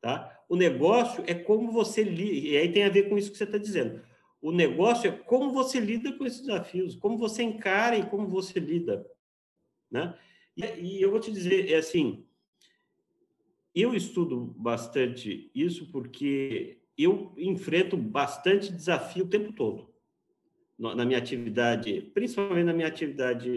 Tá? 0.00 0.36
O 0.48 0.56
negócio 0.56 1.22
é 1.26 1.34
como 1.34 1.70
você... 1.70 2.04
E 2.04 2.56
aí 2.56 2.72
tem 2.72 2.84
a 2.84 2.90
ver 2.90 3.08
com 3.08 3.16
isso 3.16 3.30
que 3.30 3.38
você 3.38 3.44
está 3.44 3.58
dizendo 3.58 4.02
o 4.40 4.52
negócio 4.52 5.08
é 5.08 5.12
como 5.12 5.52
você 5.52 5.80
lida 5.80 6.12
com 6.12 6.24
esses 6.24 6.40
desafios, 6.40 6.94
como 6.94 7.18
você 7.18 7.42
encara 7.42 7.96
e 7.96 8.08
como 8.08 8.28
você 8.28 8.60
lida, 8.60 9.06
né? 9.90 10.16
E, 10.56 10.64
e 10.64 11.02
eu 11.02 11.10
vou 11.10 11.20
te 11.20 11.32
dizer, 11.32 11.70
é 11.70 11.76
assim, 11.76 12.24
eu 13.74 13.94
estudo 13.94 14.54
bastante 14.56 15.50
isso 15.54 15.90
porque 15.90 16.77
eu 16.98 17.32
enfrento 17.36 17.96
bastante 17.96 18.72
desafio 18.72 19.24
o 19.24 19.28
tempo 19.28 19.52
todo 19.52 19.88
na 20.78 21.04
minha 21.04 21.18
atividade, 21.18 22.02
principalmente 22.14 22.66
na 22.66 22.72
minha 22.72 22.86
atividade 22.86 23.50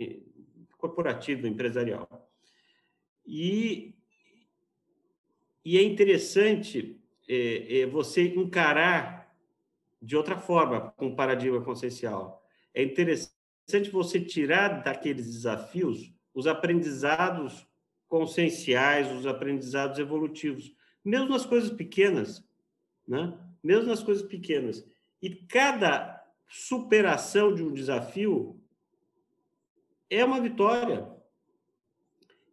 eh, 0.00 0.20
corporativa, 0.76 1.46
empresarial. 1.46 2.08
E, 3.24 3.94
e 5.64 5.78
é 5.78 5.82
interessante 5.82 7.00
é, 7.28 7.80
é 7.80 7.86
você 7.86 8.34
encarar 8.34 9.32
de 10.02 10.16
outra 10.16 10.36
forma 10.36 10.92
com 10.96 11.06
o 11.08 11.16
paradigma 11.16 11.62
consciencial. 11.62 12.44
É 12.74 12.82
interessante 12.82 13.90
você 13.90 14.20
tirar 14.20 14.82
daqueles 14.82 15.26
desafios 15.26 16.12
os 16.34 16.48
aprendizados 16.48 17.66
conscienciais, 18.08 19.10
os 19.12 19.26
aprendizados 19.26 19.98
evolutivos, 19.98 20.74
mesmo 21.04 21.28
nas 21.28 21.44
coisas 21.44 21.70
pequenas, 21.70 22.42
né? 23.06 23.38
Mesmo 23.62 23.86
nas 23.86 24.02
coisas 24.02 24.26
pequenas. 24.26 24.84
E 25.20 25.30
cada 25.30 26.22
superação 26.48 27.54
de 27.54 27.62
um 27.62 27.72
desafio 27.72 28.60
é 30.08 30.24
uma 30.24 30.40
vitória. 30.40 31.10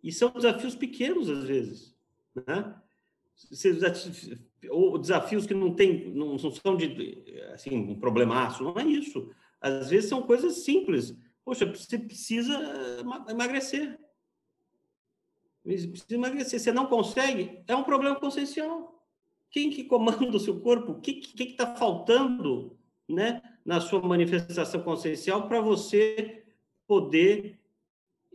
E 0.04 0.12
são 0.12 0.32
desafios 0.32 0.76
pequenos 0.76 1.30
às 1.30 1.44
vezes, 1.44 1.96
né? 2.48 2.76
ou 4.70 4.98
desafios 4.98 5.46
que 5.46 5.54
não 5.54 5.74
tem, 5.74 6.12
não, 6.14 6.38
são 6.38 6.76
de 6.76 7.24
assim 7.54 7.76
um 7.76 8.00
problemaço, 8.00 8.64
não 8.64 8.78
é 8.78 8.86
isso. 8.86 9.32
Às 9.60 9.90
vezes 9.90 10.10
são 10.10 10.22
coisas 10.22 10.64
simples. 10.64 11.16
Poxa, 11.44 11.66
você 11.66 11.98
precisa 11.98 12.54
emagrecer. 13.30 14.00
Precisa 15.64 16.06
emagrecer. 16.10 16.60
Você 16.60 16.72
não 16.72 16.88
consegue, 16.88 17.64
é 17.68 17.76
um 17.76 17.84
problema 17.84 18.16
consciencial. 18.16 19.04
Quem 19.50 19.70
que 19.70 19.84
comanda 19.84 20.26
o 20.36 20.40
seu 20.40 20.60
corpo? 20.60 20.94
O 20.94 21.02
que 21.02 21.14
que 21.14 21.44
está 21.44 21.76
faltando, 21.76 22.78
né, 23.08 23.42
na 23.66 23.80
sua 23.80 24.02
manifestação 24.02 24.82
consciencial 24.82 25.48
para 25.48 25.62
você 25.62 26.44
poder 26.88 27.60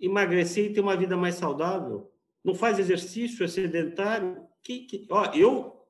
emagrecer 0.00 0.66
e 0.70 0.72
ter 0.72 0.80
uma 0.80 0.96
vida 0.96 1.16
mais 1.16 1.34
saudável? 1.36 2.12
Não 2.44 2.54
faz 2.54 2.78
exercício, 2.78 3.44
é 3.44 3.48
sedentário? 3.48 4.46
Que, 4.62 4.80
que, 4.80 5.06
ó, 5.10 5.32
eu 5.34 5.84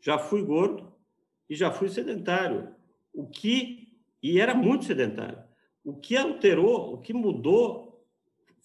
já 0.00 0.18
fui 0.18 0.42
gordo 0.42 0.92
e 1.48 1.54
já 1.54 1.70
fui 1.70 1.88
sedentário. 1.88 2.74
O 3.12 3.26
que 3.26 3.90
e 4.22 4.38
era 4.38 4.54
muito 4.54 4.84
sedentário. 4.84 5.38
O 5.84 5.94
que 5.94 6.16
alterou, 6.16 6.94
o 6.94 6.98
que 6.98 7.12
mudou 7.12 7.89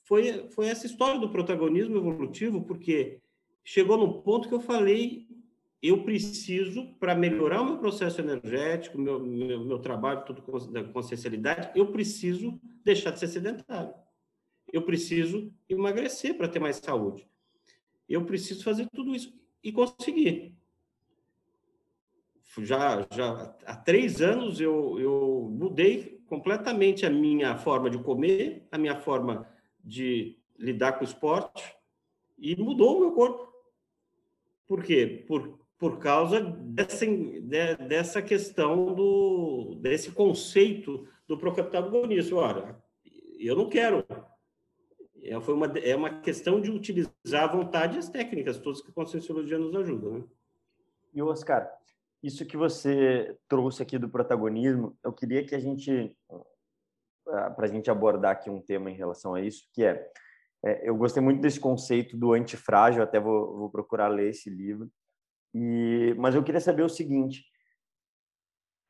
foi 0.05 0.47
foi 0.49 0.67
essa 0.67 0.85
história 0.85 1.19
do 1.19 1.29
protagonismo 1.29 1.97
evolutivo, 1.97 2.63
porque 2.63 3.19
chegou 3.63 3.97
num 3.97 4.21
ponto 4.21 4.47
que 4.47 4.55
eu 4.55 4.61
falei, 4.61 5.27
eu 5.81 6.03
preciso 6.03 6.95
para 6.99 7.13
melhorar 7.13 7.61
o 7.61 7.65
meu 7.65 7.77
processo 7.77 8.21
energético, 8.21 8.97
meu 8.97 9.19
meu, 9.19 9.65
meu 9.65 9.79
trabalho 9.79 10.23
tudo 10.25 10.71
da 10.71 10.83
consciencialidade, 10.85 11.71
eu 11.75 11.91
preciso 11.91 12.57
deixar 12.83 13.11
de 13.11 13.19
ser 13.19 13.27
sedentário. 13.27 13.93
Eu 14.71 14.81
preciso 14.81 15.53
emagrecer 15.69 16.35
para 16.35 16.47
ter 16.47 16.59
mais 16.59 16.77
saúde 16.77 17.27
eu 18.07 18.23
preciso 18.25 18.63
fazer 18.63 18.87
tudo 18.93 19.15
isso 19.15 19.33
e 19.63 19.71
conseguir. 19.71 20.55
Já, 22.59 23.05
já 23.11 23.55
há 23.65 23.75
três 23.75 24.21
anos 24.21 24.61
eu, 24.61 24.97
eu 24.99 25.49
mudei 25.51 26.21
completamente 26.27 27.05
a 27.05 27.09
minha 27.09 27.57
forma 27.57 27.89
de 27.89 27.97
comer, 27.97 28.65
a 28.71 28.77
minha 28.77 28.95
forma 28.95 29.47
de 29.85 30.37
lidar 30.57 30.93
com 30.93 31.01
o 31.01 31.07
esporte 31.07 31.63
e 32.37 32.55
mudou 32.55 32.97
o 32.97 32.99
meu 33.01 33.11
corpo. 33.11 33.53
Por 34.67 34.83
quê? 34.83 35.23
Por, 35.27 35.59
por 35.77 35.99
causa 35.99 36.41
dessa, 36.41 37.05
de, 37.05 37.75
dessa 37.87 38.21
questão 38.21 38.93
do 38.93 39.75
desse 39.79 40.11
conceito 40.11 41.07
do 41.27 41.37
protagonismo. 41.37 42.39
Olha, 42.39 42.75
eu 43.39 43.55
não 43.55 43.69
quero 43.69 44.03
é, 45.25 45.39
foi 45.41 45.55
uma, 45.55 45.65
é 45.65 45.95
uma 45.95 46.21
questão 46.21 46.61
de 46.61 46.69
utilizar 46.69 47.43
à 47.43 47.47
vontade 47.47 47.97
as 47.97 48.07
técnicas, 48.07 48.59
todas 48.59 48.81
que 48.81 48.91
a 48.91 48.93
Conscienciologia 48.93 49.57
nos 49.57 49.75
ajuda. 49.75 50.09
Né? 50.11 50.23
E, 51.13 51.21
Oscar, 51.21 51.67
isso 52.21 52.45
que 52.45 52.55
você 52.55 53.35
trouxe 53.47 53.81
aqui 53.81 53.97
do 53.97 54.07
protagonismo, 54.07 54.95
eu 55.03 55.11
queria 55.11 55.43
que 55.43 55.55
a 55.55 55.59
gente, 55.59 56.15
para 57.25 57.65
a 57.65 57.67
gente 57.67 57.89
abordar 57.89 58.31
aqui 58.31 58.49
um 58.49 58.61
tema 58.61 58.89
em 58.89 58.95
relação 58.95 59.33
a 59.33 59.41
isso, 59.41 59.67
que 59.73 59.83
é, 59.83 60.09
é 60.63 60.89
eu 60.89 60.95
gostei 60.95 61.21
muito 61.21 61.41
desse 61.41 61.59
conceito 61.59 62.15
do 62.17 62.33
antifrágil, 62.33 63.03
até 63.03 63.19
vou, 63.19 63.57
vou 63.57 63.69
procurar 63.69 64.07
ler 64.07 64.29
esse 64.29 64.49
livro, 64.49 64.89
e, 65.53 66.15
mas 66.17 66.35
eu 66.35 66.43
queria 66.43 66.61
saber 66.61 66.83
o 66.83 66.89
seguinte, 66.89 67.45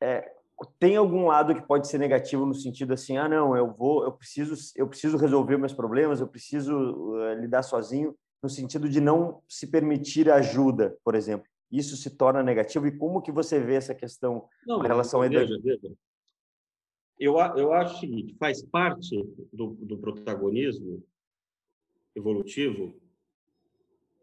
é, 0.02 0.32
tem 0.80 0.96
algum 0.96 1.28
lado 1.28 1.54
que 1.54 1.68
pode 1.68 1.88
ser 1.88 1.98
negativo 1.98 2.46
no 2.46 2.54
sentido 2.54 2.94
assim, 2.94 3.18
ah 3.18 3.28
não, 3.28 3.56
eu 3.56 3.74
vou, 3.74 4.04
eu 4.04 4.12
preciso, 4.12 4.56
eu 4.76 4.88
preciso 4.88 5.18
resolver 5.18 5.58
meus 5.58 5.74
problemas, 5.74 6.20
eu 6.20 6.28
preciso 6.28 6.76
uh, 6.76 7.34
lidar 7.36 7.64
sozinho, 7.64 8.16
no 8.42 8.50
sentido 8.50 8.88
de 8.88 9.02
não 9.02 9.42
se 9.50 9.68
permitir 9.68 10.30
ajuda, 10.30 10.98
por 11.04 11.16
exemplo 11.16 11.48
isso 11.72 11.98
se 11.98 12.10
torna 12.10 12.44
negativo? 12.44 12.88
E 12.88 12.98
como 12.98 13.22
que 13.22 13.32
você 13.32 13.60
vê 13.60 13.76
essa 13.76 13.94
questão 13.94 14.48
Não, 14.66 14.84
em 14.84 14.88
relação 14.88 15.22
a... 15.22 15.28
Veja. 15.28 15.56
Eu, 17.20 17.38
eu 17.56 17.74
acho 17.74 17.96
o 17.96 18.00
seguinte, 18.00 18.36
faz 18.38 18.62
parte 18.62 19.18
do, 19.52 19.68
do 19.68 19.98
protagonismo 19.98 21.04
evolutivo, 22.16 22.96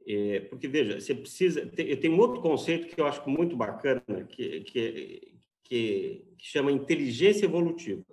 é, 0.06 0.40
porque, 0.40 0.68
veja, 0.68 1.00
você 1.00 1.14
precisa... 1.14 1.66
Tem, 1.66 1.96
tem 1.96 2.10
um 2.10 2.18
outro 2.18 2.42
conceito 2.42 2.94
que 2.94 3.00
eu 3.00 3.06
acho 3.06 3.28
muito 3.28 3.56
bacana, 3.56 4.02
que, 4.28 4.60
que, 4.62 5.32
que, 5.62 6.24
que 6.36 6.44
chama 6.44 6.72
inteligência 6.72 7.46
evolutiva. 7.46 8.04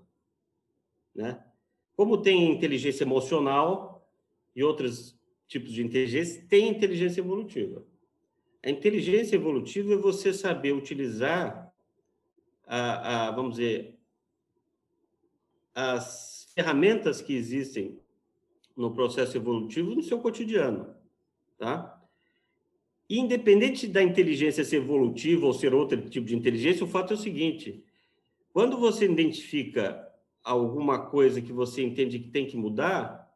Né? 1.13 1.43
Como 1.95 2.21
tem 2.21 2.51
inteligência 2.51 3.03
emocional 3.03 4.07
e 4.55 4.63
outros 4.63 5.19
tipos 5.47 5.73
de 5.73 5.83
inteligência, 5.83 6.45
tem 6.47 6.69
inteligência 6.69 7.19
evolutiva. 7.19 7.83
A 8.63 8.69
inteligência 8.69 9.35
evolutiva 9.35 9.93
é 9.93 9.97
você 9.97 10.31
saber 10.31 10.73
utilizar, 10.73 11.73
a, 12.65 13.27
a, 13.27 13.31
vamos 13.31 13.55
dizer, 13.55 13.98
as 15.73 16.51
ferramentas 16.53 17.21
que 17.21 17.35
existem 17.35 17.99
no 18.75 18.93
processo 18.93 19.37
evolutivo 19.37 19.95
no 19.95 20.01
seu 20.01 20.19
cotidiano, 20.19 20.95
tá? 21.57 22.01
Independente 23.09 23.87
da 23.87 24.03
inteligência 24.03 24.63
ser 24.63 24.77
evolutiva 24.77 25.45
ou 25.45 25.53
ser 25.53 25.73
outro 25.73 25.99
tipo 26.09 26.27
de 26.27 26.35
inteligência, 26.35 26.85
o 26.85 26.87
fato 26.87 27.13
é 27.13 27.15
o 27.15 27.19
seguinte: 27.19 27.83
quando 28.53 28.77
você 28.77 29.05
identifica 29.05 30.07
alguma 30.43 31.07
coisa 31.07 31.41
que 31.41 31.51
você 31.51 31.83
entende 31.83 32.19
que 32.19 32.29
tem 32.29 32.45
que 32.45 32.55
mudar, 32.55 33.29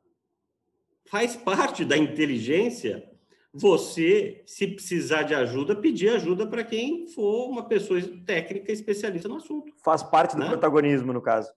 faz 1.06 1.36
parte 1.36 1.84
da 1.84 1.98
inteligência 1.98 3.10
você, 3.54 4.42
se 4.48 4.66
precisar 4.68 5.24
de 5.24 5.36
ajuda, 5.36 5.76
pedir 5.76 6.10
ajuda 6.10 6.48
para 6.48 6.64
quem 6.64 7.06
for 7.08 7.48
uma 7.48 7.68
pessoa 7.68 8.02
técnica 8.26 8.72
especialista 8.72 9.30
no 9.30 9.36
assunto. 9.36 9.72
Faz 9.84 10.02
parte 10.02 10.36
do 10.36 10.40
né? 10.40 10.48
protagonismo, 10.48 11.14
no 11.14 11.22
caso. 11.22 11.52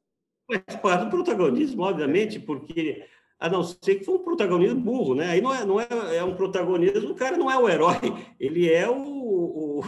Faz 0.47 0.81
parte 0.81 1.05
do 1.05 1.11
protagonismo, 1.11 1.83
obviamente, 1.83 2.39
porque 2.39 3.05
a 3.39 3.49
não 3.49 3.63
ser 3.63 3.97
que 3.97 4.05
for 4.05 4.21
um 4.21 4.25
protagonismo 4.25 4.81
burro, 4.81 5.15
né? 5.15 5.31
Aí 5.31 5.41
não 5.41 5.55
é, 5.55 5.65
não 5.65 5.81
é, 5.81 5.87
é 6.17 6.25
um 6.25 6.35
protagonismo, 6.35 7.11
o 7.11 7.15
cara 7.15 7.37
não 7.37 7.51
é 7.51 7.59
o 7.59 7.69
herói, 7.69 7.97
ele 8.39 8.71
é 8.73 8.89
o, 8.89 8.97
o, 8.97 9.81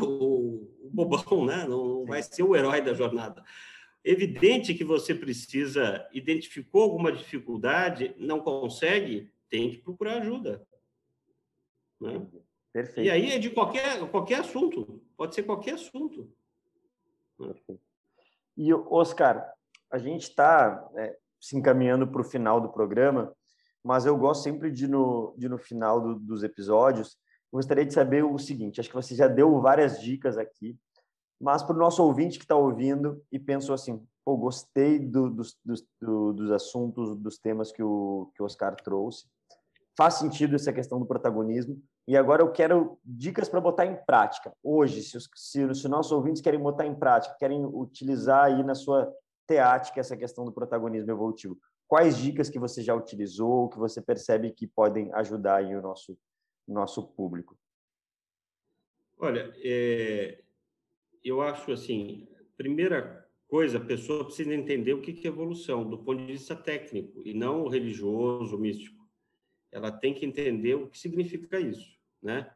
o 0.82 0.90
bobão, 0.90 1.46
né? 1.46 1.66
Não 1.66 2.04
vai 2.04 2.22
ser 2.22 2.42
o 2.42 2.54
herói 2.54 2.80
da 2.80 2.92
jornada. 2.92 3.42
Evidente 4.04 4.74
que 4.74 4.84
você 4.84 5.14
precisa, 5.14 6.06
identificou 6.12 6.82
alguma 6.82 7.12
dificuldade, 7.12 8.14
não 8.18 8.40
consegue, 8.40 9.30
tem 9.48 9.70
que 9.70 9.78
procurar 9.78 10.18
ajuda. 10.18 10.66
Né? 12.00 12.26
Perfeito. 12.72 13.06
E 13.06 13.10
aí 13.10 13.32
é 13.32 13.38
de 13.38 13.50
qualquer, 13.50 13.98
qualquer 14.10 14.40
assunto, 14.40 15.02
pode 15.16 15.34
ser 15.34 15.42
qualquer 15.42 15.74
assunto. 15.74 16.30
Perfeito. 17.36 17.82
E, 18.56 18.72
Oscar, 18.72 19.52
a 19.90 19.98
gente 19.98 20.22
está 20.24 20.88
é, 20.96 21.16
se 21.40 21.56
encaminhando 21.56 22.06
para 22.06 22.20
o 22.20 22.24
final 22.24 22.60
do 22.60 22.68
programa, 22.68 23.32
mas 23.82 24.06
eu 24.06 24.16
gosto 24.16 24.42
sempre 24.42 24.70
de, 24.70 24.86
no, 24.86 25.34
de 25.36 25.48
no 25.48 25.58
final 25.58 26.00
do, 26.00 26.14
dos 26.16 26.42
episódios, 26.42 27.16
gostaria 27.52 27.86
de 27.86 27.94
saber 27.94 28.24
o 28.24 28.38
seguinte, 28.38 28.80
acho 28.80 28.88
que 28.90 28.94
você 28.94 29.14
já 29.14 29.26
deu 29.26 29.60
várias 29.60 30.00
dicas 30.00 30.36
aqui, 30.36 30.78
mas 31.40 31.62
para 31.62 31.76
o 31.76 31.78
nosso 31.78 32.02
ouvinte 32.02 32.38
que 32.38 32.44
está 32.44 32.56
ouvindo 32.56 33.22
e 33.30 33.38
pensou 33.38 33.74
assim, 33.74 34.04
pô, 34.24 34.36
gostei 34.36 34.98
do, 34.98 35.30
dos, 35.30 35.56
dos, 35.64 35.86
do, 36.00 36.32
dos 36.32 36.50
assuntos, 36.50 37.16
dos 37.16 37.38
temas 37.38 37.72
que 37.72 37.82
o, 37.82 38.30
que 38.34 38.42
o 38.42 38.46
Oscar 38.46 38.74
trouxe, 38.76 39.26
faz 39.96 40.14
sentido 40.14 40.54
essa 40.54 40.72
questão 40.72 40.98
do 40.98 41.06
protagonismo. 41.06 41.80
E 42.06 42.16
agora 42.16 42.42
eu 42.42 42.50
quero 42.50 42.98
dicas 43.04 43.48
para 43.48 43.60
botar 43.60 43.86
em 43.86 43.96
prática. 44.06 44.52
Hoje, 44.62 45.02
se 45.02 45.16
os, 45.16 45.28
se, 45.34 45.74
se 45.74 45.88
nossos 45.88 46.12
ouvintes 46.12 46.42
querem 46.42 46.60
botar 46.60 46.86
em 46.86 46.94
prática, 46.94 47.36
querem 47.38 47.64
utilizar 47.64 48.44
aí 48.44 48.62
na 48.62 48.74
sua 48.74 49.12
teática 49.48 49.98
essa 49.98 50.16
questão 50.16 50.44
do 50.44 50.52
protagonismo 50.52 51.10
evolutivo, 51.10 51.58
quais 51.88 52.18
dicas 52.18 52.48
que 52.48 52.58
você 52.58 52.82
já 52.82 52.94
utilizou, 52.94 53.68
que 53.68 53.78
você 53.78 54.00
percebe 54.00 54.52
que 54.52 54.66
podem 54.66 55.12
ajudar 55.14 55.64
o 55.64 55.82
nosso, 55.82 56.16
nosso 56.66 57.08
público? 57.08 57.58
Olha, 59.18 59.52
é, 59.64 60.40
eu 61.24 61.42
acho 61.42 61.72
assim, 61.72 62.28
primeira 62.56 63.26
coisa, 63.48 63.78
a 63.78 63.84
pessoa 63.84 64.24
precisa 64.24 64.54
entender 64.54 64.92
o 64.92 65.00
que 65.00 65.26
é 65.26 65.28
evolução 65.28 65.88
do 65.88 65.98
ponto 65.98 66.24
de 66.24 66.32
vista 66.32 66.54
técnico 66.54 67.22
e 67.24 67.34
não 67.34 67.66
religioso, 67.66 68.56
místico 68.56 68.98
ela 69.70 69.90
tem 69.90 70.14
que 70.14 70.24
entender 70.24 70.74
o 70.74 70.88
que 70.88 70.98
significa 70.98 71.60
isso, 71.60 71.96
né? 72.22 72.50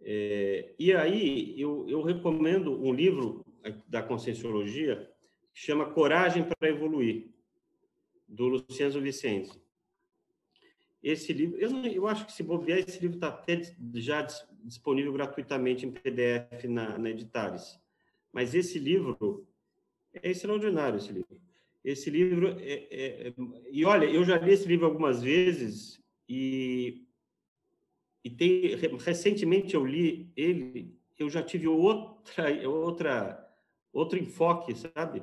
É, 0.00 0.74
e 0.78 0.92
aí 0.92 1.60
eu, 1.60 1.88
eu 1.88 2.02
recomendo 2.02 2.80
um 2.80 2.92
livro 2.92 3.44
da 3.88 4.00
Conscienciologia 4.00 5.07
chama 5.58 5.90
Coragem 5.90 6.44
para 6.44 6.68
Evoluir, 6.68 7.30
do 8.28 8.46
Luciano 8.46 9.00
Vicente. 9.00 9.60
Esse 11.02 11.32
livro, 11.32 11.58
eu, 11.58 11.70
eu 11.86 12.06
acho 12.06 12.26
que 12.26 12.32
se 12.32 12.44
bobear, 12.44 12.78
esse 12.78 13.00
livro 13.00 13.16
está 13.16 13.28
até 13.28 13.60
já 13.94 14.22
disponível 14.62 15.12
gratuitamente 15.12 15.84
em 15.84 15.90
PDF 15.90 16.64
na, 16.68 16.96
na 16.96 17.10
Editares. 17.10 17.76
Mas 18.32 18.54
esse 18.54 18.78
livro 18.78 19.48
é 20.12 20.30
extraordinário, 20.30 20.98
esse 20.98 21.12
livro. 21.12 21.40
Esse 21.84 22.08
livro, 22.08 22.56
é, 22.60 22.72
é, 22.90 23.28
é, 23.28 23.34
e 23.72 23.84
olha, 23.84 24.04
eu 24.04 24.24
já 24.24 24.38
li 24.38 24.52
esse 24.52 24.68
livro 24.68 24.86
algumas 24.86 25.22
vezes 25.22 26.00
e, 26.28 27.04
e 28.22 28.30
tem, 28.30 28.76
recentemente 28.98 29.74
eu 29.74 29.84
li 29.84 30.30
ele, 30.36 30.96
eu 31.18 31.28
já 31.28 31.42
tive 31.42 31.66
outra, 31.66 32.68
outra, 32.68 33.52
outro 33.92 34.18
enfoque, 34.18 34.74
sabe? 34.76 35.22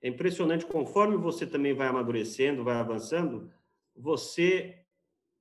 É 0.00 0.08
impressionante, 0.08 0.64
conforme 0.66 1.16
você 1.16 1.46
também 1.46 1.74
vai 1.74 1.88
amadurecendo, 1.88 2.64
vai 2.64 2.76
avançando, 2.76 3.50
você. 3.94 4.76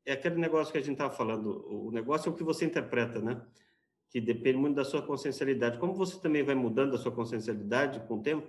É 0.06 0.14
aquele 0.14 0.36
negócio 0.36 0.72
que 0.72 0.78
a 0.78 0.82
gente 0.82 0.94
estava 0.94 1.14
falando, 1.14 1.66
o 1.70 1.92
negócio 1.92 2.30
é 2.30 2.32
o 2.32 2.36
que 2.36 2.44
você 2.44 2.66
interpreta, 2.66 3.20
né? 3.20 3.42
Que 4.10 4.22
depende 4.22 4.58
muito 4.58 4.76
da 4.76 4.86
sua 4.86 5.02
consciencialidade. 5.02 5.78
Como 5.80 5.94
você 5.94 6.18
também 6.20 6.44
vai 6.44 6.56
mudando 6.56 6.96
a 6.96 6.98
sua 6.98 7.12
consciencialidade 7.12 8.00
com 8.08 8.16
o 8.16 8.22
tempo, 8.22 8.48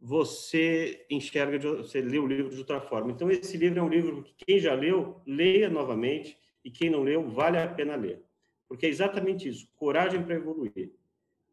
você 0.00 1.04
enxerga, 1.10 1.58
você 1.58 2.00
lê 2.00 2.18
o 2.18 2.26
livro 2.26 2.50
de 2.50 2.58
outra 2.58 2.80
forma. 2.80 3.10
Então, 3.10 3.28
esse 3.30 3.56
livro 3.56 3.80
é 3.80 3.82
um 3.82 3.88
livro 3.88 4.22
que 4.22 4.34
quem 4.44 4.58
já 4.60 4.72
leu, 4.74 5.20
leia 5.26 5.68
novamente, 5.68 6.38
e 6.64 6.70
quem 6.70 6.90
não 6.90 7.02
leu, 7.02 7.28
vale 7.28 7.58
a 7.58 7.66
pena 7.66 7.96
ler. 7.96 8.22
Porque 8.68 8.86
é 8.86 8.88
exatamente 8.88 9.48
isso, 9.48 9.68
coragem 9.76 10.22
para 10.22 10.34
evoluir. 10.34 10.92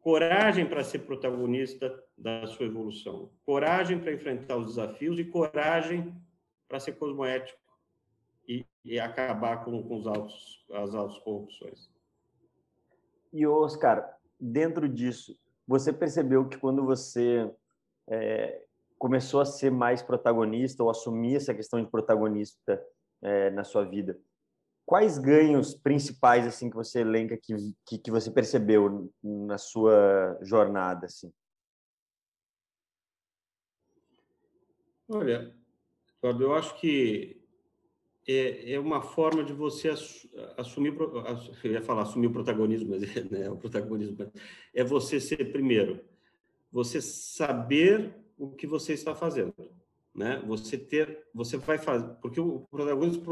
Coragem 0.02 0.68
para 0.68 0.82
ser 0.82 0.98
protagonista 0.98 1.96
da 2.18 2.44
sua 2.48 2.66
evolução. 2.66 3.30
Coragem 3.46 4.00
para 4.00 4.12
enfrentar 4.12 4.56
os 4.56 4.74
desafios 4.74 5.16
e 5.16 5.24
coragem 5.24 6.12
para 6.68 6.80
ser 6.80 6.94
cosmoético 6.94 7.56
e, 8.48 8.66
e 8.84 8.98
acabar 8.98 9.64
com, 9.64 9.80
com 9.80 9.96
os 9.96 10.06
autos, 10.08 10.66
as 10.72 11.18
corrupções. 11.20 11.88
E, 13.32 13.46
Oscar, 13.46 14.18
dentro 14.40 14.88
disso, 14.88 15.38
você 15.66 15.92
percebeu 15.92 16.48
que 16.48 16.58
quando 16.58 16.84
você 16.84 17.48
é, 18.08 18.60
começou 18.98 19.40
a 19.40 19.44
ser 19.44 19.70
mais 19.70 20.02
protagonista 20.02 20.82
ou 20.82 20.90
assumir 20.90 21.36
essa 21.36 21.54
questão 21.54 21.80
de 21.80 21.88
protagonista 21.88 22.84
é, 23.22 23.50
na 23.50 23.62
sua 23.62 23.84
vida, 23.84 24.18
quais 24.84 25.18
ganhos 25.18 25.74
principais 25.74 26.46
assim 26.46 26.68
que 26.68 26.76
você 26.76 27.00
elenca 27.00 27.36
que, 27.36 27.54
que, 27.86 27.98
que 27.98 28.10
você 28.10 28.30
percebeu 28.30 29.12
na 29.22 29.58
sua 29.58 30.38
jornada 30.42 31.06
assim? 31.06 31.32
Olha, 35.08 35.54
eu 36.22 36.54
acho 36.54 36.74
que 36.78 37.42
é, 38.26 38.74
é 38.74 38.80
uma 38.80 39.02
forma 39.02 39.44
de 39.44 39.52
você 39.52 39.90
assumir, 40.56 40.94
eu 41.64 41.72
ia 41.72 41.82
falar 41.82 42.02
assumir 42.02 42.28
o 42.28 42.32
protagonismo, 42.32 42.90
mas 42.90 43.30
né, 43.30 43.50
o 43.50 43.56
protagonismo 43.56 44.16
é 44.72 44.82
você 44.82 45.20
ser 45.20 45.52
primeiro 45.52 46.02
você 46.72 47.02
saber 47.02 48.14
o 48.38 48.50
que 48.50 48.66
você 48.66 48.94
está 48.94 49.14
fazendo, 49.14 49.54
né? 50.14 50.42
Você 50.46 50.78
ter, 50.78 51.28
você 51.34 51.58
vai 51.58 51.76
fazer, 51.76 52.14
porque 52.22 52.40
o 52.40 52.60
protagonismo 52.70 53.22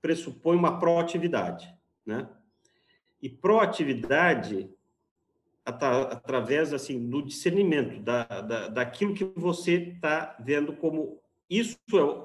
pressupõe 0.00 0.56
uma 0.56 0.78
proatividade, 0.78 1.72
né? 2.04 2.28
E 3.20 3.28
proatividade 3.28 4.70
através 5.64 6.72
assim 6.72 7.08
do 7.08 7.20
discernimento 7.20 8.00
da, 8.00 8.22
da, 8.24 8.68
daquilo 8.68 9.14
que 9.14 9.24
você 9.24 9.72
está 9.74 10.36
vendo 10.38 10.72
como 10.72 11.20
isso 11.50 11.76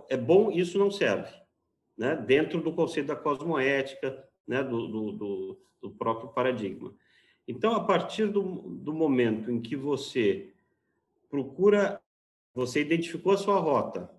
é, 0.09 0.13
é 0.13 0.17
bom, 0.17 0.51
isso 0.51 0.77
não 0.77 0.91
serve, 0.91 1.33
né? 1.97 2.15
Dentro 2.15 2.61
do 2.61 2.71
conceito 2.71 3.07
da 3.07 3.15
cosmoética, 3.15 4.27
né? 4.47 4.63
Do, 4.63 4.87
do, 4.87 5.11
do, 5.11 5.61
do 5.81 5.91
próprio 5.91 6.29
paradigma. 6.29 6.93
Então, 7.47 7.73
a 7.73 7.83
partir 7.83 8.27
do, 8.27 8.41
do 8.43 8.93
momento 8.93 9.51
em 9.51 9.59
que 9.59 9.75
você 9.75 10.53
procura, 11.29 12.01
você 12.53 12.81
identificou 12.81 13.33
a 13.33 13.37
sua 13.37 13.59
rota, 13.59 14.09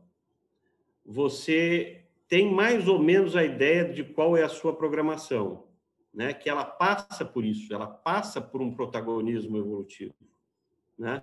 você 1.05 2.01
tem 2.32 2.50
mais 2.50 2.88
ou 2.88 2.98
menos 2.98 3.36
a 3.36 3.44
ideia 3.44 3.84
de 3.84 4.02
qual 4.02 4.34
é 4.34 4.42
a 4.42 4.48
sua 4.48 4.74
programação 4.74 5.66
né, 6.14 6.32
que 6.32 6.48
ela 6.48 6.64
passa 6.64 7.26
por 7.26 7.44
isso, 7.44 7.74
ela 7.74 7.86
passa 7.86 8.40
por 8.40 8.62
um 8.62 8.72
protagonismo 8.72 9.58
evolutivo. 9.58 10.14
Né? 10.98 11.22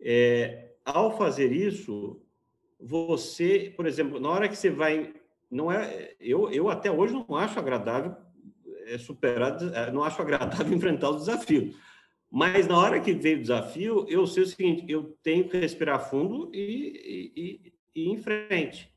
É, 0.00 0.70
ao 0.82 1.14
fazer 1.18 1.52
isso, 1.52 2.22
você, 2.80 3.70
por 3.76 3.86
exemplo, 3.86 4.18
na 4.18 4.30
hora 4.30 4.48
que 4.48 4.56
você 4.56 4.70
vai, 4.70 5.12
não 5.50 5.70
é, 5.70 6.14
eu, 6.18 6.50
eu 6.50 6.70
até 6.70 6.90
hoje 6.90 7.12
não 7.12 7.36
acho 7.36 7.58
agradável 7.58 8.16
é, 8.86 8.96
superar, 8.96 9.58
não 9.92 10.02
acho 10.04 10.22
agradável 10.22 10.72
enfrentar 10.72 11.10
os 11.10 11.26
desafios. 11.26 11.76
Mas 12.30 12.66
na 12.66 12.78
hora 12.78 12.98
que 12.98 13.12
veio 13.12 13.36
o 13.36 13.42
desafio, 13.42 14.06
eu 14.08 14.26
sei 14.26 14.44
o 14.44 14.46
seguinte: 14.46 14.90
eu 14.90 15.14
tenho 15.22 15.46
que 15.46 15.58
respirar 15.58 16.08
fundo 16.08 16.50
e, 16.54 17.30
e, 17.36 17.72
e 17.94 18.04
ir 18.04 18.08
em 18.08 18.16
frente. 18.16 18.91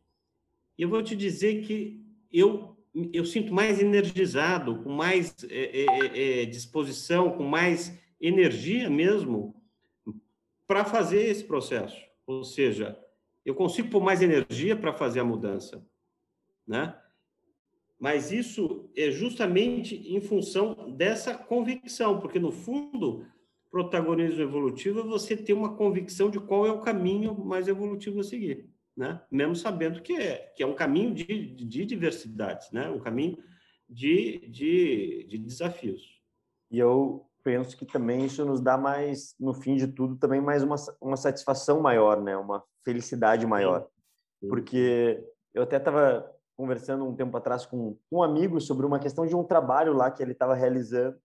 E 0.78 0.84
eu 0.84 0.90
vou 0.90 1.02
te 1.02 1.16
dizer 1.16 1.62
que 1.66 2.04
eu 2.32 2.76
eu 3.12 3.26
sinto 3.26 3.54
mais 3.54 3.82
energizado, 3.82 4.82
com 4.82 4.90
mais 4.90 5.36
é, 5.50 5.82
é, 5.82 5.86
é, 5.86 6.42
é, 6.42 6.46
disposição, 6.46 7.32
com 7.32 7.44
mais 7.44 7.98
energia 8.22 8.90
mesmo 8.90 9.62
para 10.66 10.86
fazer 10.86 11.26
esse 11.26 11.44
processo. 11.44 12.02
Ou 12.26 12.44
seja, 12.44 12.98
eu 13.44 13.54
consigo 13.54 13.90
pôr 13.90 14.02
mais 14.02 14.22
energia 14.22 14.76
para 14.76 14.94
fazer 14.94 15.20
a 15.20 15.26
mudança, 15.26 15.86
né? 16.66 16.98
Mas 18.00 18.32
isso 18.32 18.90
é 18.96 19.12
justamente 19.12 19.96
em 20.14 20.22
função 20.22 20.92
dessa 20.96 21.34
convicção, 21.34 22.20
porque 22.20 22.40
no 22.40 22.52
fundo, 22.52 23.26
protagonismo 23.70 24.42
evolutivo 24.42 25.02
é 25.02 25.04
você 25.04 25.36
ter 25.36 25.54
uma 25.54 25.76
convicção 25.76 26.30
de 26.30 26.40
qual 26.40 26.66
é 26.66 26.72
o 26.72 26.82
caminho 26.82 27.36
mais 27.44 27.68
evolutivo 27.68 28.22
a 28.22 28.24
seguir 28.24 28.75
né? 28.96 29.22
mesmo 29.30 29.56
sabendo 29.56 30.02
que 30.02 30.14
é, 30.14 30.52
que 30.56 30.64
é 30.64 30.68
um 30.68 30.76
caminho 30.76 31.14
de, 31.14 31.56
de 31.56 31.86
diversidades, 31.86 32.72
né? 32.72 32.90
um 32.90 33.00
caminho 33.00 33.38
de, 33.90 34.48
de, 34.50 35.28
de 35.30 35.38
desafios. 35.38 36.22
E 36.72 36.80
eu 36.80 37.30
penso 37.44 37.78
que 37.78 37.86
também 37.86 38.26
isso 38.26 38.44
nos 38.46 38.62
dá 38.62 38.78
mais, 38.78 39.36
no 39.40 39.54
fim 39.54 39.76
de 39.76 39.88
tudo, 39.88 40.16
também 40.16 40.42
mais 40.42 40.64
uma, 40.64 40.76
uma 41.00 41.18
satisfação 41.18 41.82
maior, 41.82 42.22
né? 42.22 42.36
uma 42.36 42.64
felicidade 42.84 43.46
maior. 43.46 43.88
Porque 44.48 45.24
eu 45.54 45.64
até 45.64 45.78
estava 45.78 46.32
conversando 46.56 47.06
um 47.06 47.16
tempo 47.16 47.36
atrás 47.36 47.66
com 47.66 47.98
um 48.12 48.24
amigo 48.24 48.62
sobre 48.62 48.86
uma 48.86 49.00
questão 49.00 49.26
de 49.26 49.36
um 49.36 49.44
trabalho 49.44 49.94
lá 49.94 50.10
que 50.10 50.24
ele 50.24 50.32
estava 50.32 50.56
realizando 50.56 51.18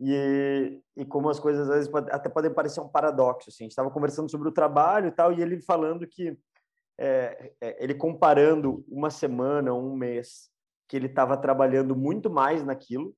e, 0.00 0.80
e 0.96 1.04
como 1.04 1.28
as 1.28 1.40
coisas 1.40 1.68
às 1.68 1.74
vezes 1.74 1.94
até 2.10 2.28
podem 2.28 2.52
parecer 2.52 2.80
um 2.80 2.88
paradoxo. 2.88 3.50
Assim. 3.50 3.64
A 3.64 3.66
gente 3.66 3.72
estava 3.72 3.90
conversando 3.90 4.30
sobre 4.30 4.48
o 4.48 4.52
trabalho 4.52 5.08
e 5.08 5.10
tal, 5.10 5.32
e 5.32 5.40
ele 5.40 5.60
falando 5.60 6.06
que 6.06 6.38
é, 6.98 7.52
é, 7.60 7.82
ele 7.82 7.94
comparando 7.94 8.84
uma 8.88 9.10
semana, 9.10 9.72
um 9.72 9.94
mês, 9.94 10.50
que 10.88 10.96
ele 10.96 11.06
estava 11.06 11.36
trabalhando 11.36 11.94
muito 11.94 12.28
mais 12.30 12.64
naquilo, 12.64 13.14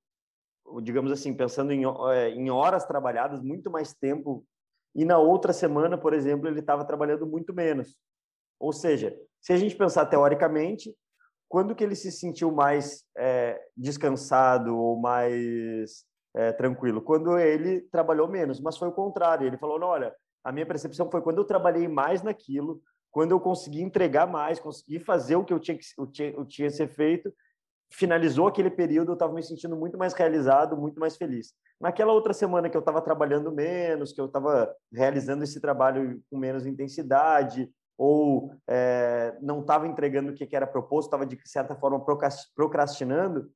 digamos 0.83 1.11
assim, 1.11 1.35
pensando 1.35 1.73
em, 1.73 1.85
é, 2.13 2.31
em 2.31 2.51
horas 2.51 2.85
trabalhadas, 2.85 3.41
muito 3.41 3.71
mais 3.71 3.95
tempo, 3.95 4.45
e 4.95 5.05
na 5.05 5.19
outra 5.19 5.53
semana, 5.53 5.97
por 5.97 6.13
exemplo, 6.13 6.49
ele 6.49 6.61
estava 6.61 6.85
trabalhando 6.85 7.27
muito 7.27 7.55
menos. 7.55 7.97
Ou 8.59 8.73
seja, 8.73 9.17
se 9.41 9.53
a 9.53 9.57
gente 9.57 9.77
pensar 9.77 10.07
teoricamente, 10.07 10.95
quando 11.49 11.75
que 11.75 11.83
ele 11.83 11.95
se 11.95 12.13
sentiu 12.13 12.53
mais 12.53 13.05
é, 13.17 13.61
descansado 13.77 14.77
ou 14.77 15.01
mais 15.01 16.05
é, 16.35 16.53
tranquilo? 16.53 17.03
Quando 17.03 17.39
ele 17.39 17.81
trabalhou 17.91 18.29
menos, 18.29 18.61
mas 18.61 18.77
foi 18.77 18.89
o 18.89 18.93
contrário. 18.93 19.47
Ele 19.47 19.59
falou: 19.59 19.81
olha, 19.83 20.15
a 20.45 20.53
minha 20.53 20.67
percepção 20.67 21.11
foi 21.11 21.23
quando 21.23 21.39
eu 21.39 21.45
trabalhei 21.45 21.89
mais 21.89 22.23
naquilo, 22.23 22.81
quando 23.11 23.33
eu 23.33 23.41
consegui 23.41 23.83
entregar 23.83 24.27
mais, 24.27 24.61
consegui 24.61 24.99
fazer 24.99 25.37
o 25.37 25.45
que 25.45 25.53
eu 25.53 25.59
tinha 25.59 25.77
que 25.77 25.85
eu 25.99 26.07
tinha, 26.07 26.31
eu 26.31 26.45
tinha 26.45 26.71
ser 26.71 26.89
feito, 26.89 27.33
finalizou 27.93 28.47
aquele 28.47 28.71
período, 28.71 29.11
eu 29.11 29.15
estava 29.15 29.33
me 29.33 29.43
sentindo 29.43 29.77
muito 29.77 29.99
mais 29.99 30.15
realizado, 30.15 30.77
muito 30.77 31.01
mais 31.01 31.17
feliz. 31.17 31.53
Naquela 31.81 32.13
outra 32.13 32.33
semana 32.33 32.69
que 32.71 32.77
eu 32.77 32.81
estava 32.81 33.01
trabalhando 33.01 33.51
menos, 33.51 34.13
que 34.13 34.21
eu 34.21 34.27
estava 34.27 34.73
realizando 34.93 35.43
esse 35.43 35.61
trabalho 35.61 36.23
com 36.31 36.39
menos 36.39 36.67
intensidade, 36.67 37.69
ou 37.99 38.55
é, 38.69 39.37
não 39.43 39.61
estava 39.61 39.87
entregando 39.87 40.31
o 40.31 40.35
que 40.35 40.57
era 40.57 40.67
proposto, 40.67 41.09
estava 41.09 41.27
de 41.27 41.39
certa 41.45 41.75
forma 41.75 42.03
procrastinando, 42.55 43.51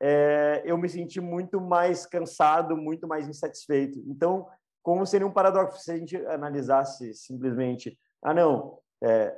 é, 0.00 0.62
eu 0.64 0.78
me 0.78 0.88
senti 0.88 1.20
muito 1.20 1.60
mais 1.60 2.06
cansado, 2.06 2.76
muito 2.76 3.08
mais 3.08 3.26
insatisfeito. 3.28 3.98
Então, 4.06 4.46
como 4.82 5.04
seria 5.04 5.26
um 5.26 5.32
paradoxo 5.32 5.82
se 5.82 5.90
a 5.90 5.96
gente 5.96 6.16
analisasse 6.26 7.12
simplesmente, 7.14 7.98
ah, 8.22 8.32
não, 8.32 8.78
é, 9.02 9.36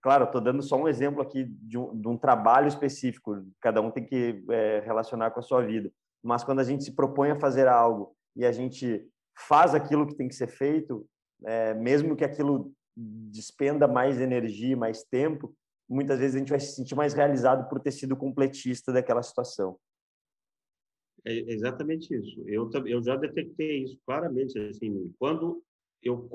claro, 0.00 0.24
estou 0.24 0.40
dando 0.40 0.62
só 0.62 0.76
um 0.76 0.88
exemplo 0.88 1.22
aqui 1.22 1.44
de 1.44 1.78
um, 1.78 1.98
de 1.98 2.08
um, 2.08 2.16
trabalho 2.16 2.68
específico, 2.68 3.44
cada 3.60 3.80
um 3.80 3.90
tem 3.90 4.04
que 4.04 4.44
é, 4.50 4.80
relacionar 4.80 5.30
com 5.30 5.40
a 5.40 5.42
sua 5.42 5.62
vida, 5.62 5.92
mas 6.22 6.44
quando 6.44 6.60
a 6.60 6.64
gente 6.64 6.84
se 6.84 6.94
propõe 6.94 7.30
a 7.30 7.38
fazer 7.38 7.68
algo 7.68 8.14
e 8.36 8.44
a 8.44 8.52
gente 8.52 9.06
faz 9.38 9.74
aquilo 9.74 10.06
que 10.06 10.14
tem 10.14 10.28
que 10.28 10.34
ser 10.34 10.48
feito, 10.48 11.06
é, 11.44 11.74
mesmo 11.74 12.16
que 12.16 12.24
aquilo 12.24 12.72
despenda 12.96 13.88
mais 13.88 14.20
energia, 14.20 14.76
mais 14.76 15.02
tempo, 15.02 15.54
muitas 15.88 16.18
vezes 16.18 16.36
a 16.36 16.38
gente 16.38 16.50
vai 16.50 16.60
se 16.60 16.74
sentir 16.74 16.94
mais 16.94 17.14
realizado 17.14 17.68
por 17.68 17.80
ter 17.80 17.90
sido 17.90 18.16
completista 18.16 18.92
daquela 18.92 19.22
situação. 19.22 19.78
É 21.24 21.32
exatamente 21.52 22.14
isso. 22.14 22.42
Eu, 22.46 22.68
eu 22.86 23.02
já 23.02 23.16
detectei 23.16 23.84
isso 23.84 23.98
claramente. 24.04 24.58
Assim, 24.58 25.12
quando 25.18 25.62
eu 26.02 26.28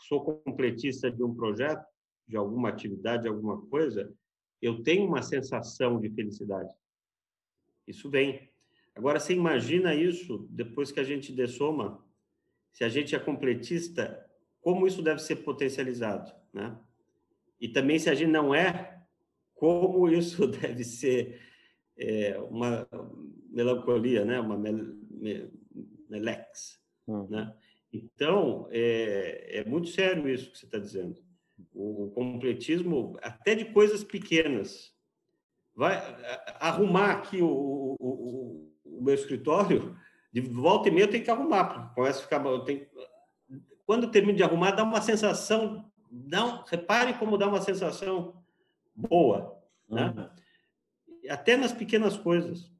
sou 0.00 0.24
completista 0.24 1.10
de 1.10 1.22
um 1.22 1.34
projeto, 1.34 1.84
de 2.26 2.36
alguma 2.36 2.68
atividade, 2.68 3.24
de 3.24 3.28
alguma 3.28 3.60
coisa, 3.66 4.12
eu 4.62 4.82
tenho 4.82 5.06
uma 5.06 5.22
sensação 5.22 6.00
de 6.00 6.10
felicidade. 6.10 6.72
Isso 7.86 8.08
vem. 8.10 8.50
Agora, 8.94 9.18
você 9.18 9.32
imagina 9.32 9.94
isso 9.94 10.46
depois 10.50 10.92
que 10.92 11.00
a 11.00 11.04
gente 11.04 11.32
dessoma, 11.32 12.04
se 12.72 12.84
a 12.84 12.88
gente 12.88 13.14
é 13.14 13.18
completista, 13.18 14.24
como 14.60 14.86
isso 14.86 15.02
deve 15.02 15.20
ser 15.20 15.36
potencializado, 15.36 16.32
né? 16.52 16.78
E 17.60 17.68
também, 17.68 17.98
se 17.98 18.08
a 18.08 18.14
gente 18.14 18.30
não 18.30 18.54
é, 18.54 19.02
como 19.54 20.08
isso 20.08 20.46
deve 20.48 20.84
ser 20.84 21.40
é, 21.96 22.38
uma 22.38 22.86
melancolia, 23.50 24.24
né? 24.24 24.40
Uma 24.40 24.56
mel, 24.56 24.94
melex, 26.08 26.80
hum. 27.06 27.26
né? 27.28 27.54
Então, 27.92 28.68
é, 28.70 29.60
é 29.60 29.64
muito 29.64 29.88
sério 29.88 30.28
isso 30.28 30.50
que 30.50 30.58
você 30.58 30.66
está 30.66 30.78
dizendo. 30.78 31.20
O, 31.74 32.04
o 32.04 32.10
completismo, 32.10 33.18
até 33.20 33.54
de 33.54 33.66
coisas 33.66 34.04
pequenas. 34.04 34.94
Vai 35.74 35.96
arrumar 36.58 37.12
aqui 37.12 37.40
o, 37.42 37.96
o, 37.98 38.70
o, 38.84 39.02
meu 39.02 39.14
escritório, 39.14 39.96
de 40.32 40.40
volta 40.40 40.88
e 40.88 40.92
meia 40.92 41.04
eu 41.04 41.10
tenho 41.10 41.24
que 41.24 41.30
arrumar, 41.30 41.94
começa 41.94 42.18
a 42.18 42.22
ficar. 42.22 42.44
Eu 42.44 42.60
tenho, 42.60 42.86
quando 43.86 44.04
eu 44.04 44.10
termino 44.10 44.36
de 44.36 44.42
arrumar, 44.42 44.72
dá 44.72 44.82
uma 44.82 45.00
sensação. 45.00 45.90
Não, 46.10 46.64
repare 46.64 47.14
como 47.14 47.38
dá 47.38 47.48
uma 47.48 47.60
sensação 47.60 48.42
boa, 48.94 49.58
né? 49.88 50.12
Uhum. 50.16 51.30
Até 51.30 51.56
nas 51.56 51.72
pequenas 51.72 52.16
coisas. 52.16 52.70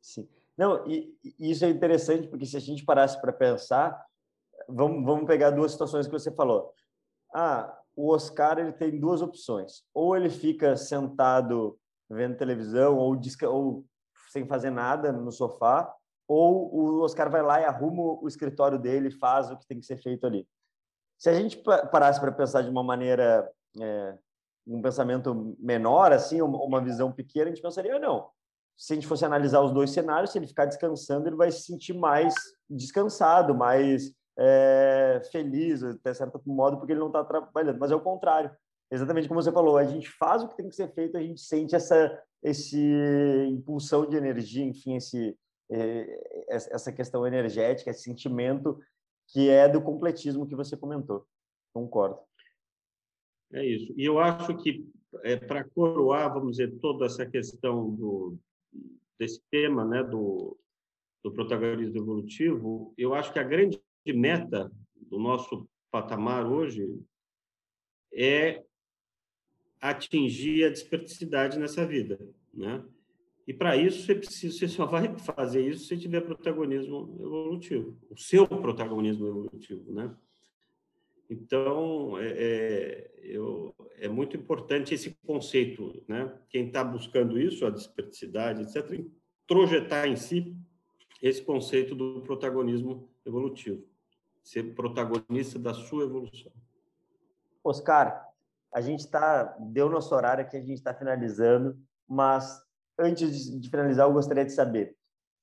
Sim. 0.00 0.28
Não, 0.56 0.88
e, 0.88 1.16
e, 1.22 1.50
isso 1.50 1.64
é 1.64 1.70
interessante, 1.70 2.26
porque 2.26 2.46
se 2.46 2.56
a 2.56 2.60
gente 2.60 2.84
parasse 2.84 3.20
para 3.20 3.32
pensar, 3.32 4.07
vamos, 4.68 5.04
vamos 5.04 5.26
pegar 5.26 5.50
duas 5.50 5.72
situações 5.72 6.06
que 6.06 6.12
você 6.12 6.30
falou. 6.30 6.72
Ah, 7.34 7.74
o 7.96 8.12
Oscar 8.12 8.58
ele 8.58 8.72
tem 8.72 8.98
duas 8.98 9.22
opções. 9.22 9.82
Ou 9.94 10.16
ele 10.16 10.30
fica 10.30 10.76
sentado 10.76 11.78
vendo 12.08 12.36
televisão 12.36 12.96
ou, 12.96 13.18
ou 13.44 13.84
sem 14.30 14.46
fazer 14.46 14.70
nada 14.70 15.12
no 15.12 15.32
sofá, 15.32 15.92
ou 16.26 16.74
o 16.74 17.00
Oscar 17.00 17.30
vai 17.30 17.42
lá 17.42 17.60
e 17.60 17.64
arruma 17.64 18.18
o 18.22 18.28
escritório 18.28 18.78
dele, 18.78 19.10
faz 19.10 19.50
o 19.50 19.56
que 19.56 19.66
tem 19.66 19.80
que 19.80 19.86
ser 19.86 19.96
feito 19.96 20.26
ali. 20.26 20.46
Se 21.18 21.30
a 21.30 21.34
gente 21.34 21.56
parasse 21.90 22.20
para 22.20 22.30
pensar 22.30 22.62
de 22.62 22.70
uma 22.70 22.84
maneira, 22.84 23.50
é, 23.80 24.18
um 24.66 24.80
pensamento 24.82 25.56
menor, 25.58 26.12
assim, 26.12 26.40
uma 26.42 26.80
visão 26.80 27.10
pequena, 27.10 27.46
a 27.46 27.48
gente 27.48 27.62
pensaria, 27.62 27.96
ah, 27.96 27.98
não, 27.98 28.28
se 28.76 28.92
a 28.92 28.94
gente 28.94 29.06
fosse 29.06 29.24
analisar 29.24 29.60
os 29.62 29.72
dois 29.72 29.90
cenários, 29.90 30.30
se 30.30 30.38
ele 30.38 30.46
ficar 30.46 30.66
descansando, 30.66 31.28
ele 31.28 31.36
vai 31.36 31.50
se 31.50 31.62
sentir 31.62 31.94
mais 31.94 32.34
descansado, 32.70 33.54
mais 33.54 34.12
é, 34.38 35.20
feliz, 35.32 35.82
até 35.82 36.14
certo 36.14 36.40
modo, 36.46 36.76
porque 36.78 36.92
ele 36.92 37.00
não 37.00 37.08
está 37.08 37.24
trabalhando. 37.24 37.78
Mas 37.78 37.90
é 37.90 37.96
o 37.96 38.00
contrário. 38.00 38.50
Exatamente 38.90 39.28
como 39.28 39.42
você 39.42 39.52
falou, 39.52 39.76
a 39.76 39.84
gente 39.84 40.08
faz 40.08 40.42
o 40.42 40.48
que 40.48 40.56
tem 40.56 40.68
que 40.68 40.74
ser 40.74 40.88
feito, 40.94 41.16
a 41.16 41.22
gente 41.22 41.40
sente 41.40 41.74
essa 41.74 42.22
esse 42.40 42.80
impulsão 43.50 44.08
de 44.08 44.16
energia, 44.16 44.64
enfim, 44.64 44.94
esse 44.94 45.36
é, 45.70 46.46
essa 46.48 46.92
questão 46.92 47.26
energética, 47.26 47.90
esse 47.90 48.02
sentimento 48.02 48.80
que 49.28 49.50
é 49.50 49.68
do 49.68 49.82
completismo 49.82 50.46
que 50.46 50.54
você 50.54 50.76
comentou. 50.76 51.26
Concordo. 51.74 52.18
É 53.52 53.64
isso. 53.64 53.92
E 53.96 54.04
eu 54.04 54.18
acho 54.18 54.56
que 54.56 54.88
é, 55.24 55.36
para 55.36 55.64
coroar, 55.64 56.32
vamos 56.32 56.52
dizer, 56.52 56.78
toda 56.80 57.06
essa 57.06 57.26
questão 57.26 57.90
do, 57.90 58.38
desse 59.18 59.42
tema, 59.50 59.84
né, 59.84 60.02
do, 60.02 60.56
do 61.22 61.32
protagonismo 61.32 61.96
evolutivo, 61.96 62.94
eu 62.96 63.14
acho 63.14 63.32
que 63.32 63.38
a 63.38 63.44
grande 63.44 63.80
meta 64.12 64.70
do 64.96 65.18
nosso 65.18 65.68
patamar 65.90 66.46
hoje 66.46 67.00
é 68.12 68.64
atingir 69.80 70.64
a 70.64 70.70
desperticidade 70.70 71.58
nessa 71.58 71.86
vida, 71.86 72.18
né? 72.52 72.84
E 73.46 73.54
para 73.54 73.76
isso 73.76 74.04
você 74.04 74.14
precisa, 74.14 74.58
você 74.58 74.68
só 74.68 74.84
vai 74.84 75.16
fazer 75.18 75.66
isso 75.66 75.86
se 75.86 75.96
tiver 75.96 76.20
protagonismo 76.20 77.16
evolutivo, 77.18 77.96
o 78.10 78.16
seu 78.16 78.46
protagonismo 78.46 79.26
evolutivo, 79.26 79.90
né? 79.92 80.14
Então, 81.30 82.18
é, 82.18 82.28
é, 82.28 83.10
eu, 83.22 83.74
é 83.98 84.08
muito 84.08 84.36
importante 84.36 84.94
esse 84.94 85.16
conceito, 85.26 86.02
né? 86.06 86.34
Quem 86.50 86.66
está 86.66 86.82
buscando 86.82 87.40
isso, 87.40 87.64
a 87.64 87.70
desperticidade, 87.70 88.62
etc., 88.62 89.02
projetar 89.46 90.06
em 90.06 90.16
si 90.16 90.54
esse 91.22 91.42
conceito 91.42 91.94
do 91.94 92.20
protagonismo 92.22 93.10
evolutivo, 93.26 93.82
ser 94.50 94.74
protagonista 94.74 95.58
da 95.58 95.74
sua 95.74 96.04
evolução. 96.04 96.52
Oscar, 97.62 98.28
a 98.74 98.80
gente 98.80 99.00
está 99.00 99.56
deu 99.58 99.88
nosso 99.88 100.14
horário 100.14 100.44
aqui, 100.44 100.56
a 100.56 100.60
gente 100.60 100.74
está 100.74 100.94
finalizando, 100.94 101.78
mas 102.08 102.60
antes 102.98 103.60
de 103.60 103.70
finalizar, 103.70 104.06
eu 104.06 104.12
gostaria 104.12 104.44
de 104.44 104.52
saber 104.52 104.98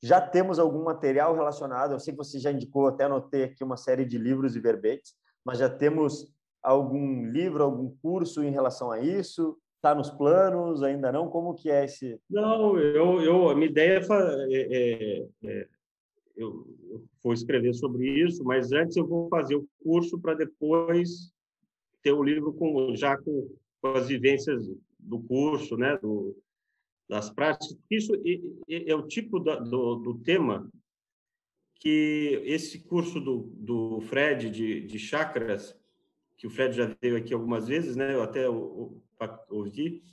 já 0.06 0.22
temos 0.22 0.60
algum 0.60 0.84
material 0.84 1.34
relacionado? 1.36 1.94
Eu 1.94 2.00
sei 2.00 2.14
que 2.14 2.18
você 2.18 2.40
já 2.40 2.52
indicou, 2.52 2.88
até 2.88 3.06
anotei 3.06 3.44
aqui 3.44 3.64
uma 3.64 3.76
série 3.76 4.06
de 4.06 4.20
livros 4.20 4.56
e 4.56 4.60
verbetes, 4.60 5.16
mas 5.44 5.58
já 5.58 5.68
temos 5.68 6.32
algum 6.62 7.26
livro, 7.26 7.64
algum 7.64 7.90
curso 8.04 8.44
em 8.44 8.52
relação 8.52 8.92
a 8.92 9.00
isso? 9.00 9.58
Está 9.78 9.96
nos 9.96 10.12
planos? 10.12 10.84
Ainda 10.84 11.12
não? 11.12 11.28
Como 11.28 11.56
que 11.56 11.72
é 11.72 11.86
esse? 11.86 12.20
Não, 12.30 12.78
eu, 12.78 13.22
eu 13.22 13.50
a 13.50 13.56
minha 13.56 13.68
ideia 13.68 14.00
é, 14.00 14.78
é, 14.78 15.28
é 15.44 15.68
eu, 16.36 16.68
vou 17.24 17.34
escrever 17.34 17.74
sobre 17.74 18.08
isso, 18.24 18.44
mas 18.44 18.72
antes 18.72 18.96
eu 18.98 19.08
vou 19.08 19.30
fazer 19.30 19.56
o 19.56 19.68
curso 19.84 20.20
para 20.20 20.34
depois 20.34 21.34
ter 22.04 22.12
o 22.12 22.24
livro 22.24 22.54
com 22.54 22.96
já 22.96 23.18
com, 23.18 23.50
com 23.82 23.88
as 23.90 24.08
vivências 24.08 24.70
do 25.00 25.20
curso, 25.20 25.76
né, 25.78 25.98
do, 25.98 26.38
das 27.10 27.30
práticas. 27.30 27.78
Isso 27.90 28.14
é, 28.68 28.92
é 28.92 28.96
o 28.96 29.08
tipo 29.08 29.40
da, 29.40 29.56
do, 29.56 29.96
do 29.96 30.20
tema 30.20 30.70
que 31.76 32.42
esse 32.46 32.80
curso 32.80 33.20
do, 33.20 33.52
do 33.56 34.02
Fred 34.02 34.50
de, 34.50 34.82
de 34.82 35.00
chakras, 35.00 35.76
que 36.38 36.48
o 36.48 36.50
Fred 36.50 36.76
já 36.76 36.96
veio 37.02 37.18
aqui 37.18 37.34
algumas 37.34 37.68
vezes, 37.68 37.96
né, 37.96 38.14
eu 38.14 38.24
até 38.24 38.48
ouvi, 39.50 40.04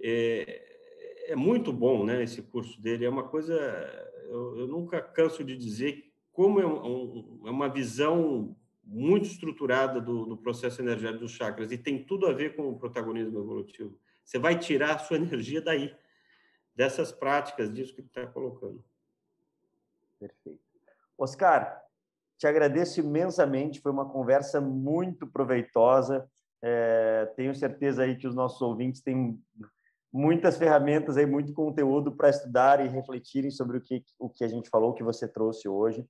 é, 0.00 1.32
é 1.32 1.36
muito 1.36 1.72
bom, 1.72 2.04
né, 2.04 2.22
esse 2.22 2.42
curso 2.42 2.80
dele. 2.80 3.04
É 3.04 3.08
uma 3.08 3.28
coisa, 3.28 3.54
eu, 4.30 4.58
eu 4.60 4.66
nunca 4.66 5.02
canso 5.02 5.44
de 5.44 5.56
dizer 5.56 6.10
como 6.32 6.60
é, 6.60 6.66
um, 6.66 7.42
é 7.46 7.50
uma 7.50 7.68
visão 7.68 8.56
muito 8.84 9.26
estruturada 9.26 10.00
do, 10.00 10.24
do, 10.24 10.36
processo 10.36 10.80
energético 10.80 11.20
dos 11.20 11.32
chakras 11.32 11.70
e 11.70 11.78
tem 11.78 12.02
tudo 12.02 12.26
a 12.26 12.32
ver 12.32 12.56
com 12.56 12.68
o 12.68 12.78
protagonismo 12.78 13.38
evolutivo. 13.38 13.98
Você 14.24 14.38
vai 14.38 14.58
tirar 14.58 14.96
a 14.96 14.98
sua 14.98 15.16
energia 15.18 15.60
daí, 15.60 15.94
dessas 16.74 17.12
práticas, 17.12 17.72
disso 17.72 17.94
que 17.94 18.00
está 18.00 18.26
colocando. 18.26 18.82
Perfeito. 20.18 20.60
Oscar, 21.18 21.82
te 22.38 22.46
agradeço 22.46 23.00
imensamente, 23.00 23.80
foi 23.80 23.92
uma 23.92 24.08
conversa 24.08 24.60
muito 24.60 25.26
proveitosa. 25.26 26.28
É, 26.62 27.26
tenho 27.36 27.54
certeza 27.54 28.02
aí 28.04 28.16
que 28.16 28.26
os 28.26 28.34
nossos 28.34 28.60
ouvintes 28.62 29.02
têm 29.02 29.38
muitas 30.12 30.56
ferramentas 30.56 31.16
aí, 31.16 31.26
muito 31.26 31.52
conteúdo 31.52 32.12
para 32.12 32.30
estudar 32.30 32.84
e 32.84 32.88
refletirem 32.88 33.50
sobre 33.50 33.78
o 33.78 33.80
que, 33.80 34.04
o 34.18 34.28
que 34.28 34.44
a 34.44 34.48
gente 34.48 34.68
falou, 34.68 34.90
o 34.90 34.94
que 34.94 35.02
você 35.02 35.28
trouxe 35.28 35.68
hoje. 35.68 36.06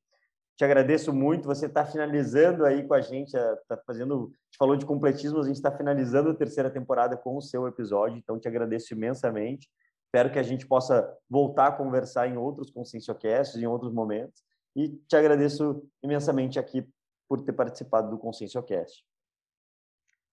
Te 0.56 0.64
agradeço 0.64 1.12
muito. 1.12 1.46
Você 1.46 1.66
está 1.66 1.86
finalizando 1.86 2.64
aí 2.64 2.86
com 2.86 2.94
a 2.94 3.00
gente, 3.00 3.34
está 3.34 3.76
fazendo. 3.86 4.14
A 4.14 4.26
gente 4.26 4.58
falou 4.58 4.76
de 4.76 4.84
completismo, 4.84 5.38
a 5.38 5.46
gente 5.46 5.56
está 5.56 5.74
finalizando 5.74 6.30
a 6.30 6.34
terceira 6.34 6.70
temporada 6.70 7.16
com 7.16 7.36
o 7.36 7.42
seu 7.42 7.66
episódio, 7.66 8.18
então 8.18 8.38
te 8.38 8.46
agradeço 8.46 8.92
imensamente. 8.92 9.68
Espero 10.04 10.30
que 10.30 10.38
a 10.38 10.42
gente 10.42 10.66
possa 10.66 11.16
voltar 11.28 11.68
a 11.68 11.72
conversar 11.72 12.28
em 12.28 12.36
outros 12.36 12.70
Conscienciocasts, 12.70 13.56
em 13.56 13.66
outros 13.66 13.92
momentos. 13.92 14.42
E 14.76 14.88
te 14.88 15.16
agradeço 15.16 15.82
imensamente 16.02 16.58
aqui 16.58 16.86
por 17.28 17.42
ter 17.42 17.52
participado 17.52 18.10
do 18.10 18.18
Conscienciocast. 18.18 19.04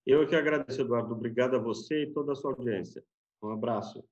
Eu 0.06 0.28
que 0.28 0.36
agradeço, 0.36 0.82
Eduardo. 0.82 1.14
Obrigado 1.14 1.56
a 1.56 1.60
você 1.60 2.04
e 2.04 2.14
toda 2.14 2.32
a 2.32 2.36
sua 2.36 2.52
audiência. 2.52 3.04
Um 3.42 3.52
abraço. 3.52 4.04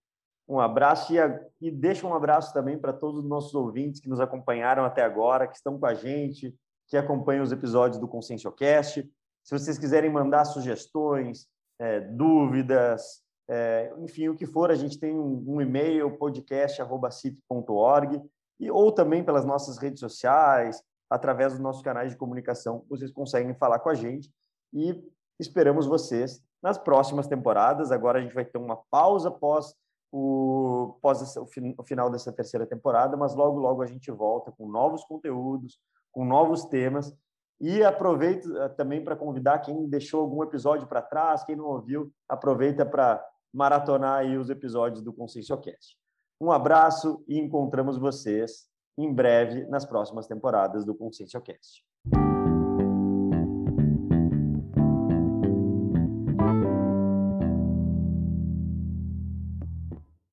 Um 0.47 0.59
abraço 0.59 1.13
e, 1.13 1.17
e 1.59 1.71
deixa 1.71 2.05
um 2.05 2.13
abraço 2.13 2.53
também 2.53 2.77
para 2.77 2.93
todos 2.93 3.23
os 3.23 3.29
nossos 3.29 3.53
ouvintes 3.55 3.99
que 3.99 4.09
nos 4.09 4.19
acompanharam 4.19 4.85
até 4.85 5.03
agora, 5.03 5.47
que 5.47 5.55
estão 5.55 5.79
com 5.79 5.85
a 5.85 5.93
gente, 5.93 6.55
que 6.87 6.95
acompanham 6.95 7.43
os 7.43 7.51
episódios 7.51 7.99
do 7.99 8.07
Conscienciocast. 8.07 9.03
Se 9.43 9.57
vocês 9.57 9.77
quiserem 9.77 10.09
mandar 10.09 10.45
sugestões, 10.45 11.47
é, 11.79 11.99
dúvidas, 11.99 13.21
é, 13.47 13.93
enfim, 13.99 14.29
o 14.29 14.35
que 14.35 14.45
for, 14.45 14.71
a 14.71 14.75
gente 14.75 14.99
tem 14.99 15.13
um, 15.13 15.43
um 15.47 15.61
e-mail, 15.61 16.17
podcast.cip.org, 16.17 18.21
e, 18.59 18.71
ou 18.71 18.91
também 18.91 19.23
pelas 19.23 19.45
nossas 19.45 19.77
redes 19.77 19.99
sociais, 19.99 20.81
através 21.09 21.53
dos 21.53 21.61
nossos 21.61 21.81
canais 21.81 22.11
de 22.11 22.17
comunicação, 22.17 22.85
vocês 22.89 23.11
conseguem 23.11 23.53
falar 23.55 23.79
com 23.79 23.89
a 23.89 23.93
gente 23.93 24.29
e 24.73 25.01
esperamos 25.39 25.85
vocês 25.85 26.41
nas 26.65 26.79
próximas 26.79 27.27
temporadas. 27.27 27.91
Agora 27.91 28.17
a 28.17 28.21
gente 28.23 28.33
vai 28.33 28.43
ter 28.43 28.57
uma 28.57 28.75
pausa 28.89 29.29
pós 29.29 29.75
o, 30.11 30.97
pós 30.99 31.35
o, 31.37 31.47
o 31.77 31.83
final 31.83 32.09
dessa 32.09 32.31
terceira 32.31 32.65
temporada, 32.65 33.15
mas 33.15 33.35
logo, 33.35 33.59
logo 33.59 33.83
a 33.83 33.85
gente 33.85 34.09
volta 34.09 34.51
com 34.51 34.67
novos 34.67 35.03
conteúdos, 35.03 35.77
com 36.11 36.25
novos 36.25 36.65
temas. 36.65 37.15
E 37.61 37.83
aproveito 37.83 38.57
eh, 38.57 38.69
também 38.69 39.03
para 39.03 39.15
convidar 39.15 39.59
quem 39.59 39.87
deixou 39.87 40.21
algum 40.21 40.41
episódio 40.41 40.87
para 40.87 41.03
trás, 41.03 41.43
quem 41.43 41.55
não 41.55 41.65
ouviu, 41.65 42.11
aproveita 42.27 42.83
para 42.83 43.23
maratonar 43.53 44.19
aí 44.19 44.35
os 44.35 44.49
episódios 44.49 45.03
do 45.03 45.13
Conscienciocast. 45.13 45.95
Um 46.41 46.51
abraço 46.51 47.23
e 47.27 47.37
encontramos 47.37 47.97
vocês 47.97 48.67
em 48.97 49.13
breve 49.13 49.65
nas 49.67 49.85
próximas 49.85 50.25
temporadas 50.25 50.83
do 50.83 50.95
Conscienciocast. 50.95 51.85